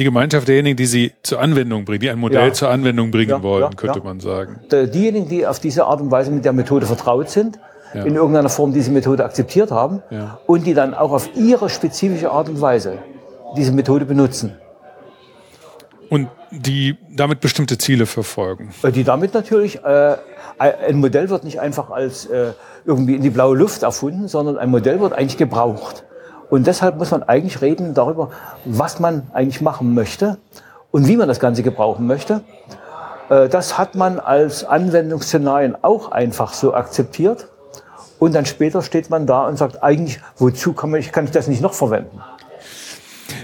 Die 0.00 0.04
Gemeinschaft 0.04 0.48
derjenigen, 0.48 0.78
die 0.78 0.86
sie 0.86 1.12
zur 1.22 1.40
Anwendung 1.40 1.84
bringen, 1.84 2.00
die 2.00 2.10
ein 2.10 2.18
Modell 2.18 2.48
ja. 2.48 2.52
zur 2.54 2.70
Anwendung 2.70 3.10
bringen 3.10 3.30
ja, 3.30 3.42
wollen, 3.42 3.64
ja, 3.64 3.70
könnte 3.76 4.00
man 4.00 4.18
sagen. 4.18 4.58
Diejenigen, 4.72 5.28
die 5.28 5.46
auf 5.46 5.60
diese 5.60 5.84
Art 5.84 6.00
und 6.00 6.10
Weise 6.10 6.30
mit 6.30 6.44
der 6.44 6.54
Methode 6.54 6.86
vertraut 6.86 7.28
sind, 7.28 7.58
in 7.92 8.14
irgendeiner 8.14 8.48
Form 8.48 8.72
diese 8.72 8.90
Methode 8.90 9.24
akzeptiert 9.24 9.70
haben 9.70 10.02
und 10.46 10.66
die 10.66 10.72
dann 10.72 10.94
auch 10.94 11.12
auf 11.12 11.28
ihre 11.36 11.68
spezifische 11.68 12.30
Art 12.30 12.48
und 12.48 12.60
Weise 12.62 12.98
diese 13.56 13.72
Methode 13.72 14.06
benutzen. 14.06 14.56
Und 16.08 16.28
die 16.50 16.96
damit 17.14 17.40
bestimmte 17.40 17.78
Ziele 17.78 18.06
verfolgen. 18.06 18.70
Äh, 18.82 18.92
die 18.92 19.04
damit 19.04 19.34
natürlich, 19.34 19.84
äh, 19.84 20.16
ein 20.58 20.98
Modell 20.98 21.30
wird 21.30 21.44
nicht 21.44 21.60
einfach 21.60 21.90
als 21.90 22.26
äh, 22.26 22.52
irgendwie 22.84 23.14
in 23.14 23.22
die 23.22 23.30
blaue 23.30 23.56
Luft 23.56 23.82
erfunden, 23.82 24.28
sondern 24.28 24.58
ein 24.58 24.70
Modell 24.70 25.00
wird 25.00 25.12
eigentlich 25.12 25.36
gebraucht. 25.36 26.04
Und 26.50 26.66
deshalb 26.66 26.98
muss 26.98 27.12
man 27.12 27.22
eigentlich 27.22 27.62
reden 27.62 27.94
darüber, 27.94 28.30
was 28.64 28.98
man 28.98 29.28
eigentlich 29.32 29.60
machen 29.60 29.94
möchte 29.94 30.38
und 30.90 31.06
wie 31.06 31.16
man 31.16 31.28
das 31.28 31.40
Ganze 31.40 31.62
gebrauchen 31.62 32.06
möchte. 32.06 32.42
Äh, 33.30 33.48
das 33.48 33.78
hat 33.78 33.94
man 33.94 34.18
als 34.18 34.64
Anwendungsszenarien 34.64 35.76
auch 35.82 36.10
einfach 36.10 36.52
so 36.52 36.74
akzeptiert. 36.74 37.48
Und 38.18 38.34
dann 38.34 38.44
später 38.44 38.82
steht 38.82 39.08
man 39.08 39.26
da 39.26 39.46
und 39.46 39.56
sagt, 39.56 39.82
eigentlich, 39.82 40.20
wozu 40.36 40.74
kann, 40.74 40.90
man, 40.90 41.00
kann 41.00 41.24
ich 41.24 41.30
das 41.30 41.46
nicht 41.48 41.62
noch 41.62 41.72
verwenden? 41.72 42.20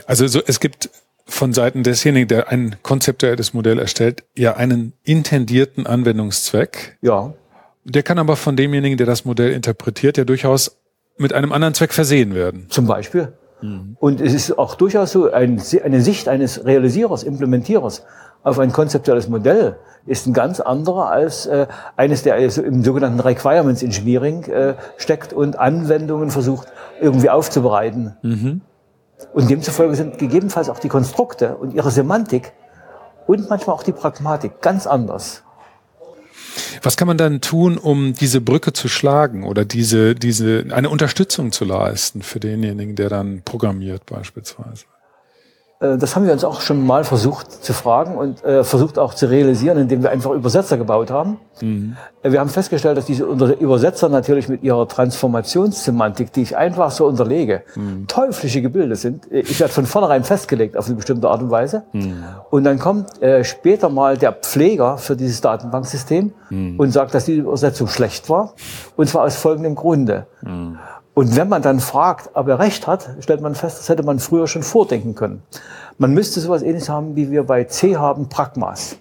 Also 0.07 0.27
so, 0.27 0.43
es 0.45 0.61
gibt 0.61 0.91
von 1.27 1.53
Seiten 1.53 1.83
desjenigen, 1.83 2.29
der 2.29 2.49
ein 2.49 2.77
konzeptuelles 2.83 3.55
Modell 3.55 3.79
erstellt, 3.79 4.25
ja 4.37 4.57
einen 4.57 4.93
intendierten 5.03 5.87
Anwendungszweck. 5.87 6.99
Ja. 7.01 7.33
Der 7.85 8.03
kann 8.03 8.19
aber 8.19 8.37
von 8.37 8.57
demjenigen, 8.57 8.99
der 8.99 9.07
das 9.07 9.25
Modell 9.25 9.53
interpretiert, 9.53 10.19
ja 10.19 10.25
durchaus 10.25 10.77
mit 11.19 11.33
einem 11.33 11.53
anderen 11.53 11.75
Zweck 11.75 11.93
versehen 11.93 12.35
werden. 12.35 12.67
Zum 12.69 12.87
Beispiel. 12.87 13.33
Mhm. 13.63 13.97
Und 13.99 14.21
es 14.21 14.35
ist 14.35 14.59
auch 14.59 14.75
durchaus 14.75 15.13
so, 15.13 15.31
ein, 15.31 15.61
eine 15.85 16.03
Sicht 16.03 16.29
eines 16.29 16.65
Realisierers, 16.65 17.23
Implementierers 17.23 18.05
auf 18.43 18.61
ein 18.61 18.73
konzeptuelles 18.73 19.29
Modell 19.29 19.77
ist 20.07 20.27
ein 20.27 20.33
ganz 20.33 20.61
anderer 20.61 21.11
als 21.11 21.47
äh, 21.47 21.67
eines, 21.97 22.23
der 22.23 22.35
also 22.35 22.63
im 22.63 22.85
sogenannten 22.85 23.19
Requirements 23.19 23.83
Engineering 23.83 24.45
äh, 24.45 24.75
steckt 24.99 25.33
und 25.33 25.59
Anwendungen 25.59 26.31
versucht 26.31 26.69
irgendwie 27.01 27.29
aufzubereiten. 27.29 28.17
Mhm. 28.23 28.61
Und 29.33 29.51
demzufolge 29.51 29.97
sind 29.97 30.19
gegebenenfalls 30.19 30.69
auch 30.69 30.79
die 30.79 30.89
Konstrukte 30.89 31.57
und 31.57 31.75
ihre 31.75 31.91
Semantik 31.91 32.53
und 33.27 33.49
manchmal 33.51 33.75
auch 33.75 33.83
die 33.83 33.93
Pragmatik 33.93 34.61
ganz 34.61 34.87
anders. 34.87 35.43
Was 36.83 36.97
kann 36.97 37.09
man 37.09 37.19
dann 37.19 37.41
tun, 37.41 37.79
um 37.79 38.15
diese 38.15 38.41
Brücke 38.41 38.73
zu 38.73 38.89
schlagen 38.89 39.45
oder 39.45 39.65
diese, 39.65 40.15
diese, 40.15 40.67
eine 40.71 40.91
Unterstützung 40.91 41.53
zu 41.53 41.65
leisten 41.65 42.23
für 42.23 42.41
denjenigen, 42.41 42.97
der 42.97 43.09
dann 43.09 43.43
programmiert 43.45 44.07
beispielsweise? 44.07 44.85
Äh, 45.81 45.97
das 45.99 46.17
haben 46.17 46.27
wir 46.27 46.33
uns 46.33 46.45
auch 46.45 46.61
schon 46.61 46.87
mal 46.87 47.05
versucht 47.05 47.53
zu 47.53 47.73
fragen 47.73 48.17
und 48.17 48.45
äh, 48.45 48.65
versucht 48.65 48.99
auch 48.99 49.15
zu 49.15 49.27
realisieren, 49.27 49.79
indem 49.79 50.03
wir 50.03 50.11
einfach 50.11 50.31
Übersetzer 50.31 50.77
gebaut 50.79 51.11
haben. 51.11 51.39
Mhm. 51.61 51.97
Äh, 52.23 52.33
wir 52.33 52.41
haben 52.41 52.49
festgestellt, 52.49 52.97
dass 52.97 53.07
diese 53.07 53.25
Übersetzer 53.25 54.09
natürlich 54.09 54.49
mit 54.49 54.63
ihrer 54.63 54.89
Transformationssemantik, 54.89 56.33
die 56.33 56.43
ich 56.43 56.57
einfach 56.57 56.91
so 56.91 57.07
unterlege, 57.07 57.63
mhm. 57.75 58.07
teuflische 58.07 58.63
Gebilde 58.63 58.97
sind. 58.97 59.31
Äh, 59.31 59.41
ich 59.41 59.61
werde 59.61 59.73
von 59.73 59.87
vornherein 59.87 60.25
festgelegt 60.25 60.77
auf 60.77 60.87
eine 60.87 60.97
bestimmte 60.97 61.29
Art 61.29 61.43
und 61.43 61.51
Weise. 61.51 61.85
Mhm. 61.93 62.25
Und 62.51 62.65
dann 62.65 62.79
kommt 62.79 63.23
äh, 63.23 63.45
später 63.45 63.89
mal 63.89 64.17
der 64.17 64.33
Pfleger 64.33 64.99
für 64.99 65.17
dieses 65.17 65.41
Datenbanksystem 65.41 66.33
mhm. 66.51 66.79
und 66.79 66.91
sagt, 66.91 67.15
dass 67.15 67.27
die 67.27 67.37
Übersetzung 67.37 67.89
schlecht 67.89 68.31
war. 68.31 68.55
Und 68.97 69.09
zwar 69.09 69.25
aus 69.25 69.37
folgendem 69.37 69.75
Grunde. 69.75 70.27
Und 71.17 71.35
wenn 71.35 71.49
man 71.49 71.63
dann 71.63 71.81
fragt, 71.81 72.29
ob 72.35 72.47
er 72.47 72.59
recht 72.59 72.87
hat, 72.87 73.09
stellt 73.21 73.41
man 73.41 73.55
fest, 73.55 73.79
das 73.79 73.89
hätte 73.89 74.03
man 74.03 74.19
früher 74.19 74.47
schon 74.47 74.63
vordenken 74.63 75.15
können. 75.15 75.43
Man 75.97 76.13
müsste 76.13 76.41
sowas 76.41 76.61
ähnliches 76.61 76.91
haben, 76.91 77.17
wie 77.17 77.31
wir 77.31 77.45
bei 77.45 77.65
C 77.65 77.97
haben, 77.97 78.29
Pragmas. 78.29 78.99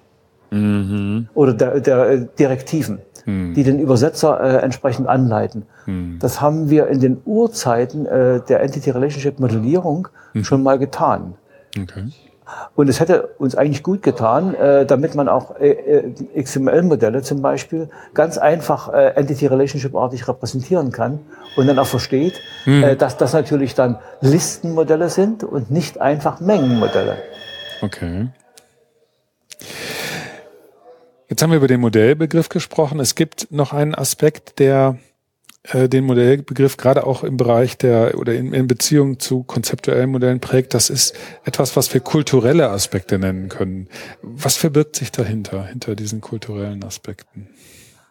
Mhm. 0.49 1.27
Oder 1.33 1.53
der, 1.53 1.81
der 1.81 2.09
äh, 2.09 2.25
Direktiven, 2.39 2.99
mhm. 3.25 3.53
die 3.53 3.63
den 3.63 3.79
Übersetzer 3.79 4.39
äh, 4.39 4.63
entsprechend 4.63 5.09
anleiten. 5.09 5.63
Mhm. 5.87 6.19
Das 6.19 6.39
haben 6.39 6.69
wir 6.69 6.87
in 6.87 7.01
den 7.01 7.17
Urzeiten 7.25 8.05
äh, 8.05 8.39
der 8.47 8.61
Entity 8.61 8.91
Relationship 8.91 9.37
Modellierung 9.41 10.07
mhm. 10.31 10.45
schon 10.45 10.63
mal 10.63 10.79
getan. 10.79 11.33
Okay. 11.77 12.13
Und 12.75 12.89
es 12.89 12.99
hätte 12.99 13.29
uns 13.37 13.55
eigentlich 13.55 13.83
gut 13.83 14.01
getan, 14.03 14.53
äh, 14.55 14.85
damit 14.85 15.15
man 15.15 15.27
auch 15.27 15.59
äh, 15.59 15.71
äh 15.71 16.43
XML-Modelle 16.43 17.21
zum 17.21 17.41
Beispiel 17.41 17.89
ganz 18.13 18.37
einfach 18.37 18.93
äh, 18.93 19.13
Entity-Relationship-artig 19.15 20.27
repräsentieren 20.27 20.91
kann 20.91 21.19
und 21.55 21.67
dann 21.67 21.79
auch 21.79 21.87
versteht, 21.87 22.39
hm. 22.65 22.83
äh, 22.83 22.95
dass 22.95 23.17
das 23.17 23.33
natürlich 23.33 23.75
dann 23.75 23.97
Listenmodelle 24.21 25.09
sind 25.09 25.43
und 25.43 25.71
nicht 25.71 25.99
einfach 26.01 26.39
Mengenmodelle. 26.39 27.17
Okay. 27.81 28.27
Jetzt 31.27 31.41
haben 31.41 31.49
wir 31.49 31.57
über 31.57 31.67
den 31.67 31.81
Modellbegriff 31.81 32.49
gesprochen. 32.49 32.99
Es 32.99 33.15
gibt 33.15 33.51
noch 33.51 33.73
einen 33.73 33.95
Aspekt, 33.95 34.59
der 34.59 34.97
äh, 35.71 35.89
den 35.89 36.05
Modellbegriff 36.05 36.77
gerade 36.77 37.05
auch 37.05 37.23
im 37.23 37.37
Bereich 37.37 37.77
der 37.77 38.17
oder 38.17 38.33
in, 38.33 38.53
in 38.53 38.67
Beziehung 38.67 39.19
zu 39.19 39.43
konzeptuellen 39.43 40.09
Modellen 40.09 40.39
prägt, 40.39 40.73
das 40.73 40.89
ist 40.89 41.15
etwas, 41.43 41.75
was 41.75 41.93
wir 41.93 42.01
kulturelle 42.01 42.69
Aspekte 42.69 43.17
nennen 43.17 43.49
können. 43.49 43.87
Was 44.21 44.57
verbirgt 44.57 44.95
sich 44.95 45.11
dahinter, 45.11 45.65
hinter 45.65 45.95
diesen 45.95 46.21
kulturellen 46.21 46.83
Aspekten? 46.83 47.49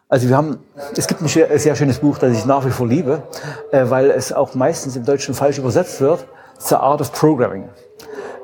Also 0.07 0.29
wir 0.29 0.37
haben, 0.37 0.59
es 0.95 1.07
gibt 1.07 1.21
ein 1.21 1.27
sehr 1.27 1.75
schönes 1.75 1.99
Buch, 1.99 2.19
das 2.19 2.37
ich 2.37 2.45
nach 2.45 2.65
wie 2.65 2.69
vor 2.69 2.87
liebe, 2.87 3.23
äh, 3.71 3.89
weil 3.89 4.11
es 4.11 4.31
auch 4.31 4.53
meistens 4.53 4.95
im 4.95 5.03
Deutschen 5.03 5.33
falsch 5.33 5.57
übersetzt 5.57 5.99
wird. 5.99 6.27
The 6.59 6.75
Art 6.75 7.01
of 7.01 7.11
Programming. 7.11 7.69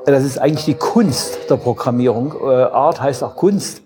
Das 0.05 0.23
ist 0.23 0.39
eigentlich 0.39 0.65
die 0.65 0.73
Kunst 0.73 1.37
der 1.49 1.57
Programmierung. 1.57 2.33
Äh, 2.41 2.63
Art 2.63 3.01
heißt 3.01 3.23
auch 3.23 3.35
Kunst. 3.35 3.83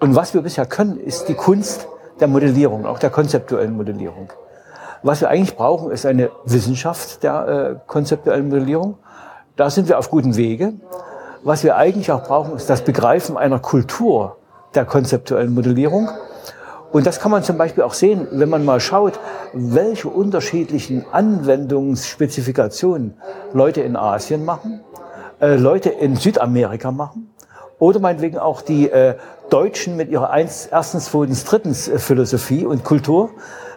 Und 0.00 0.14
was 0.14 0.32
wir 0.32 0.42
bisher 0.42 0.64
können, 0.66 1.00
ist 1.00 1.28
die 1.28 1.34
Kunst 1.34 1.88
der 2.20 2.28
Modellierung, 2.28 2.86
auch 2.86 2.98
der 2.98 3.10
konzeptuellen 3.10 3.76
Modellierung. 3.76 4.32
Was 5.02 5.20
wir 5.20 5.30
eigentlich 5.30 5.56
brauchen, 5.56 5.90
ist 5.90 6.06
eine 6.06 6.30
Wissenschaft 6.44 7.22
der 7.22 7.48
äh, 7.48 7.76
konzeptuellen 7.86 8.48
Modellierung. 8.48 8.98
Da 9.56 9.70
sind 9.70 9.88
wir 9.88 9.98
auf 9.98 10.10
gutem 10.10 10.36
Wege. 10.36 10.74
Was 11.44 11.64
wir 11.64 11.76
eigentlich 11.76 12.10
auch 12.10 12.24
brauchen, 12.24 12.56
ist 12.56 12.68
das 12.68 12.82
Begreifen 12.82 13.36
einer 13.36 13.60
Kultur 13.60 14.36
der 14.74 14.84
konzeptuellen 14.84 15.54
Modellierung. 15.54 16.08
Und 16.90 17.06
das 17.06 17.20
kann 17.20 17.30
man 17.30 17.42
zum 17.42 17.58
Beispiel 17.58 17.84
auch 17.84 17.92
sehen, 17.92 18.26
wenn 18.32 18.48
man 18.48 18.64
mal 18.64 18.80
schaut, 18.80 19.20
welche 19.52 20.08
unterschiedlichen 20.08 21.04
Anwendungsspezifikationen 21.12 23.14
Leute 23.52 23.82
in 23.82 23.94
Asien 23.94 24.44
machen, 24.44 24.80
äh, 25.40 25.56
Leute 25.56 25.90
in 25.90 26.16
Südamerika 26.16 26.90
machen 26.90 27.30
oder 27.78 28.00
meinetwegen 28.00 28.38
auch 28.38 28.62
die 28.62 28.90
äh, 28.90 29.14
Deutschen 29.50 29.96
mit 29.96 30.10
ihrer 30.10 30.34
erstens, 30.34 31.06
zweitens, 31.06 31.44
drittens 31.44 31.88
äh, 31.88 31.98
Philosophie 31.98 32.64
und 32.64 32.84
Kultur. 32.84 33.30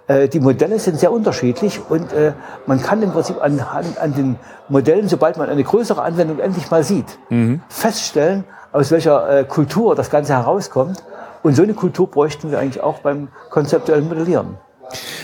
Äh, 0.08 0.28
die 0.28 0.40
Modelle 0.40 0.80
sind 0.80 1.00
sehr 1.00 1.12
unterschiedlich 1.12 1.80
und 1.90 2.12
äh, 2.14 2.34
man 2.66 2.82
kann 2.82 3.02
im 3.02 3.12
Prinzip 3.12 3.42
an, 3.42 3.60
an, 4.00 4.14
den 4.14 4.38
Modellen, 4.70 5.08
sobald 5.08 5.38
man 5.38 5.50
eine 5.50 5.64
größere 5.64 6.02
Anwendung 6.02 6.40
endlich 6.40 6.70
mal 6.72 6.84
sieht, 6.84 7.18
mhm. 7.30 7.62
feststellen, 7.70 8.44
aus 8.72 8.92
welcher 8.92 9.40
äh, 9.40 9.44
Kultur 9.44 9.96
das 9.96 10.10
Ganze 10.10 10.34
herauskommt. 10.34 11.04
Und 11.44 11.56
so 11.56 11.64
eine 11.64 11.74
Kultur 11.74 12.10
bräuchten 12.10 12.52
wir 12.52 12.60
eigentlich 12.60 12.84
auch 12.84 13.00
beim 13.00 13.30
konzeptuellen 13.50 14.08
Modellieren. 14.08 14.58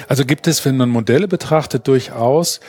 Also 0.08 0.26
gibt 0.26 0.48
es, 0.48 0.66
wenn 0.66 0.78
man 0.78 0.90
Modelle 0.90 1.28
betrachtet, 1.28 1.88
durchaus 1.88 2.60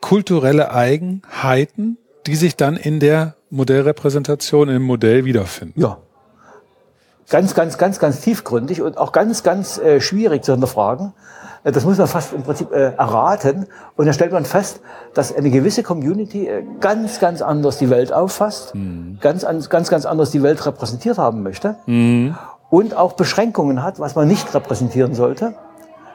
kulturelle 0.00 0.72
Eigenheiten, 0.72 1.98
die 2.26 2.36
sich 2.36 2.56
dann 2.56 2.76
in 2.76 3.00
der 3.00 3.34
Modellrepräsentation 3.50 4.68
im 4.68 4.82
Modell 4.82 5.24
wiederfinden. 5.24 5.80
Ja, 5.80 5.98
ganz, 7.30 7.54
ganz, 7.54 7.78
ganz, 7.78 7.98
ganz 7.98 8.20
tiefgründig 8.20 8.82
und 8.82 8.98
auch 8.98 9.12
ganz, 9.12 9.42
ganz 9.42 9.78
äh, 9.78 10.00
schwierig 10.00 10.44
zu 10.44 10.52
hinterfragen. 10.52 11.14
Äh, 11.64 11.72
das 11.72 11.84
muss 11.84 11.98
man 11.98 12.06
fast 12.06 12.32
im 12.32 12.42
Prinzip 12.42 12.72
äh, 12.72 12.92
erraten. 12.92 13.66
Und 13.96 14.06
dann 14.06 14.14
stellt 14.14 14.32
man 14.32 14.44
fest, 14.44 14.80
dass 15.14 15.34
eine 15.34 15.50
gewisse 15.50 15.82
Community 15.82 16.46
äh, 16.46 16.64
ganz, 16.80 17.20
ganz 17.20 17.42
anders 17.42 17.78
die 17.78 17.90
Welt 17.90 18.12
auffasst, 18.12 18.74
mhm. 18.74 19.18
ganz, 19.20 19.46
ganz, 19.68 19.88
ganz 19.88 20.04
anders 20.04 20.30
die 20.30 20.42
Welt 20.42 20.64
repräsentiert 20.66 21.18
haben 21.18 21.42
möchte 21.42 21.76
mhm. 21.86 22.36
und 22.68 22.96
auch 22.96 23.14
Beschränkungen 23.14 23.82
hat, 23.82 24.00
was 24.00 24.14
man 24.14 24.28
nicht 24.28 24.52
repräsentieren 24.54 25.14
sollte, 25.14 25.54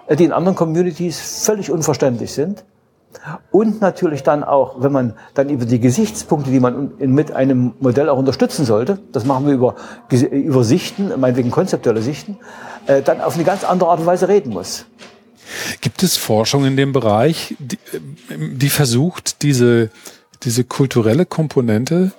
äh, 0.07 0.15
die 0.15 0.25
in 0.25 0.31
anderen 0.31 0.55
Communities 0.55 1.43
völlig 1.45 1.71
unverständlich 1.71 2.33
sind. 2.33 2.63
Und 3.51 3.81
natürlich 3.81 4.23
dann 4.23 4.43
auch, 4.43 4.81
wenn 4.81 4.91
man 4.91 5.13
dann 5.33 5.49
über 5.49 5.65
die 5.65 5.79
Gesichtspunkte, 5.79 6.51
die 6.51 6.59
man 6.59 6.93
mit 6.99 7.31
einem 7.31 7.73
Modell 7.79 8.09
auch 8.09 8.17
unterstützen 8.17 8.65
sollte, 8.65 8.99
das 9.11 9.25
machen 9.25 9.47
wir 9.47 9.53
über, 9.53 9.75
über 10.09 10.63
Sichten, 10.63 11.11
meinetwegen 11.19 11.51
konzeptuelle 11.51 12.01
Sichten, 12.01 12.37
äh, 12.87 13.01
dann 13.01 13.21
auf 13.21 13.35
eine 13.35 13.43
ganz 13.43 13.63
andere 13.63 13.89
Art 13.89 13.99
und 13.99 14.05
Weise 14.05 14.27
reden 14.27 14.53
muss. 14.53 14.85
Gibt 15.81 16.03
es 16.03 16.17
Forschung 16.17 16.65
in 16.65 16.75
dem 16.75 16.91
Bereich, 16.91 17.55
die, 17.59 17.77
die 18.29 18.69
versucht, 18.69 19.43
diese, 19.43 19.89
diese 20.43 20.63
kulturelle 20.63 21.25
Komponente 21.25 22.11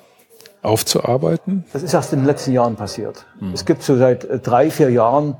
aufzuarbeiten? 0.62 1.64
Das 1.72 1.82
ist 1.82 1.94
erst 1.94 2.12
in 2.12 2.20
den 2.20 2.26
letzten 2.26 2.52
Jahren 2.52 2.76
passiert. 2.76 3.26
Hm. 3.38 3.52
Es 3.52 3.64
gibt 3.64 3.82
so 3.82 3.96
seit 3.96 4.24
äh, 4.24 4.38
drei, 4.38 4.70
vier 4.70 4.90
Jahren 4.90 5.36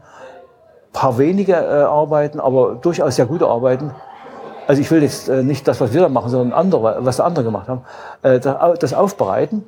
paar 0.96 1.18
wenige 1.18 1.52
äh, 1.52 1.82
Arbeiten, 1.82 2.40
aber 2.40 2.76
durchaus 2.76 3.16
sehr 3.16 3.26
gute 3.26 3.46
Arbeiten. 3.46 3.92
Also 4.66 4.82
ich 4.82 4.90
will 4.90 5.02
jetzt 5.02 5.28
äh, 5.28 5.42
nicht 5.42 5.66
das, 5.68 5.80
was 5.80 5.92
wir 5.92 6.00
da 6.00 6.08
machen, 6.08 6.30
sondern 6.30 6.52
andere, 6.58 6.98
was 7.00 7.20
andere 7.20 7.44
gemacht 7.44 7.68
haben, 7.68 7.82
äh, 8.22 8.40
das 8.40 8.94
aufbereiten. 8.94 9.64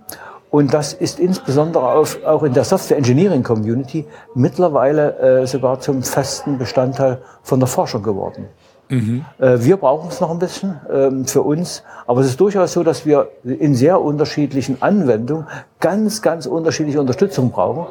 Und 0.50 0.72
das 0.72 0.94
ist 0.94 1.20
insbesondere 1.20 1.92
auf, 1.92 2.24
auch 2.24 2.42
in 2.42 2.54
der 2.54 2.64
Software 2.64 2.96
Engineering 2.96 3.42
Community 3.42 4.06
mittlerweile 4.34 5.18
äh, 5.18 5.46
sogar 5.46 5.80
zum 5.80 6.02
festen 6.02 6.56
Bestandteil 6.56 7.18
von 7.42 7.60
der 7.60 7.66
Forschung 7.66 8.02
geworden. 8.02 8.46
Mhm. 8.88 9.24
Äh, 9.38 9.58
wir 9.60 9.76
brauchen 9.76 10.08
es 10.08 10.20
noch 10.20 10.30
ein 10.30 10.38
bisschen 10.38 10.80
ähm, 10.90 11.26
für 11.26 11.42
uns, 11.42 11.82
aber 12.06 12.22
es 12.22 12.28
ist 12.28 12.40
durchaus 12.40 12.72
so, 12.72 12.82
dass 12.82 13.04
wir 13.04 13.28
in 13.44 13.74
sehr 13.74 14.00
unterschiedlichen 14.00 14.80
Anwendungen 14.80 15.46
ganz, 15.80 16.22
ganz 16.22 16.46
unterschiedliche 16.46 16.98
Unterstützung 16.98 17.50
brauchen 17.50 17.86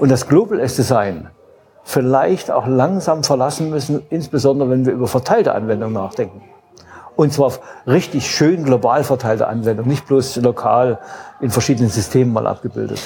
und 0.00 0.10
das 0.10 0.26
Global 0.26 0.58
S 0.58 0.74
Design 0.74 1.28
vielleicht 1.84 2.50
auch 2.50 2.66
langsam 2.66 3.24
verlassen 3.24 3.70
müssen, 3.70 4.02
insbesondere 4.10 4.70
wenn 4.70 4.86
wir 4.86 4.92
über 4.92 5.08
verteilte 5.08 5.54
Anwendungen 5.54 5.94
nachdenken. 5.94 6.42
Und 7.16 7.32
zwar 7.32 7.46
auf 7.46 7.60
richtig 7.86 8.30
schön 8.30 8.64
global 8.64 9.04
verteilte 9.04 9.46
Anwendung, 9.46 9.86
nicht 9.86 10.06
bloß 10.06 10.36
lokal 10.36 10.98
in 11.40 11.50
verschiedenen 11.50 11.90
Systemen 11.90 12.32
mal 12.32 12.46
abgebildet. 12.46 13.00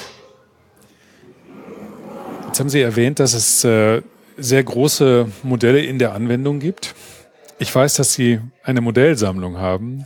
Jetzt 2.47 2.59
haben 2.59 2.69
Sie 2.69 2.81
erwähnt, 2.81 3.19
dass 3.19 3.33
es 3.33 3.65
äh, 3.65 4.01
sehr 4.37 4.63
große 4.63 5.27
Modelle 5.43 5.81
in 5.81 5.99
der 5.99 6.13
Anwendung 6.13 6.59
gibt. 6.59 6.95
Ich 7.59 7.73
weiß, 7.73 7.95
dass 7.95 8.13
Sie 8.13 8.39
eine 8.63 8.81
Modellsammlung 8.81 9.57
haben, 9.57 10.05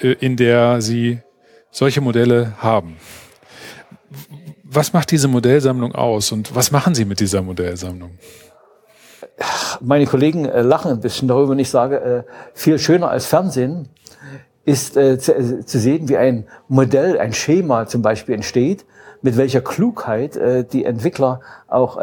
äh, 0.00 0.12
in 0.20 0.36
der 0.36 0.82
Sie 0.82 1.20
solche 1.70 2.00
Modelle 2.00 2.52
haben. 2.58 2.96
Was 4.68 4.92
macht 4.92 5.10
diese 5.10 5.28
Modellsammlung 5.28 5.94
aus 5.94 6.32
und 6.32 6.54
was 6.54 6.70
machen 6.70 6.94
Sie 6.94 7.04
mit 7.04 7.20
dieser 7.20 7.42
Modellsammlung? 7.42 8.10
meine 9.80 10.06
Kollegen 10.06 10.46
äh, 10.46 10.62
lachen 10.62 10.90
ein 10.90 11.00
bisschen 11.00 11.28
darüber, 11.28 11.50
wenn 11.50 11.58
ich 11.58 11.70
sage, 11.70 12.00
äh, 12.00 12.22
viel 12.54 12.78
schöner 12.78 13.10
als 13.10 13.26
Fernsehen 13.26 13.88
ist 14.64 14.96
äh, 14.96 15.18
zu, 15.18 15.78
sehen, 15.78 16.08
wie 16.08 16.16
ein 16.16 16.46
Modell, 16.68 17.18
ein 17.18 17.32
Schema 17.32 17.86
zum 17.86 18.02
Beispiel 18.02 18.34
entsteht, 18.34 18.84
mit 19.22 19.36
welcher 19.36 19.60
Klugheit 19.60 20.38
die 20.72 20.84
Entwickler 20.84 21.40
auch 21.68 21.96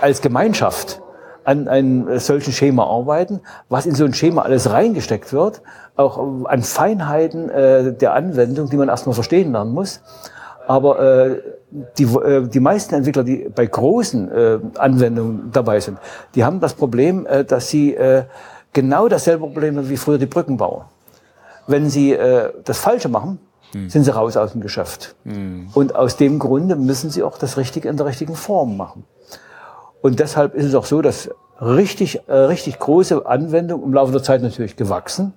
als 0.00 0.22
Gemeinschaft 0.22 1.02
an 1.44 1.68
einem 1.68 2.18
solchen 2.20 2.52
Schema 2.52 2.84
arbeiten, 2.84 3.40
was 3.68 3.86
in 3.86 3.94
so 3.94 4.04
ein 4.04 4.14
Schema 4.14 4.42
alles 4.42 4.70
reingesteckt 4.70 5.32
wird, 5.32 5.62
auch 5.96 6.46
an 6.46 6.62
Feinheiten 6.62 7.50
äh, 7.50 7.92
der 7.92 8.14
Anwendung, 8.14 8.70
die 8.70 8.76
man 8.76 8.88
erstmal 8.88 9.14
verstehen 9.14 9.52
lernen 9.52 9.72
muss. 9.72 10.00
Aber 10.68 11.00
äh, 11.00 11.42
die, 11.98 12.04
äh, 12.04 12.46
die 12.48 12.60
meisten 12.60 12.94
Entwickler, 12.94 13.24
die 13.24 13.48
bei 13.54 13.66
großen 13.66 14.30
äh, 14.30 14.58
Anwendungen 14.76 15.50
dabei 15.52 15.80
sind, 15.80 15.98
die 16.34 16.44
haben 16.44 16.60
das 16.60 16.74
Problem, 16.74 17.26
äh, 17.26 17.44
dass 17.44 17.68
sie 17.68 17.94
äh, 17.94 18.24
genau 18.72 19.08
dasselbe 19.08 19.46
Problem 19.46 19.76
haben 19.76 19.88
wie 19.88 19.96
früher 19.96 20.18
die 20.18 20.26
Brückenbauer. 20.26 20.88
Wenn 21.66 21.88
sie 21.88 22.12
äh, 22.12 22.52
das 22.64 22.78
Falsche 22.78 23.08
machen, 23.08 23.38
hm. 23.72 23.88
sind 23.88 24.04
sie 24.04 24.14
raus 24.14 24.36
aus 24.36 24.52
dem 24.52 24.60
Geschäft. 24.60 25.14
Hm. 25.24 25.68
Und 25.74 25.94
aus 25.94 26.16
dem 26.16 26.38
Grunde 26.38 26.76
müssen 26.76 27.10
sie 27.10 27.22
auch 27.22 27.38
das 27.38 27.56
Richtige 27.56 27.88
in 27.88 27.96
der 27.96 28.06
richtigen 28.06 28.34
Form 28.34 28.76
machen. 28.76 29.04
Und 30.02 30.18
deshalb 30.18 30.54
ist 30.54 30.64
es 30.64 30.74
auch 30.74 30.86
so, 30.86 31.02
dass 31.02 31.30
richtig, 31.60 32.22
äh, 32.26 32.34
richtig 32.34 32.78
große 32.78 33.26
Anwendungen 33.26 33.84
im 33.84 33.94
Laufe 33.94 34.12
der 34.12 34.22
Zeit 34.22 34.42
natürlich 34.42 34.76
gewachsen, 34.76 35.34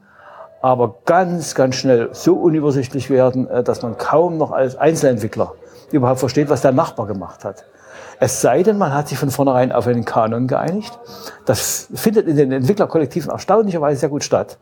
aber 0.62 0.96
ganz, 1.06 1.56
ganz 1.56 1.76
schnell 1.76 2.10
so 2.14 2.36
unübersichtlich 2.36 3.10
werden, 3.10 3.48
äh, 3.48 3.64
dass 3.64 3.82
man 3.82 3.98
kaum 3.98 4.38
noch 4.38 4.52
als 4.52 4.76
Einzelentwickler 4.78 5.54
überhaupt 5.94 6.20
versteht, 6.20 6.50
was 6.50 6.62
der 6.62 6.72
Nachbar 6.72 7.08
gemacht 7.08 7.46
hat. 7.46 7.66
Es 8.20 8.42
sei 8.42 8.64
denn, 8.64 8.78
man 8.78 8.94
hat 8.94 9.08
sich 9.08 9.18
von 9.18 9.32
vornherein 9.32 9.72
auf 9.72 9.88
einen 9.88 10.06
Kanon 10.06 10.48
geeinigt. 10.48 10.98
Das 11.46 11.90
findet 11.94 12.28
in 12.28 12.36
den 12.36 12.52
Entwicklerkollektiven 12.52 13.32
erstaunlicherweise 13.32 14.00
sehr 14.00 14.10
gut 14.10 14.24
statt. 14.24 14.58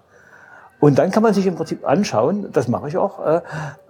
Und 0.80 0.98
dann 0.98 1.12
kann 1.12 1.22
man 1.22 1.36
sich 1.36 1.46
im 1.46 1.56
Prinzip 1.56 1.88
anschauen, 1.88 2.48
das 2.52 2.68
mache 2.68 2.88
ich 2.88 2.98
auch, 2.98 3.24
äh, 3.24 3.42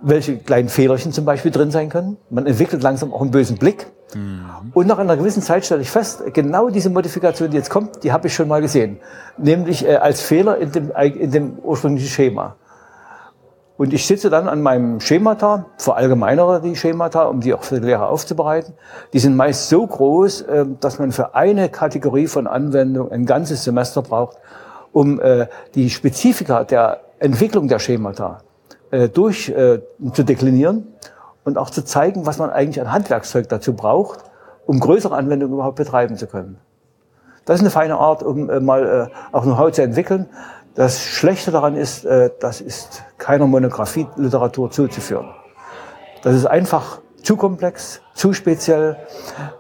welche 0.02 0.38
kleinen 0.38 0.68
Fehlerchen 0.68 1.14
zum 1.14 1.24
Beispiel 1.24 1.50
drin 1.50 1.72
sein 1.72 1.88
können. 1.88 2.18
Man 2.30 2.46
entwickelt 2.46 2.84
langsam 2.84 3.14
auch 3.14 3.22
einen 3.22 3.32
bösen 3.32 3.58
Blick. 3.58 3.88
Mhm. 4.14 4.72
Und 4.74 4.88
nach 4.88 4.98
einer 4.98 5.16
gewissen 5.16 5.42
Zeit 5.42 5.66
stelle 5.66 5.82
ich 5.82 5.90
fest, 5.90 6.22
genau 6.34 6.70
diese 6.70 6.90
Modifikation, 6.90 7.50
die 7.50 7.56
jetzt 7.56 7.70
kommt, 7.70 8.04
die 8.04 8.12
habe 8.12 8.28
ich 8.28 8.36
schon 8.36 8.50
mal 8.50 8.62
gesehen. 8.62 9.00
Nämlich 9.38 9.88
äh, 9.88 9.96
als 9.96 10.22
Fehler 10.22 10.58
in 10.58 10.74
dem, 10.74 10.92
in 10.92 11.32
dem 11.32 11.60
ursprünglichen 11.60 12.10
Schema. 12.10 12.58
Und 13.82 13.94
ich 13.94 14.06
sitze 14.06 14.30
dann 14.30 14.48
an 14.48 14.62
meinem 14.62 15.00
Schemata, 15.00 15.66
verallgemeinere 15.78 16.62
die 16.62 16.76
Schemata, 16.76 17.24
um 17.24 17.40
die 17.40 17.52
auch 17.52 17.64
für 17.64 17.80
die 17.80 17.88
Lehrer 17.88 18.10
aufzubereiten. 18.10 18.76
Die 19.12 19.18
sind 19.18 19.36
meist 19.36 19.70
so 19.70 19.88
groß, 19.88 20.42
äh, 20.42 20.66
dass 20.80 21.00
man 21.00 21.12
für 21.12 21.34
eine 21.34 21.68
Kategorie 21.68 22.28
von 22.28 22.46
Anwendung 22.46 23.12
ein 23.12 23.26
ganzes 23.26 23.64
Semester 23.64 24.04
braucht, 24.04 24.38
um 24.92 25.20
äh, 25.20 25.48
die 25.74 25.90
Spezifika 25.90 26.64
der 26.64 27.00
Entwicklung 27.18 27.68
der 27.68 27.80
Schemata 27.80 28.44
äh, 28.92 29.10
durch 29.10 29.52
zu 29.52 30.24
deklinieren 30.24 30.86
und 31.44 31.58
auch 31.58 31.72
zu 31.72 31.84
zeigen, 31.84 32.28
was 32.28 32.38
man 32.38 32.52
eigentlich 32.52 32.82
an 32.82 32.92
Handwerkszeug 32.92 33.50
dazu 33.50 33.74
braucht, 33.74 34.20
um 34.68 34.80
größere 34.80 35.16
Anwendungen 35.16 35.56
überhaupt 35.56 35.78
betreiben 35.78 36.18
zu 36.18 36.28
können. 36.28 36.60
Das 37.46 37.56
ist 37.56 37.62
eine 37.62 37.72
feine 37.72 37.98
Art, 37.98 38.22
um 38.22 38.46
mal 38.64 39.10
auch 39.32 39.42
Know-how 39.42 39.72
zu 39.72 39.82
entwickeln. 39.82 40.30
Das 40.76 41.04
Schlechte 41.04 41.52
daran 41.52 41.76
ist, 41.76 42.06
äh, 42.06 42.30
das 42.40 42.62
ist 42.62 43.04
keiner 43.18 43.46
Monographie-Literatur 43.48 44.72
zuzuführen. 44.72 45.30
Das 46.24 46.36
ist 46.36 46.46
einfach 46.46 47.02
zu 47.24 47.36
komplex, 47.36 48.02
zu 48.14 48.34
speziell, 48.34 48.98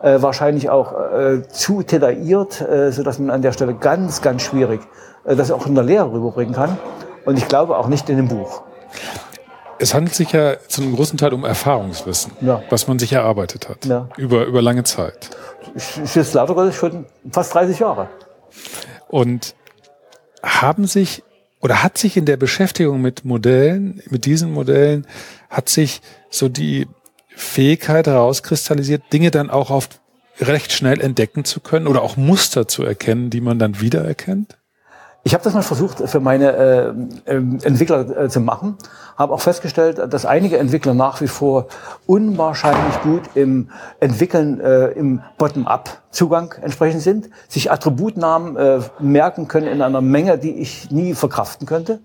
äh, 0.01 0.21
wahrscheinlich 0.21 0.69
auch 0.69 0.93
äh, 0.93 1.47
zu 1.47 1.83
detailliert, 1.83 2.61
äh, 2.61 2.91
so 2.91 3.03
dass 3.03 3.19
man 3.19 3.29
an 3.29 3.41
der 3.41 3.51
Stelle 3.51 3.75
ganz, 3.75 4.21
ganz 4.21 4.41
schwierig 4.41 4.81
äh, 5.25 5.35
das 5.35 5.51
auch 5.51 5.65
in 5.65 5.75
der 5.75 5.83
Lehre 5.83 6.11
rüberbringen 6.11 6.55
kann. 6.55 6.77
Und 7.25 7.37
ich 7.37 7.47
glaube 7.47 7.77
auch 7.77 7.87
nicht 7.87 8.09
in 8.09 8.17
dem 8.17 8.27
Buch. 8.27 8.63
Es 9.79 9.93
handelt 9.93 10.15
sich 10.15 10.31
ja 10.31 10.55
zu 10.67 10.81
einem 10.81 10.95
großen 10.95 11.17
Teil 11.17 11.33
um 11.33 11.43
Erfahrungswissen, 11.43 12.33
ja. 12.41 12.61
was 12.69 12.87
man 12.87 12.99
sich 12.99 13.13
erarbeitet 13.13 13.67
hat 13.67 13.85
ja. 13.85 14.07
über, 14.15 14.45
über 14.45 14.61
lange 14.61 14.83
Zeit. 14.83 15.31
Ich, 15.75 15.99
ich 16.03 16.15
jetzt 16.15 16.33
lauter 16.33 16.71
schon 16.71 17.05
fast 17.31 17.53
30 17.53 17.79
Jahre. 17.79 18.07
Und 19.07 19.55
haben 20.43 20.87
sich 20.87 21.23
oder 21.59 21.83
hat 21.83 21.97
sich 21.97 22.17
in 22.17 22.25
der 22.25 22.37
Beschäftigung 22.37 23.01
mit 23.01 23.23
Modellen, 23.23 24.01
mit 24.09 24.25
diesen 24.25 24.51
Modellen, 24.51 25.05
hat 25.49 25.69
sich 25.69 26.01
so 26.29 26.49
die 26.49 26.87
Fähigkeit 27.35 28.07
herauskristallisiert, 28.07 29.03
Dinge 29.13 29.31
dann 29.31 29.49
auch 29.49 29.69
auf 29.69 29.89
recht 30.39 30.73
schnell 30.73 30.99
entdecken 31.01 31.45
zu 31.45 31.59
können 31.59 31.87
oder 31.87 32.01
auch 32.01 32.17
Muster 32.17 32.67
zu 32.67 32.83
erkennen, 32.83 33.29
die 33.29 33.41
man 33.41 33.59
dann 33.59 33.79
wiedererkennt? 33.79 34.57
Ich 35.23 35.35
habe 35.35 35.43
das 35.43 35.53
mal 35.53 35.61
versucht 35.61 35.99
für 36.09 36.19
meine 36.19 36.51
äh, 36.55 36.93
ähm, 37.27 37.59
Entwickler 37.61 38.23
äh, 38.23 38.29
zu 38.29 38.39
machen, 38.39 38.75
habe 39.17 39.33
auch 39.33 39.41
festgestellt, 39.41 40.01
dass 40.11 40.25
einige 40.25 40.57
Entwickler 40.57 40.95
nach 40.95 41.21
wie 41.21 41.27
vor 41.27 41.67
unwahrscheinlich 42.07 43.01
gut 43.03 43.21
im 43.35 43.69
Entwickeln 43.99 44.59
äh, 44.59 44.87
im 44.87 45.21
Bottom-up-Zugang 45.37 46.55
entsprechend 46.63 47.03
sind, 47.03 47.29
sich 47.47 47.71
Attributnamen 47.71 48.57
äh, 48.57 48.79
merken 48.99 49.47
können 49.47 49.67
in 49.67 49.83
einer 49.83 50.01
Menge, 50.01 50.39
die 50.39 50.55
ich 50.55 50.89
nie 50.89 51.13
verkraften 51.13 51.67
könnte. 51.67 51.99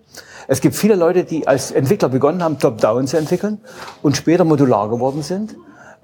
Es 0.46 0.60
gibt 0.60 0.74
viele 0.74 0.94
Leute, 0.94 1.24
die 1.24 1.48
als 1.48 1.70
Entwickler 1.70 2.10
begonnen 2.10 2.42
haben, 2.44 2.58
Top-Down 2.58 3.06
zu 3.06 3.16
entwickeln 3.16 3.60
und 4.02 4.18
später 4.18 4.44
modular 4.44 4.90
geworden 4.90 5.22
sind. 5.22 5.56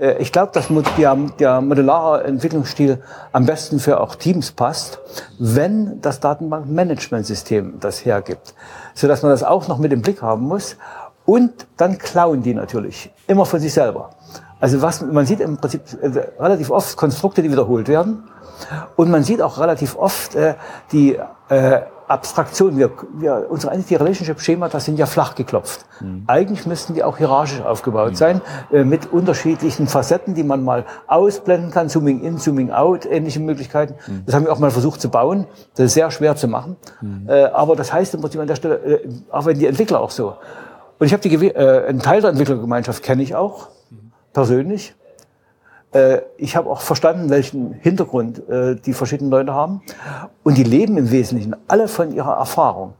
Äh, 0.03 0.19
ich 0.19 0.33
glaube, 0.33 0.53
dass 0.53 0.69
der, 0.99 1.17
der 1.39 1.61
modulare 1.61 2.25
Entwicklungsstil 2.25 3.03
am 3.31 3.47
besten 3.47 3.79
für 3.79 4.01
auch 4.01 4.17
Teams 4.17 4.51
passt, 4.53 4.99
wenn 5.39 6.01
das 6.01 6.21
Datenbankmanagementsystem 6.21 7.79
das 7.81 8.05
hergibt, 8.05 8.55
so 8.95 9.09
dass 9.09 9.23
man 9.23 9.31
das 9.31 9.45
auch 9.45 9.69
noch 9.69 9.79
mit 9.79 9.93
im 9.93 10.03
Blick 10.03 10.21
haben 10.21 10.43
muss. 10.43 10.77
Und 11.25 11.69
dann 11.77 11.99
klauen 11.99 12.43
die 12.43 12.53
natürlich 12.53 13.11
immer 13.29 13.47
von 13.47 13.61
sich 13.61 13.73
selber. 13.73 14.11
Also 14.59 14.83
was 14.83 15.01
man 15.01 15.25
sieht 15.25 15.41
im 15.41 15.57
Prinzip 15.57 15.83
äh, 16.03 16.09
relativ 16.41 16.71
oft 16.71 16.97
Konstrukte, 16.97 17.43
die 17.43 17.51
wiederholt 17.51 17.89
werden. 17.89 18.25
Und 18.97 19.11
man 19.11 19.23
sieht 19.23 19.41
auch 19.43 19.59
relativ 19.59 19.97
oft 19.97 20.35
äh, 20.35 20.55
die 20.91 21.19
äh, 21.49 21.81
Abstraktion. 22.09 22.77
Wir, 22.77 22.91
wir, 23.15 23.47
unsere 23.49 23.73
Entity-Relationship-Schemata 23.73 24.81
sind 24.81 24.99
ja 24.99 25.07
flach 25.07 25.35
geklopft. 25.35 25.87
Mhm. 26.01 26.25
Eigentlich 26.27 26.67
müssten 26.67 26.95
die 26.95 27.05
auch 27.05 27.19
hierarchisch 27.19 27.61
aufgebaut 27.61 28.13
mhm. 28.13 28.17
sein, 28.17 28.41
äh, 28.73 28.85
mit 28.85 29.13
unterschiedlichen 29.13 29.87
Facetten, 29.87 30.35
die 30.35 30.45
man 30.45 30.65
mal 30.65 30.85
ausblenden 31.07 31.71
kann, 31.71 31.89
Zooming 31.89 32.21
in, 32.23 32.39
Zooming 32.39 32.71
out, 32.71 33.07
ähnliche 33.07 33.41
Möglichkeiten. 33.41 33.95
Mhm. 34.07 34.23
Das 34.27 34.35
haben 34.35 34.45
wir 34.45 34.53
auch 34.53 34.59
mal 34.59 34.71
versucht 34.71 35.01
zu 35.01 35.11
bauen. 35.11 35.47
Das 35.75 35.87
ist 35.87 35.95
sehr 35.95 36.11
schwer 36.11 36.37
zu 36.37 36.49
machen. 36.49 36.77
Mhm. 37.01 37.29
Äh, 37.29 37.45
aber 37.45 37.77
das 37.77 37.93
heißt 37.93 38.15
im 38.15 38.21
Prinzip 38.21 38.41
an 38.41 38.47
der 38.47 38.57
Stelle, 38.57 38.75
äh, 38.77 39.09
arbeiten 39.31 39.59
die 39.59 39.67
Entwickler 39.67 40.01
auch 40.01 40.11
so. 40.11 40.37
Und 40.99 41.07
ich 41.07 41.13
habe 41.13 41.29
die, 41.29 41.35
äh, 41.49 41.87
einen 41.89 42.01
Teil 42.01 42.21
der 42.21 42.31
Entwicklergemeinschaft 42.31 43.03
kenne 43.03 43.23
ich 43.23 43.35
auch 43.35 43.69
persönlich. 44.33 44.95
Äh, 45.93 46.23
ich 46.39 46.57
habe 46.57 46.71
auch 46.71 46.81
verstanden, 46.81 47.31
welchen 47.31 47.73
Hintergrund 47.75 48.49
äh, 48.49 48.77
die 48.77 48.95
verschiedenen 48.95 49.31
Leute 49.31 49.53
haben. 49.55 49.83
Und 50.43 50.57
die 50.57 50.65
leben 50.65 50.97
im 50.97 51.11
Wesentlichen 51.11 51.55
alle 51.69 51.89
von 51.89 52.13
ihrer 52.13 52.37
Erfahrung. 52.37 52.95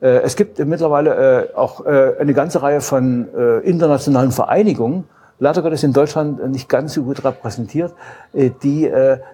Äh, 0.00 0.20
es 0.20 0.36
gibt 0.36 0.58
mittlerweile 0.64 1.50
auch 1.54 1.84
eine 1.84 2.32
ganze 2.34 2.62
Reihe 2.62 2.80
von 2.80 3.28
internationalen 3.62 4.32
Vereinigungen, 4.32 5.04
leider 5.38 5.62
Gottes 5.62 5.82
in 5.82 5.92
Deutschland 5.92 6.48
nicht 6.50 6.68
ganz 6.68 6.94
so 6.94 7.02
gut 7.02 7.24
repräsentiert, 7.24 7.94
die 8.32 8.90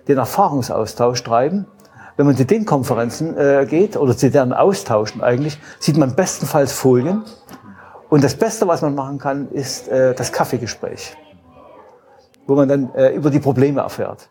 den 0.08 0.18
Erfahrungsaustausch 0.18 1.22
treiben. 1.22 1.66
Wenn 2.16 2.26
man 2.26 2.36
zu 2.36 2.44
den 2.44 2.64
Konferenzen 2.64 3.36
geht 3.68 3.96
oder 3.96 4.16
zu 4.16 4.30
deren 4.30 4.52
Austauschen 4.52 5.22
eigentlich, 5.22 5.58
sieht 5.78 5.96
man 5.96 6.14
bestenfalls 6.16 6.72
Folien. 6.72 7.22
Und 8.08 8.24
das 8.24 8.34
Beste, 8.34 8.66
was 8.66 8.82
man 8.82 8.94
machen 8.94 9.18
kann, 9.18 9.48
ist 9.50 9.90
das 9.90 10.32
Kaffeegespräch 10.32 11.16
wo 12.46 12.54
man 12.54 12.68
dann 12.68 12.94
äh, 12.94 13.10
über 13.10 13.30
die 13.30 13.40
Probleme 13.40 13.80
erfährt. 13.80 14.28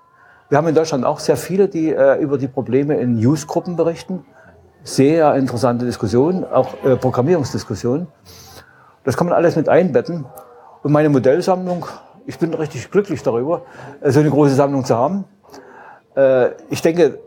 Wir 0.49 0.57
haben 0.57 0.67
in 0.67 0.75
Deutschland 0.75 1.05
auch 1.05 1.19
sehr 1.19 1.37
viele, 1.37 1.67
die 1.67 1.89
äh, 1.89 2.21
über 2.21 2.37
die 2.37 2.47
Probleme 2.47 2.97
in 2.97 3.15
Newsgruppen 3.15 3.75
berichten. 3.75 4.25
Sehr 4.83 5.33
interessante 5.35 5.85
Diskussionen, 5.85 6.43
auch 6.43 6.73
äh, 6.83 6.95
Programmierungsdiskussionen. 6.95 8.07
Das 9.03 9.17
kann 9.17 9.27
man 9.27 9.35
alles 9.35 9.55
mit 9.55 9.69
einbetten. 9.69 10.25
Und 10.83 10.91
meine 10.91 11.09
Modellsammlung, 11.09 11.85
ich 12.25 12.37
bin 12.37 12.53
richtig 12.53 12.91
glücklich 12.91 13.23
darüber, 13.23 13.63
äh, 14.01 14.11
so 14.11 14.19
eine 14.19 14.29
große 14.29 14.53
Sammlung 14.53 14.85
zu 14.85 14.95
haben. 14.95 15.25
Äh, 16.15 16.49
ich 16.69 16.81
denke, 16.81 17.19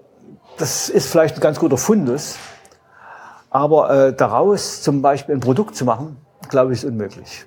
das 0.59 0.89
ist 0.89 1.09
vielleicht 1.11 1.37
ein 1.37 1.41
ganz 1.41 1.59
guter 1.59 1.79
Fundus. 1.79 2.37
Aber 3.51 3.91
äh, 3.91 4.13
daraus 4.13 4.83
zum 4.83 5.03
Beispiel 5.03 5.35
ein 5.35 5.41
Produkt 5.41 5.77
zu 5.77 5.85
machen, 5.85 6.19
glaube 6.49 6.73
ich, 6.73 6.81
ist 6.81 6.85
unmöglich. 6.85 7.47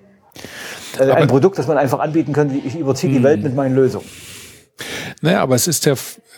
Äh, 0.98 1.12
ein 1.12 1.28
Produkt, 1.28 1.58
das 1.58 1.68
man 1.68 1.78
einfach 1.78 2.00
anbieten 2.00 2.34
könnte. 2.34 2.56
Ich 2.56 2.76
überziehe 2.78 3.12
die 3.12 3.24
Welt 3.24 3.38
hm. 3.38 3.44
mit 3.44 3.56
meinen 3.56 3.76
Lösungen. 3.76 4.06
Naja, 5.22 5.42
aber 5.42 5.56
es 5.56 5.68
ist 5.68 5.86
ja 5.86 5.96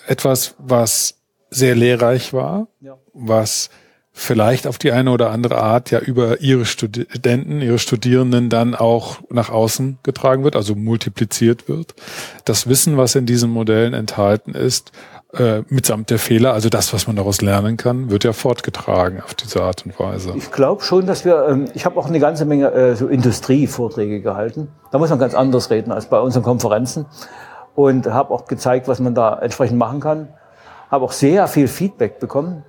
etwas, 0.07 0.55
was 0.57 1.15
sehr 1.49 1.75
lehrreich 1.75 2.33
war, 2.33 2.67
ja. 2.79 2.97
was 3.13 3.69
vielleicht 4.13 4.67
auf 4.67 4.77
die 4.77 4.91
eine 4.91 5.11
oder 5.11 5.31
andere 5.31 5.61
Art 5.61 5.89
ja 5.91 5.99
über 5.99 6.41
ihre 6.41 6.65
Studenten, 6.65 7.61
ihre 7.61 7.79
Studierenden 7.79 8.49
dann 8.49 8.75
auch 8.75 9.19
nach 9.29 9.49
außen 9.49 9.99
getragen 10.03 10.43
wird, 10.43 10.55
also 10.55 10.75
multipliziert 10.75 11.69
wird. 11.69 11.95
Das 12.45 12.67
Wissen, 12.67 12.97
was 12.97 13.15
in 13.15 13.25
diesen 13.25 13.49
Modellen 13.49 13.93
enthalten 13.93 14.53
ist, 14.53 14.91
äh, 15.33 15.63
mitsamt 15.69 16.09
der 16.09 16.19
Fehler, 16.19 16.53
also 16.53 16.67
das, 16.67 16.93
was 16.93 17.07
man 17.07 17.15
daraus 17.15 17.41
lernen 17.41 17.77
kann, 17.77 18.09
wird 18.09 18.25
ja 18.25 18.33
fortgetragen 18.33 19.21
auf 19.21 19.33
diese 19.33 19.63
Art 19.63 19.85
und 19.85 19.97
Weise. 19.97 20.33
Ich 20.35 20.51
glaube 20.51 20.83
schon, 20.83 21.05
dass 21.05 21.23
wir, 21.23 21.47
ähm, 21.47 21.65
ich 21.73 21.85
habe 21.85 21.97
auch 21.97 22.07
eine 22.07 22.19
ganze 22.19 22.43
Menge 22.43 22.71
äh, 22.71 22.95
so 22.95 23.07
Industrievorträge 23.07 24.19
gehalten. 24.19 24.67
Da 24.91 24.97
muss 24.97 25.09
man 25.09 25.19
ganz 25.19 25.33
anders 25.33 25.69
reden 25.69 25.93
als 25.93 26.07
bei 26.07 26.19
unseren 26.19 26.43
Konferenzen 26.43 27.05
und 27.75 28.07
habe 28.07 28.33
auch 28.33 28.45
gezeigt, 28.45 28.89
was 28.89 28.99
man 28.99 29.15
da 29.15 29.39
entsprechend 29.39 29.77
machen 29.77 30.01
kann. 30.01 30.27
Habe 30.89 31.05
auch 31.05 31.13
sehr 31.13 31.47
viel 31.47 31.69
Feedback 31.69 32.19
bekommen. 32.19 32.65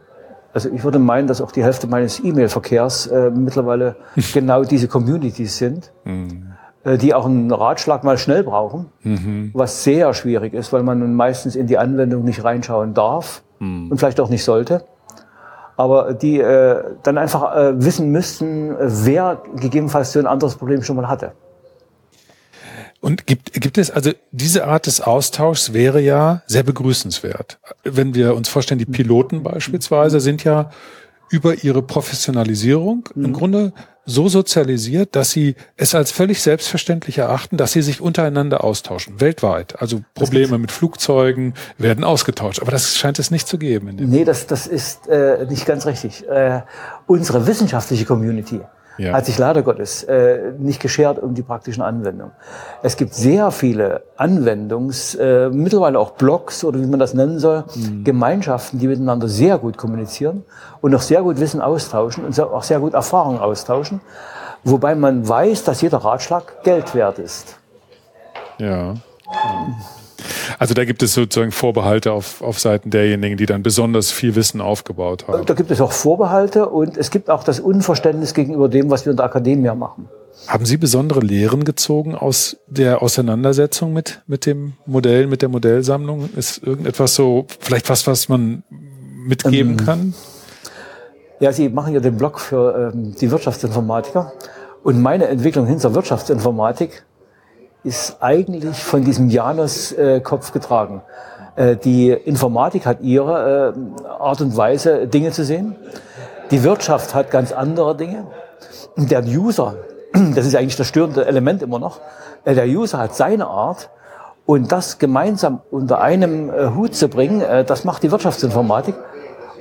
Also 0.53 0.69
ich 0.71 0.85
würde 0.85 0.99
meinen, 0.99 1.27
dass 1.27 1.41
auch 1.41 1.53
die 1.53 1.65
Hälfte 1.65 1.87
meines 1.87 2.23
E-Mail-Verkehrs 2.23 3.07
äh, 3.07 3.31
mittlerweile 3.31 3.97
genau 4.35 4.65
diese 4.65 4.89
Communities 4.89 5.57
sind. 5.57 5.93
Mhm. 6.05 6.53
Äh, 6.85 6.99
die 6.99 7.15
auch 7.15 7.27
einen 7.27 7.53
Ratschlag 7.53 8.03
mal 8.03 8.19
schnell 8.19 8.43
brauchen, 8.43 8.87
mhm. 9.03 9.51
was 9.55 9.85
sehr 9.85 10.13
schwierig 10.15 10.53
ist, 10.53 10.73
weil 10.73 10.83
man 10.83 10.99
nun 10.99 11.15
meistens 11.15 11.55
in 11.55 11.69
die 11.69 11.79
Anwendung 11.79 12.25
nicht 12.25 12.43
reinschauen 12.43 12.93
darf 12.93 13.45
mhm. 13.61 13.89
und 13.91 13.99
vielleicht 13.99 14.19
auch 14.19 14.29
nicht 14.29 14.43
sollte. 14.43 14.85
Aber 15.77 16.13
die 16.13 16.41
äh, 16.41 16.83
dann 17.05 17.19
einfach 17.19 17.57
äh, 17.57 17.85
wissen 17.85 18.11
müssten, 18.11 18.75
wer 18.79 19.43
gegebenenfalls 19.55 20.13
so 20.13 20.19
ein 20.19 20.27
anderes 20.27 20.57
Problem 20.57 20.83
schon 20.83 20.97
mal 20.97 21.09
hatte. 21.09 21.33
Und 23.03 23.27
gibt, 23.27 23.53
gibt 23.53 23.79
es, 23.79 23.91
also 23.91 24.13
diese 24.31 24.65
Art 24.65 24.87
des 24.87 25.01
Austauschs 25.01 25.73
wäre 25.73 26.01
ja 26.01 26.43
sehr 26.47 26.63
begrüßenswert. 26.63 27.59
Wenn 27.83 28.15
wir 28.15 28.37
uns 28.37 28.49
vorstellen, 28.49 28.79
die 28.79 28.87
Piloten 28.87 29.43
beispielsweise 29.43 30.21
sind 30.21 30.45
ja 30.45 30.71
über 31.29 31.65
ihre 31.65 31.83
Professionalisierung 31.83 33.09
mhm. 33.15 33.25
im 33.25 33.33
Grunde 33.33 33.73
so 34.05 34.29
sozialisiert, 34.29 35.17
dass 35.17 35.33
sie 35.33 35.57
es 35.77 35.97
als 35.97 36.13
völlig 36.13 36.43
selbstverständlich 36.43 37.19
erachten, 37.19 37.57
dass 37.57 37.73
sie 37.73 37.83
sich 37.83 38.01
untereinander 38.01 38.63
austauschen, 38.63 39.21
weltweit. 39.21 39.81
Also 39.81 40.03
Probleme 40.15 40.59
mit 40.59 40.71
Flugzeugen 40.71 41.55
werden 41.79 42.05
ausgetauscht. 42.05 42.61
Aber 42.61 42.71
das 42.71 42.97
scheint 42.97 43.19
es 43.19 43.33
nicht 43.33 43.49
zu 43.49 43.59
geben. 43.59 43.97
nee, 43.97 44.25
das, 44.25 44.47
das 44.47 44.69
ist 44.69 45.09
äh, 45.09 45.45
nicht 45.49 45.67
ganz 45.67 45.87
richtig. 45.87 46.29
Äh, 46.29 46.63
unsere 47.07 47.49
wissenschaftliche 47.49 48.05
Community 48.05 48.61
ja. 48.99 49.13
hat 49.13 49.27
sich 49.27 49.39
leider 49.39 49.63
Gottes 49.63 50.05
äh, 50.05 50.53
nicht 50.59 50.81
geschert 50.81 51.19
um 51.19 51.35
die 51.35 51.43
praktischen 51.43 51.83
Anwendungen. 51.83 52.33
Es 52.83 52.97
gibt 52.97 53.15
sehr 53.15 53.51
viele 53.51 54.03
Anwendungs, 54.17 55.15
äh, 55.15 55.51
mittlerweile 55.51 55.99
auch 55.99 56.13
Blogs 56.13 56.65
oder 56.65 56.81
wie 56.81 56.87
man 56.87 57.01
das 57.01 57.15
nennen 57.15 57.39
soll, 57.39 57.65
mhm. 57.75 58.05
Gemeinschaften, 58.05 58.79
die 58.79 58.89
miteinander 58.89 59.29
sehr 59.29 59.59
gut 59.59 59.77
kommunizieren 59.77 60.45
und 60.81 60.95
auch 60.95 61.03
sehr 61.03 61.23
gut 61.23 61.41
Wissen 61.41 61.61
austauschen 61.61 62.25
und 62.25 62.39
auch 62.41 62.63
sehr 62.63 62.81
gut 62.81 62.95
Erfahrungen 62.95 63.39
austauschen, 63.39 64.01
wobei 64.65 64.95
man 64.95 65.29
weiß, 65.29 65.65
dass 65.65 65.81
jeder 65.81 65.99
Ratschlag 65.99 66.63
Geld 66.63 66.95
wert 66.95 67.19
ist. 67.19 67.57
Ja. 68.59 68.95
Mhm. 68.95 70.02
Also 70.59 70.75
da 70.75 70.85
gibt 70.85 71.03
es 71.03 71.15
sozusagen 71.15 71.53
Vorbehalte 71.53 72.13
auf, 72.13 72.43
auf 72.43 72.59
Seiten 72.59 72.91
derjenigen, 72.91 73.37
die 73.37 73.47
dann 73.47 73.63
besonders 73.63 74.11
viel 74.11 74.35
Wissen 74.35 74.61
aufgebaut 74.61 75.27
haben. 75.29 75.47
Da 75.47 75.55
gibt 75.55 75.71
es 75.71 75.81
auch 75.81 75.93
Vorbehalte 75.93 76.69
und 76.69 76.97
es 76.97 77.11
gibt 77.11 77.31
auch 77.31 77.45
das 77.45 77.61
Unverständnis 77.61 78.35
gegenüber 78.35 78.69
dem, 78.69 78.91
was 78.91 79.05
wir 79.05 79.11
in 79.11 79.17
der 79.17 79.27
Akademie 79.27 79.71
machen. 79.71 80.09
Haben 80.47 80.65
Sie 80.65 80.77
besondere 80.77 81.21
Lehren 81.21 81.65
gezogen 81.65 82.15
aus 82.15 82.57
der 82.67 83.03
Auseinandersetzung 83.03 83.93
mit, 83.93 84.23
mit 84.27 84.47
dem 84.47 84.73
Modell, 84.87 85.27
mit 85.27 85.43
der 85.43 85.49
Modellsammlung? 85.49 86.31
Ist 86.35 86.63
irgendetwas 86.63 87.15
so, 87.15 87.47
vielleicht 87.61 87.89
was, 87.89 88.07
was 88.07 88.29
man 88.29 88.65
mitgeben 89.27 89.73
ähm, 89.73 89.77
kann? 89.85 90.15
Ja, 91.39 91.53
Sie 91.53 91.69
machen 91.69 91.95
ja 91.95 92.01
den 92.01 92.17
Blog 92.17 92.41
für 92.41 92.93
ähm, 92.95 93.15
die 93.21 93.31
Wirtschaftsinformatiker. 93.31 94.33
Und 94.83 95.01
meine 95.01 95.29
Entwicklung 95.29 95.67
hin 95.67 95.79
zur 95.79 95.95
Wirtschaftsinformatik 95.95 97.05
ist 97.85 98.17
eigentlich 98.21 98.77
von 98.77 99.05
diesem 99.05 99.29
Janus-Kopf 99.29 100.51
äh, 100.51 100.53
getragen. 100.53 101.03
Äh, 101.57 101.77
die 101.77 102.11
Informatik 102.11 102.87
hat 102.87 103.01
ihre 103.01 103.75
äh, 103.75 104.09
Art 104.09 104.41
und 104.41 104.57
Weise, 104.57 105.07
Dinge 105.07 105.33
zu 105.33 105.45
sehen. 105.45 105.77
Die 106.51 106.63
Wirtschaft 106.63 107.15
hat 107.15 107.31
ganz 107.31 107.53
andere 107.53 107.97
Dinge. 107.97 108.27
Der 108.97 109.25
User, 109.25 109.77
das 110.13 110.47
ist 110.47 110.55
eigentlich 110.55 110.77
das 110.77 110.87
störende 110.87 111.27
Element 111.27 111.63
immer 111.63 111.79
noch, 111.79 112.01
der 112.45 112.67
User 112.67 112.99
hat 112.99 113.15
seine 113.15 113.47
Art. 113.47 113.91
Und 114.45 114.73
das 114.73 114.99
gemeinsam 114.99 115.61
unter 115.71 116.01
einem 116.01 116.51
Hut 116.75 116.97
zu 116.97 117.07
bringen, 117.07 117.45
das 117.65 117.85
macht 117.85 118.03
die 118.03 118.11
Wirtschaftsinformatik. 118.11 118.97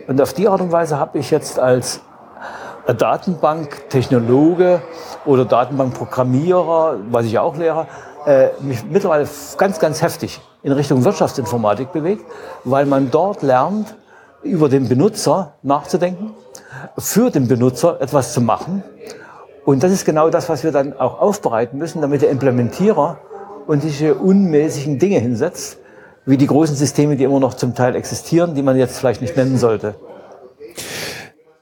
Und 0.08 0.20
auf 0.20 0.34
die 0.34 0.48
Art 0.48 0.60
und 0.60 0.72
Weise 0.72 0.98
habe 0.98 1.20
ich 1.20 1.30
jetzt 1.30 1.60
als 1.60 2.02
Datenbanktechnologe 2.88 4.82
oder 5.24 5.46
Datenbankprogrammierer, 5.46 6.98
was 7.12 7.26
ich 7.28 7.38
auch 7.38 7.56
lehre, 7.56 7.86
äh, 8.26 8.50
mich 8.62 8.84
mittlerweile 8.84 9.28
ganz, 9.58 9.80
ganz 9.80 10.02
heftig 10.02 10.40
in 10.64 10.72
Richtung 10.72 11.04
Wirtschaftsinformatik 11.04 11.92
bewegt, 11.92 12.24
weil 12.64 12.86
man 12.86 13.12
dort 13.12 13.42
lernt, 13.42 13.96
über 14.44 14.70
den 14.70 14.88
Benutzer 14.88 15.54
nachzudenken, 15.62 16.34
für 16.98 17.30
den 17.30 17.48
Benutzer 17.48 18.02
etwas 18.02 18.34
zu 18.34 18.42
machen. 18.42 18.84
Und 19.66 19.84
das 19.84 19.92
ist 19.92 20.06
genau 20.06 20.30
das, 20.30 20.50
was 20.50 20.64
wir 20.64 20.72
dann 20.72 20.98
auch 20.98 21.20
aufbereiten 21.20 21.78
müssen, 21.78 22.02
damit 22.02 22.22
der 22.22 22.30
Implementierer 22.30 23.20
und 23.68 23.84
diese 23.84 24.16
unmäßigen 24.16 24.98
Dinge 24.98 25.20
hinsetzt, 25.20 25.78
wie 26.26 26.38
die 26.38 26.48
großen 26.48 26.76
Systeme, 26.76 27.16
die 27.16 27.24
immer 27.24 27.40
noch 27.40 27.54
zum 27.54 27.76
Teil 27.76 27.96
existieren, 27.96 28.56
die 28.56 28.64
man 28.64 28.78
jetzt 28.78 28.98
vielleicht 28.98 29.22
nicht 29.22 29.38
nennen 29.38 29.58
sollte. 29.58 29.96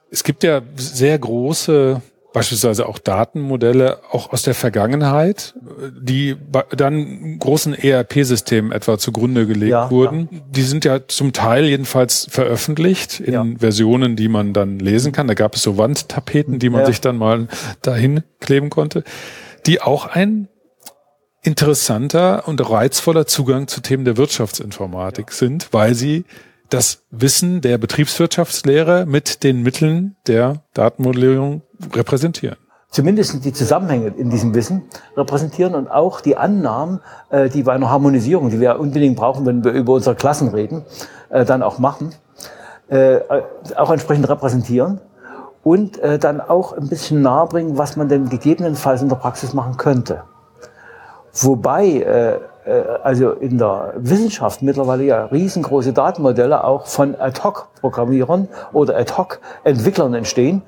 Es 0.09 0.23
gibt 0.23 0.43
ja 0.43 0.61
sehr 0.75 1.19
große 1.19 2.01
beispielsweise 2.33 2.87
auch 2.87 2.99
Datenmodelle 2.99 3.99
auch 4.11 4.31
aus 4.31 4.43
der 4.43 4.53
Vergangenheit, 4.53 5.55
die 5.99 6.35
dann 6.75 7.39
großen 7.39 7.73
ERP-Systemen 7.73 8.71
etwa 8.71 8.97
zugrunde 8.97 9.47
gelegt 9.47 9.71
ja, 9.71 9.89
wurden. 9.89 10.29
Ja. 10.31 10.39
Die 10.49 10.61
sind 10.61 10.85
ja 10.85 11.07
zum 11.07 11.33
Teil 11.33 11.65
jedenfalls 11.65 12.27
veröffentlicht 12.29 13.19
in 13.19 13.33
ja. 13.33 13.45
Versionen, 13.57 14.15
die 14.15 14.27
man 14.27 14.53
dann 14.53 14.79
lesen 14.79 15.11
kann. 15.11 15.27
Da 15.27 15.33
gab 15.33 15.55
es 15.55 15.63
so 15.63 15.77
Wandtapeten, 15.77 16.59
die 16.59 16.69
man 16.69 16.85
sich 16.85 17.01
dann 17.01 17.17
mal 17.17 17.47
dahin 17.81 18.23
kleben 18.39 18.69
konnte, 18.69 19.03
die 19.65 19.81
auch 19.81 20.05
ein 20.05 20.47
interessanter 21.41 22.47
und 22.47 22.69
reizvoller 22.69 23.25
Zugang 23.25 23.67
zu 23.67 23.81
Themen 23.81 24.05
der 24.05 24.17
Wirtschaftsinformatik 24.17 25.31
sind, 25.31 25.69
weil 25.71 25.95
sie 25.95 26.25
das 26.69 27.03
Wissen 27.11 27.61
der 27.61 27.77
Betriebswirtschaftslehre 27.77 29.05
mit 29.05 29.43
den 29.43 29.63
Mitteln 29.63 30.15
der 30.27 30.63
Datenmodellierung 30.73 31.63
repräsentieren. 31.93 32.57
Zumindest 32.91 33.45
die 33.45 33.53
Zusammenhänge 33.53 34.07
in 34.17 34.31
diesem 34.31 34.55
Wissen 34.55 34.83
repräsentieren 35.15 35.75
und 35.75 35.89
auch 35.89 36.21
die 36.21 36.37
Annahmen, 36.37 37.01
äh, 37.29 37.47
die 37.47 37.61
bei 37.61 37.73
einer 37.73 37.91
Harmonisierung, 37.91 38.49
die 38.49 38.59
wir 38.59 38.79
unbedingt 38.79 39.15
brauchen, 39.15 39.45
wenn 39.45 39.63
wir 39.63 39.71
über 39.73 39.93
unsere 39.93 40.15
Klassen 40.15 40.47
reden, 40.47 40.83
äh, 41.29 41.45
dann 41.45 41.61
auch 41.61 41.77
machen, 41.77 42.15
äh, 42.87 43.19
auch 43.75 43.91
entsprechend 43.91 44.27
repräsentieren 44.27 45.01
und 45.61 45.99
dann 46.01 46.39
auch 46.39 46.71
ein 46.71 46.87
bisschen 46.87 47.21
nahebringen, 47.21 47.77
was 47.77 47.97
man 47.97 48.07
denn 48.07 48.29
gegebenenfalls 48.29 49.01
in 49.01 49.09
der 49.09 49.17
Praxis 49.17 49.53
machen 49.53 49.75
könnte. 49.75 50.23
Wobei 51.33 52.39
also 53.03 53.31
in 53.31 53.57
der 53.57 53.93
Wissenschaft 53.97 54.61
mittlerweile 54.61 55.03
ja 55.03 55.25
riesengroße 55.25 55.93
Datenmodelle 55.93 56.63
auch 56.63 56.87
von 56.87 57.19
Ad-Hoc-Programmierern 57.19 58.47
oder 58.73 58.97
Ad-Hoc-Entwicklern 58.97 60.13
entstehen, 60.13 60.61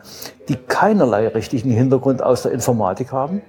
die 0.50 0.56
keinerlei 0.56 1.28
richtigen 1.28 1.72
Hintergrund 1.72 2.24
aus 2.24 2.44
der 2.44 2.52
Informatik 2.52 3.12
haben 3.12 3.42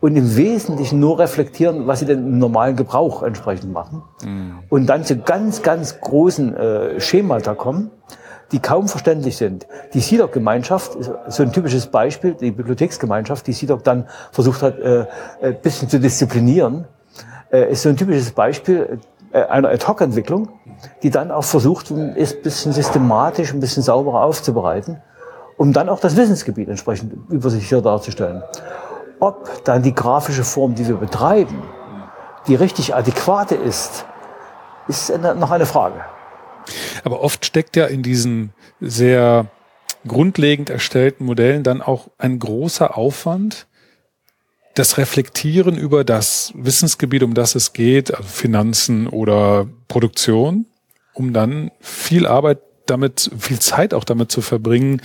und 0.00 0.16
im 0.16 0.36
Wesentlichen 0.36 1.00
nur 1.00 1.18
reflektieren, 1.18 1.86
was 1.86 2.00
sie 2.00 2.06
denn 2.06 2.18
im 2.18 2.38
normalen 2.38 2.76
Gebrauch 2.76 3.22
entsprechend 3.22 3.72
machen. 3.72 4.02
Mhm. 4.24 4.58
Und 4.68 4.86
dann 4.86 5.04
zu 5.04 5.18
ganz, 5.18 5.62
ganz 5.62 6.00
großen 6.00 6.56
äh, 6.56 7.00
Schemata 7.00 7.54
kommen, 7.54 7.90
die 8.52 8.60
kaum 8.60 8.88
verständlich 8.88 9.36
sind. 9.36 9.66
Die 9.94 10.00
SIDOC-Gemeinschaft, 10.00 10.96
so 11.28 11.42
ein 11.42 11.52
typisches 11.52 11.88
Beispiel, 11.88 12.34
die 12.34 12.52
Bibliotheksgemeinschaft, 12.52 13.46
die 13.46 13.52
SIDOC 13.52 13.82
dann 13.82 14.06
versucht 14.30 14.62
hat, 14.62 14.78
äh, 14.78 15.06
ein 15.42 15.60
bisschen 15.60 15.88
zu 15.88 15.98
disziplinieren, 15.98 16.86
äh, 17.50 17.70
ist 17.70 17.82
so 17.82 17.88
ein 17.88 17.96
typisches 17.96 18.30
Beispiel 18.32 18.98
äh, 19.32 19.42
einer 19.44 19.68
Ad-Hoc-Entwicklung, 19.70 20.48
die 21.02 21.10
dann 21.10 21.30
auch 21.30 21.44
versucht, 21.44 21.90
ist 21.90 22.36
ein 22.36 22.42
bisschen 22.42 22.72
systematisch, 22.72 23.52
ein 23.52 23.60
bisschen 23.60 23.82
sauberer 23.82 24.22
aufzubereiten, 24.22 25.02
um 25.56 25.72
dann 25.72 25.88
auch 25.88 26.00
das 26.00 26.16
Wissensgebiet 26.16 26.68
entsprechend 26.68 27.12
übersichtlicher 27.30 27.82
darzustellen. 27.82 28.42
Ob 29.20 29.64
dann 29.64 29.82
die 29.82 29.94
grafische 29.94 30.44
Form, 30.44 30.74
die 30.74 30.86
wir 30.86 30.96
betreiben, 30.96 31.62
die 32.46 32.54
richtig 32.54 32.94
adäquate 32.94 33.54
ist, 33.54 34.04
ist 34.88 35.12
noch 35.18 35.50
eine 35.50 35.66
Frage. 35.66 36.00
Aber 37.04 37.20
oft 37.22 37.44
steckt 37.44 37.76
ja 37.76 37.86
in 37.86 38.02
diesen 38.02 38.52
sehr 38.80 39.46
grundlegend 40.06 40.70
erstellten 40.70 41.24
Modellen 41.24 41.62
dann 41.62 41.82
auch 41.82 42.08
ein 42.18 42.38
großer 42.38 42.96
Aufwand, 42.96 43.66
das 44.76 44.98
Reflektieren 44.98 45.76
über 45.76 46.04
das 46.04 46.52
Wissensgebiet, 46.54 47.22
um 47.22 47.34
das 47.34 47.54
es 47.54 47.72
geht, 47.72 48.14
also 48.14 48.28
Finanzen 48.28 49.06
oder 49.08 49.66
Produktion, 49.88 50.66
um 51.14 51.32
dann 51.32 51.70
viel 51.80 52.26
Arbeit 52.26 52.58
damit, 52.84 53.30
viel 53.38 53.58
Zeit 53.58 53.94
auch 53.94 54.04
damit 54.04 54.30
zu 54.30 54.42
verbringen, 54.42 55.00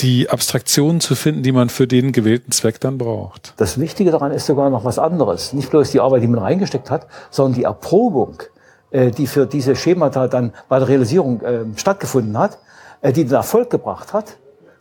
die 0.00 0.28
Abstraktionen 0.30 1.00
zu 1.00 1.14
finden, 1.14 1.42
die 1.42 1.52
man 1.52 1.68
für 1.68 1.86
den 1.86 2.12
gewählten 2.12 2.50
Zweck 2.50 2.80
dann 2.80 2.98
braucht. 2.98 3.54
Das 3.58 3.78
Wichtige 3.78 4.10
daran 4.10 4.32
ist 4.32 4.46
sogar 4.46 4.70
noch 4.70 4.84
was 4.84 4.98
anderes. 4.98 5.52
Nicht 5.52 5.70
bloß 5.70 5.90
die 5.90 6.00
Arbeit, 6.00 6.22
die 6.22 6.26
man 6.26 6.40
reingesteckt 6.40 6.90
hat, 6.90 7.06
sondern 7.30 7.54
die 7.54 7.64
Erprobung, 7.64 8.42
äh, 8.90 9.10
die 9.10 9.26
für 9.26 9.46
diese 9.46 9.76
Schemata 9.76 10.28
dann 10.28 10.52
bei 10.68 10.78
der 10.78 10.88
Realisierung 10.88 11.42
äh, 11.42 11.64
stattgefunden 11.76 12.36
hat, 12.36 12.58
äh, 13.02 13.12
die 13.12 13.24
den 13.24 13.34
Erfolg 13.34 13.70
gebracht 13.70 14.12
hat 14.12 14.38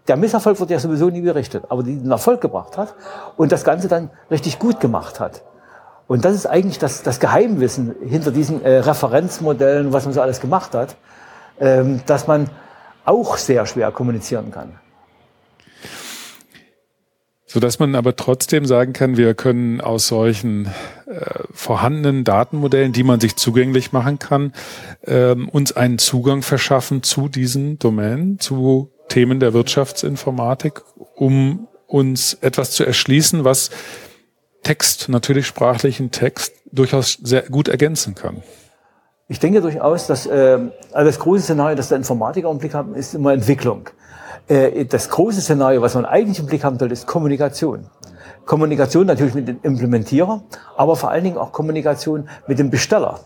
der 0.08 0.18
Misserfolg 0.18 0.60
wird 0.60 0.70
ja 0.70 0.80
sowieso 0.80 1.10
nie 1.10 1.22
berichtet, 1.22 1.64
aber 1.70 1.84
die 1.84 1.98
den 1.98 2.12
Erfolg 2.12 2.42
gebracht 2.42 2.78
hat 2.78 2.94
und 3.38 3.52
das 3.52 3.64
Ganze 3.64 3.88
dann 3.88 4.10
richtig 4.30 4.60
gut 4.60 4.80
gemacht 4.80 5.20
hat. 5.20 5.44
Und 6.08 6.26
das 6.26 6.36
ist 6.36 6.46
eigentlich 6.46 6.80
das, 6.80 7.04
das 7.04 7.20
Geheimwissen 7.20 7.96
hinter 8.06 8.32
diesen 8.32 8.64
äh, 8.64 8.80
Referenzmodellen, 8.80 9.94
was 9.94 10.06
man 10.06 10.14
so 10.14 10.22
alles 10.22 10.42
gemacht 10.42 10.74
hat, 10.76 10.98
ähm, 11.60 12.02
dass 12.06 12.28
man 12.28 12.50
auch 13.06 13.38
sehr 13.38 13.66
schwer 13.66 13.92
kommunizieren 13.92 14.52
kann. 14.52 14.80
So 17.46 17.60
dass 17.60 17.78
man 17.78 17.94
aber 17.94 18.16
trotzdem 18.16 18.66
sagen 18.66 18.94
kann, 18.94 19.16
wir 19.16 19.36
können 19.36 19.80
aus 19.80 20.08
solchen 20.08 20.66
äh, 21.06 21.44
vorhandenen 21.52 22.24
Datenmodellen, 22.24 22.94
die 22.94 23.04
man 23.04 23.20
sich 23.20 23.36
zugänglich 23.36 23.92
machen 23.92 24.18
kann, 24.18 24.54
ähm, 25.06 25.50
uns 25.50 25.72
einen 25.72 26.00
Zugang 26.00 26.42
verschaffen 26.42 27.04
zu 27.04 27.30
diesen 27.30 27.78
Domänen, 27.78 28.40
zu 28.40 28.93
Themen 29.14 29.40
der 29.40 29.54
Wirtschaftsinformatik, 29.54 30.82
um 31.14 31.68
uns 31.86 32.34
etwas 32.42 32.72
zu 32.72 32.84
erschließen, 32.84 33.44
was 33.44 33.70
Text, 34.64 35.08
natürlich 35.08 35.46
sprachlichen 35.46 36.10
Text, 36.10 36.54
durchaus 36.72 37.20
sehr 37.22 37.44
gut 37.44 37.68
ergänzen 37.68 38.16
kann. 38.16 38.42
Ich 39.28 39.38
denke 39.40 39.62
durchaus, 39.62 40.08
dass 40.08 40.26
äh, 40.26 40.58
das 40.92 41.20
große 41.20 41.44
Szenario, 41.44 41.76
das 41.76 41.90
der 41.90 41.98
Informatiker 42.00 42.50
im 42.50 42.58
Blick 42.58 42.74
haben, 42.74 42.96
ist 42.96 43.14
immer 43.14 43.34
Entwicklung. 43.34 43.88
Äh, 44.48 44.86
das 44.86 45.10
große 45.10 45.42
Szenario, 45.42 45.84
was 45.84 45.94
man 45.94 46.06
eigentlich 46.06 46.40
im 46.40 46.48
Blick 46.48 46.64
haben 46.64 46.80
sollte, 46.80 46.94
ist 46.94 47.06
Kommunikation. 47.06 47.86
Kommunikation 48.46 49.06
natürlich 49.06 49.36
mit 49.36 49.48
dem 49.48 49.60
Implementierer, 49.62 50.42
aber 50.76 50.96
vor 50.96 51.12
allen 51.12 51.24
Dingen 51.24 51.38
auch 51.38 51.52
Kommunikation 51.52 52.30
mit 52.48 52.58
dem 52.58 52.72
Besteller. 52.72 53.20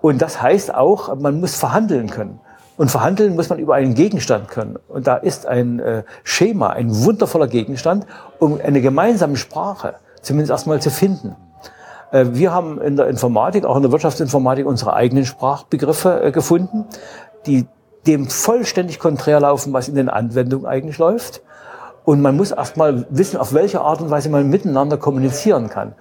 Und 0.00 0.20
das 0.20 0.42
heißt 0.42 0.74
auch, 0.74 1.14
man 1.14 1.38
muss 1.38 1.54
verhandeln 1.54 2.10
können. 2.10 2.40
Und 2.82 2.90
verhandeln 2.90 3.36
muss 3.36 3.48
man 3.48 3.60
über 3.60 3.76
einen 3.76 3.94
Gegenstand 3.94 4.48
können. 4.48 4.76
Und 4.88 5.06
da 5.06 5.14
ist 5.14 5.46
ein 5.46 5.78
äh, 5.78 6.02
Schema 6.24 6.70
ein 6.70 7.04
wundervoller 7.04 7.46
Gegenstand, 7.46 8.06
um 8.40 8.58
eine 8.60 8.80
gemeinsame 8.80 9.36
Sprache 9.36 9.94
zumindest 10.20 10.50
erstmal 10.50 10.82
zu 10.82 10.90
finden. 10.90 11.36
Äh, 12.10 12.24
wir 12.32 12.52
haben 12.52 12.80
in 12.80 12.96
der 12.96 13.06
Informatik, 13.06 13.64
auch 13.66 13.76
in 13.76 13.82
der 13.82 13.92
Wirtschaftsinformatik, 13.92 14.66
unsere 14.66 14.94
eigenen 14.94 15.24
Sprachbegriffe 15.24 16.24
äh, 16.24 16.32
gefunden, 16.32 16.86
die 17.46 17.68
dem 18.08 18.28
vollständig 18.28 18.98
konträr 18.98 19.38
laufen, 19.38 19.72
was 19.72 19.86
in 19.86 19.94
den 19.94 20.08
Anwendungen 20.08 20.66
eigentlich 20.66 20.98
läuft. 20.98 21.40
Und 22.04 22.20
man 22.20 22.36
muss 22.36 22.50
erstmal 22.50 23.06
wissen, 23.10 23.36
auf 23.36 23.54
welche 23.54 23.80
Art 23.80 24.00
und 24.00 24.10
Weise 24.10 24.28
man 24.28 24.50
miteinander 24.50 24.96
kommunizieren 24.96 25.68
kann. 25.68 25.94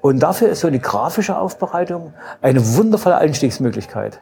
Und 0.00 0.18
dafür 0.18 0.48
ist 0.48 0.62
so 0.62 0.66
eine 0.66 0.80
grafische 0.80 1.38
Aufbereitung 1.38 2.12
eine 2.42 2.76
wundervolle 2.76 3.18
Einstiegsmöglichkeit. 3.18 4.18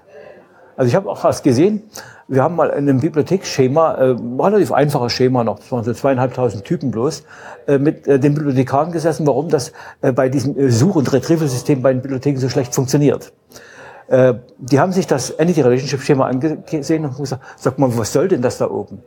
Also 0.76 0.88
ich 0.88 0.94
habe 0.94 1.08
auch 1.08 1.22
was 1.24 1.42
gesehen. 1.42 1.82
Wir 2.28 2.42
haben 2.42 2.56
mal 2.56 2.70
in 2.70 2.88
einem 2.88 3.00
Bibliotheksschema, 3.00 3.94
äh, 3.94 4.16
relativ 4.38 4.72
einfaches 4.72 5.12
Schema 5.12 5.44
noch, 5.44 5.58
das 5.58 5.70
waren 5.70 5.84
so 5.84 5.92
zweieinhalbtausend 5.92 6.64
Typen 6.64 6.90
bloß, 6.90 7.24
äh, 7.66 7.78
mit 7.78 8.06
äh, 8.06 8.18
den 8.18 8.34
Bibliothekaren 8.34 8.92
gesessen, 8.92 9.26
warum 9.26 9.48
das 9.48 9.72
äh, 10.00 10.12
bei 10.12 10.28
diesem 10.28 10.58
äh, 10.58 10.70
Such- 10.70 10.96
und 10.96 11.12
Retrieval-System 11.12 11.82
bei 11.82 11.92
den 11.92 12.00
Bibliotheken 12.00 12.38
so 12.38 12.48
schlecht 12.48 12.74
funktioniert. 12.74 13.32
Äh, 14.08 14.34
die 14.58 14.80
haben 14.80 14.92
sich 14.92 15.06
das 15.06 15.30
Entity-Relationship-Schema 15.30 16.26
angesehen 16.26 17.04
und 17.04 17.18
gesagt, 17.18 17.42
sag 17.56 17.78
mal, 17.78 17.90
was 17.96 18.12
soll 18.12 18.28
denn 18.28 18.40
das 18.40 18.58
da 18.58 18.70
oben? 18.70 19.02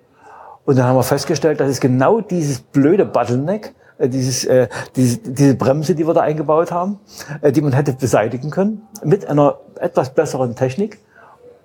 Und 0.66 0.78
dann 0.78 0.86
haben 0.86 0.96
wir 0.96 1.04
festgestellt, 1.04 1.60
dass 1.60 1.70
es 1.70 1.80
genau 1.80 2.22
dieses 2.22 2.60
blöde 2.60 3.06
Bottleneck, 3.06 3.74
äh, 3.98 4.10
dieses, 4.10 4.46
äh, 4.46 4.68
diese, 4.96 5.18
diese 5.20 5.56
Bremse, 5.56 5.96
die 5.96 6.06
wir 6.06 6.14
da 6.14 6.22
eingebaut 6.22 6.72
haben, 6.72 7.00
äh, 7.42 7.52
die 7.52 7.62
man 7.62 7.74
hätte 7.74 7.94
beseitigen 7.94 8.50
können, 8.50 8.82
mit 9.04 9.28
einer 9.28 9.60
etwas 9.80 10.14
besseren 10.14 10.56
Technik, 10.56 11.00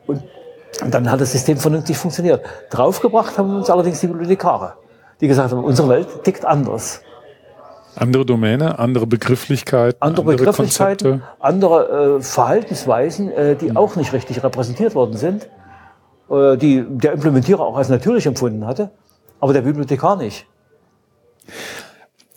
und 0.07 0.23
dann 0.89 1.11
hat 1.11 1.21
das 1.21 1.33
System 1.33 1.57
vernünftig 1.59 1.97
funktioniert. 1.97 2.45
Draufgebracht 2.71 3.37
haben 3.39 3.57
uns 3.57 3.71
allerdings 3.71 4.01
die 4.01 4.07
Bibliothekare, 4.07 4.75
die 5.21 5.29
gesagt 5.29 5.53
haben, 5.53 5.65
unsere 5.65 5.89
Welt 5.89 6.25
tickt 6.25 6.45
anders. 6.45 7.03
Andere 7.97 8.25
Domäne, 8.25 8.79
andere 8.79 9.07
Begrifflichkeiten, 9.07 10.01
andere, 10.01 10.23
andere 10.23 10.37
Begrifflichkeiten, 10.37 11.11
Konzepte. 11.11 11.35
andere 11.41 12.19
äh, 12.19 12.23
Verhaltensweisen, 12.23 13.33
äh, 13.33 13.57
die 13.57 13.71
mhm. 13.71 13.77
auch 13.77 13.97
nicht 13.97 14.13
richtig 14.13 14.43
repräsentiert 14.43 14.95
worden 14.95 15.17
sind, 15.17 15.49
äh, 16.31 16.57
die 16.57 16.85
der 16.89 17.13
Implementierer 17.13 17.61
auch 17.61 17.77
als 17.77 17.89
natürlich 17.89 18.27
empfunden 18.27 18.65
hatte, 18.67 18.91
aber 19.41 19.53
der 19.53 19.63
Bibliothekar 19.63 20.17
nicht. 20.17 20.47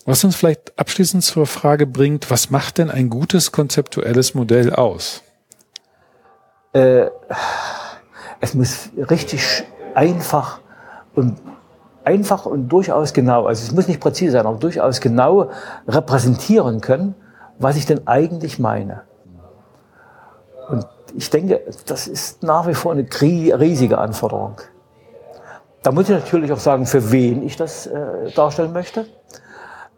Was 0.05 0.23
uns 0.23 0.35
vielleicht 0.35 0.77
abschließend 0.77 1.23
zur 1.23 1.45
Frage 1.45 1.85
bringt, 1.85 2.29
was 2.29 2.49
macht 2.49 2.79
denn 2.79 2.89
ein 2.89 3.09
gutes 3.09 3.51
konzeptuelles 3.51 4.33
Modell 4.33 4.73
aus? 4.73 5.21
Äh, 6.73 7.09
es 8.39 8.53
muss 8.53 8.89
richtig 8.97 9.63
einfach 9.95 10.59
und 11.15 11.37
einfach 12.03 12.45
und 12.45 12.67
durchaus 12.67 13.13
genau, 13.13 13.45
also 13.45 13.63
es 13.63 13.71
muss 13.71 13.87
nicht 13.87 14.01
präzise 14.01 14.33
sein, 14.33 14.45
aber 14.45 14.57
durchaus 14.57 14.99
genau 14.99 15.49
repräsentieren 15.87 16.81
können, 16.81 17.15
was 17.59 17.77
ich 17.77 17.85
denn 17.85 18.07
eigentlich 18.07 18.59
meine. 18.59 19.03
Und 20.69 20.85
ich 21.15 21.29
denke, 21.29 21.61
das 21.85 22.07
ist 22.07 22.43
nach 22.43 22.67
wie 22.67 22.73
vor 22.73 22.91
eine 22.91 23.05
riesige 23.11 23.97
Anforderung. 23.97 24.55
Da 25.83 25.91
muss 25.91 26.09
ich 26.09 26.15
natürlich 26.15 26.51
auch 26.51 26.59
sagen, 26.59 26.85
für 26.85 27.11
wen 27.11 27.43
ich 27.43 27.57
das 27.57 27.87
äh, 27.87 28.31
darstellen 28.35 28.73
möchte, 28.73 29.05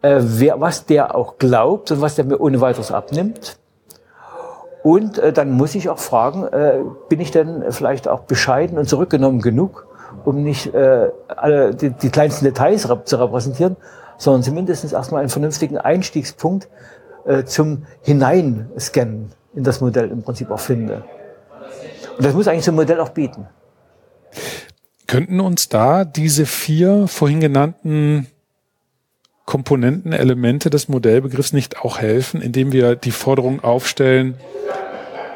äh, 0.02 0.18
wer, 0.20 0.60
was 0.60 0.84
der 0.84 1.14
auch 1.14 1.38
glaubt 1.38 1.90
und 1.92 2.00
was 2.00 2.16
der 2.16 2.24
mir 2.24 2.40
ohne 2.40 2.60
weiteres 2.60 2.90
abnimmt. 2.90 3.56
Und 4.86 5.18
äh, 5.18 5.32
dann 5.32 5.50
muss 5.50 5.74
ich 5.74 5.88
auch 5.88 5.98
fragen, 5.98 6.44
äh, 6.44 6.78
bin 7.08 7.18
ich 7.18 7.32
denn 7.32 7.64
vielleicht 7.70 8.06
auch 8.06 8.20
bescheiden 8.20 8.78
und 8.78 8.88
zurückgenommen 8.88 9.42
genug, 9.42 9.84
um 10.24 10.44
nicht 10.44 10.72
äh, 10.74 11.10
alle 11.26 11.74
die, 11.74 11.90
die 11.90 12.08
kleinsten 12.08 12.44
Details 12.44 12.88
rep 12.88 13.08
zu 13.08 13.16
repräsentieren, 13.16 13.74
sondern 14.16 14.44
zumindest 14.44 14.92
erstmal 14.92 15.22
einen 15.22 15.28
vernünftigen 15.28 15.76
Einstiegspunkt, 15.76 16.68
äh, 17.24 17.42
zum 17.42 17.82
Hineinscannen 18.02 19.32
in 19.56 19.64
das 19.64 19.80
Modell 19.80 20.08
im 20.08 20.22
Prinzip 20.22 20.52
auch 20.52 20.60
finde. 20.60 21.02
Und 22.16 22.24
das 22.24 22.34
muss 22.34 22.46
eigentlich 22.46 22.64
so 22.64 22.70
ein 22.70 22.76
Modell 22.76 23.00
auch 23.00 23.08
bieten. 23.08 23.48
Könnten 25.08 25.40
uns 25.40 25.68
da 25.68 26.04
diese 26.04 26.46
vier 26.46 27.08
vorhin 27.08 27.40
genannten 27.40 28.28
Komponenten, 29.46 30.12
Elemente 30.12 30.70
des 30.70 30.88
Modellbegriffs 30.88 31.52
nicht 31.52 31.80
auch 31.80 31.98
helfen, 31.98 32.40
indem 32.40 32.70
wir 32.70 32.94
die 32.94 33.10
Forderung 33.10 33.64
aufstellen, 33.64 34.36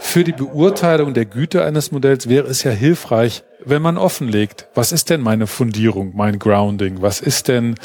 für 0.01 0.25
die 0.25 0.33
Beurteilung 0.33 1.15
der 1.15 1.27
Güte 1.27 1.63
eines 1.63 1.93
Modells 1.93 2.29
wäre 2.29 2.49
es 2.49 2.65
ja 2.65 2.73
hilfreich, 2.73 3.45
wenn 3.65 3.83
man 3.83 3.99
offenlegt, 3.99 4.69
was 4.75 4.93
ist 4.93 5.11
denn 5.11 5.21
meine 5.21 5.47
Fundierung, 5.47 6.13
mein 6.17 6.39
Grounding, 6.39 7.03
was 7.03 7.21
ist 7.21 7.49
denn 7.49 7.77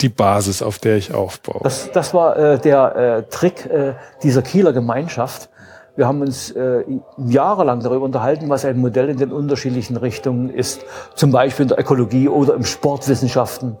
die 0.00 0.08
Basis, 0.08 0.62
auf 0.62 0.78
der 0.78 0.96
ich 0.96 1.14
aufbaue. 1.14 1.60
Das, 1.62 1.90
das 1.90 2.12
war 2.14 2.36
äh, 2.36 2.58
der 2.58 2.96
äh, 2.96 3.22
Trick 3.30 3.66
äh, 3.66 3.94
dieser 4.22 4.42
Kieler 4.42 4.72
Gemeinschaft. 4.72 5.48
Wir 5.96 6.06
haben 6.06 6.20
uns 6.22 6.50
äh, 6.52 6.84
jahrelang 7.18 7.80
darüber 7.80 8.04
unterhalten, 8.04 8.48
was 8.48 8.64
ein 8.64 8.78
Modell 8.78 9.10
in 9.10 9.18
den 9.18 9.32
unterschiedlichen 9.32 9.96
Richtungen 9.96 10.48
ist, 10.48 10.84
zum 11.14 11.32
Beispiel 11.32 11.64
in 11.64 11.68
der 11.68 11.78
Ökologie 11.78 12.28
oder 12.28 12.54
im 12.54 12.64
Sportwissenschaften. 12.64 13.76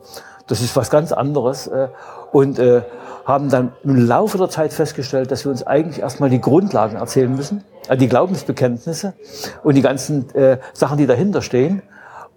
Das 0.52 0.60
ist 0.60 0.76
was 0.76 0.90
ganz 0.90 1.12
anderes. 1.12 1.66
Äh, 1.66 1.88
und 2.30 2.58
äh, 2.58 2.82
haben 3.24 3.48
dann 3.48 3.72
im 3.84 3.96
Laufe 4.06 4.36
der 4.36 4.50
Zeit 4.50 4.74
festgestellt, 4.74 5.30
dass 5.30 5.46
wir 5.46 5.50
uns 5.50 5.66
eigentlich 5.66 6.00
erstmal 6.00 6.28
die 6.28 6.42
Grundlagen 6.42 6.96
erzählen 6.96 7.34
müssen, 7.34 7.64
äh, 7.88 7.96
die 7.96 8.06
Glaubensbekenntnisse 8.06 9.14
und 9.62 9.76
die 9.76 9.80
ganzen 9.80 10.28
äh, 10.34 10.58
Sachen, 10.74 10.98
die 10.98 11.06
dahinter 11.06 11.40
stehen. 11.40 11.80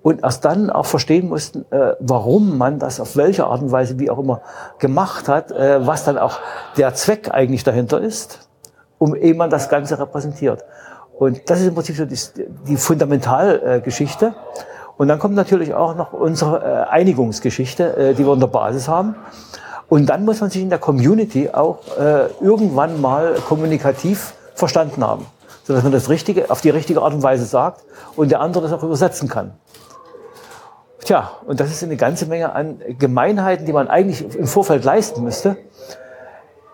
Und 0.02 0.24
erst 0.24 0.46
dann 0.46 0.70
auch 0.70 0.86
verstehen 0.86 1.28
mussten, 1.28 1.66
äh, 1.72 1.96
warum 2.00 2.58
man 2.58 2.80
das 2.80 3.02
auf 3.02 3.18
welche 3.18 3.48
Art 3.48 3.62
und 3.62 3.74
Weise, 3.74 4.00
wie 4.00 4.10
auch 4.10 4.20
immer, 4.20 4.40
gemacht 4.80 5.28
hat, 5.28 5.52
äh, 5.52 5.86
was 5.86 6.06
dann 6.06 6.18
auch 6.18 6.40
der 6.78 6.94
Zweck 6.94 7.32
eigentlich 7.34 7.66
dahinter 7.66 8.00
ist, 8.00 8.48
um 8.98 9.14
ehe 9.14 9.36
man 9.36 9.50
das 9.50 9.68
Ganze 9.68 10.00
repräsentiert. 10.00 10.64
Und 11.20 11.50
das 11.50 11.60
ist 11.60 11.68
im 11.68 11.76
Prinzip 11.76 11.98
so 11.98 12.06
die, 12.06 12.46
die 12.66 12.78
Fundamentalgeschichte. 12.78 14.36
Und 14.98 15.08
dann 15.08 15.20
kommt 15.20 15.36
natürlich 15.36 15.74
auch 15.74 15.96
noch 15.96 16.14
unsere 16.14 16.62
äh, 16.62 16.90
Einigungsgeschichte, 16.90 17.98
äh, 17.98 18.14
die 18.14 18.26
wir 18.26 18.34
in 18.34 18.40
der 18.40 18.48
Basis 18.48 18.88
haben. 18.88 19.16
Und 19.90 20.08
dann 20.08 20.26
muss 20.26 20.42
man 20.42 20.50
sich 20.50 20.62
in 20.62 20.70
der 20.70 20.80
Community 20.80 21.50
auch 21.52 21.80
äh, 21.98 22.28
irgendwann 22.42 23.02
mal 23.02 23.36
kommunikativ 23.48 24.34
verstanden 24.56 25.06
haben, 25.06 25.26
sodass 25.64 25.84
man 25.84 25.92
das 25.92 26.10
Richtige 26.10 26.50
auf 26.50 26.62
die 26.62 26.70
richtige 26.70 27.02
Art 27.02 27.14
und 27.14 27.24
Weise 27.24 27.46
sagt 27.46 27.84
und 28.16 28.32
der 28.32 28.40
andere 28.40 28.64
das 28.64 28.74
auch 28.74 28.84
übersetzen 28.84 29.28
kann. 29.28 29.54
Tja, 31.04 31.32
und 31.46 31.60
das 31.60 31.70
ist 31.70 31.84
eine 31.84 31.98
ganze 31.98 32.26
Menge 32.26 32.54
an 32.54 32.80
Gemeinheiten, 32.98 33.66
die 33.68 33.74
man 33.74 33.88
eigentlich 33.88 34.36
im 34.36 34.48
Vorfeld 34.48 34.84
leisten 34.84 35.24
müsste. 35.24 35.56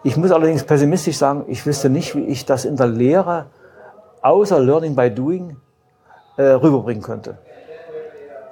Ich 0.03 0.15
muss 0.15 0.31
allerdings 0.31 0.63
pessimistisch 0.63 1.17
sagen, 1.17 1.43
ich 1.47 1.65
wüsste 1.65 1.89
nicht, 1.89 2.15
wie 2.15 2.25
ich 2.25 2.45
das 2.45 2.63
in 2.63 2.77
der 2.77 2.87
Lehre 2.87 3.47
außer 4.21 4.59
Learning 4.59 4.95
by 4.95 5.11
Doing 5.11 5.57
äh, 6.37 6.43
rüberbringen 6.43 7.03
könnte. 7.03 7.39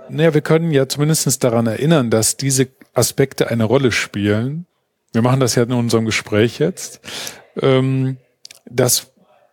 Naja, 0.10 0.34
wir 0.34 0.42
können 0.42 0.72
ja 0.72 0.88
zumindest 0.88 1.44
daran 1.44 1.68
erinnern, 1.68 2.10
dass 2.10 2.38
diese 2.38 2.68
Aspekte 2.94 3.50
eine 3.50 3.64
Rolle 3.64 3.92
spielen. 3.92 4.66
Wir 5.14 5.22
machen 5.22 5.40
das 5.40 5.56
ja 5.56 5.64
in 5.64 5.72
unserem 5.72 6.06
Gespräch 6.06 6.60
jetzt. 6.60 7.02
Ähm, 7.62 8.18
dass 8.66 9.12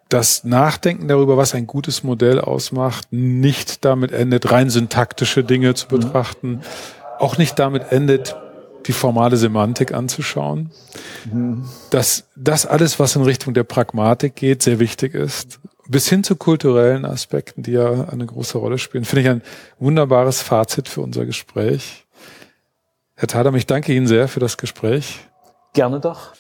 das 0.09 0.45
Nachdenken 0.45 1.09
darüber, 1.09 1.37
was 1.37 1.55
ein 1.55 1.67
gutes 1.67 2.05
Modell 2.05 2.41
ausmacht, 2.41 3.09
nicht 3.11 3.85
damit 3.85 4.13
endet, 4.13 4.51
rein 4.53 4.71
syntaktische 4.71 5.43
Dinge 5.43 5.75
zu 5.75 5.87
mhm. 5.87 5.91
betrachten, 5.91 6.49
mhm. 6.49 6.61
auch 7.19 7.39
nicht 7.39 7.59
damit 7.59 7.91
endet, 7.91 8.37
die 8.87 8.93
formale 8.93 9.37
Semantik 9.37 9.93
anzuschauen. 9.93 10.71
Mhm. 11.31 11.65
Dass 11.91 12.29
das 12.37 12.67
alles, 12.67 13.01
was 13.01 13.17
in 13.17 13.23
Richtung 13.23 13.55
der 13.55 13.65
Pragmatik 13.65 14.37
geht, 14.37 14.63
sehr 14.63 14.79
wichtig 14.79 15.15
ist 15.15 15.59
bis 15.89 16.09
hin 16.09 16.25
zu 16.25 16.37
kulturellen 16.37 17.05
Aspekten, 17.05 17.63
die 17.63 17.73
ja 17.73 18.09
eine 18.09 18.27
große 18.27 18.59
Rolle 18.59 18.79
spielen. 18.79 19.05
Finde 19.05 19.23
ich 19.23 19.29
ein 19.29 19.43
wunderbares 19.79 20.43
Fazit 20.43 20.89
für 20.89 21.01
unser 21.01 21.27
Gespräch. 21.27 22.07
Herr 23.15 23.29
Tadam, 23.29 23.55
ich 23.57 23.67
danke 23.67 23.95
Ihnen 23.95 24.07
sehr 24.07 24.29
für 24.29 24.41
das 24.41 24.59
Gespräch. 24.59 25.21
Gerne 25.73 26.01
doch. 26.01 26.33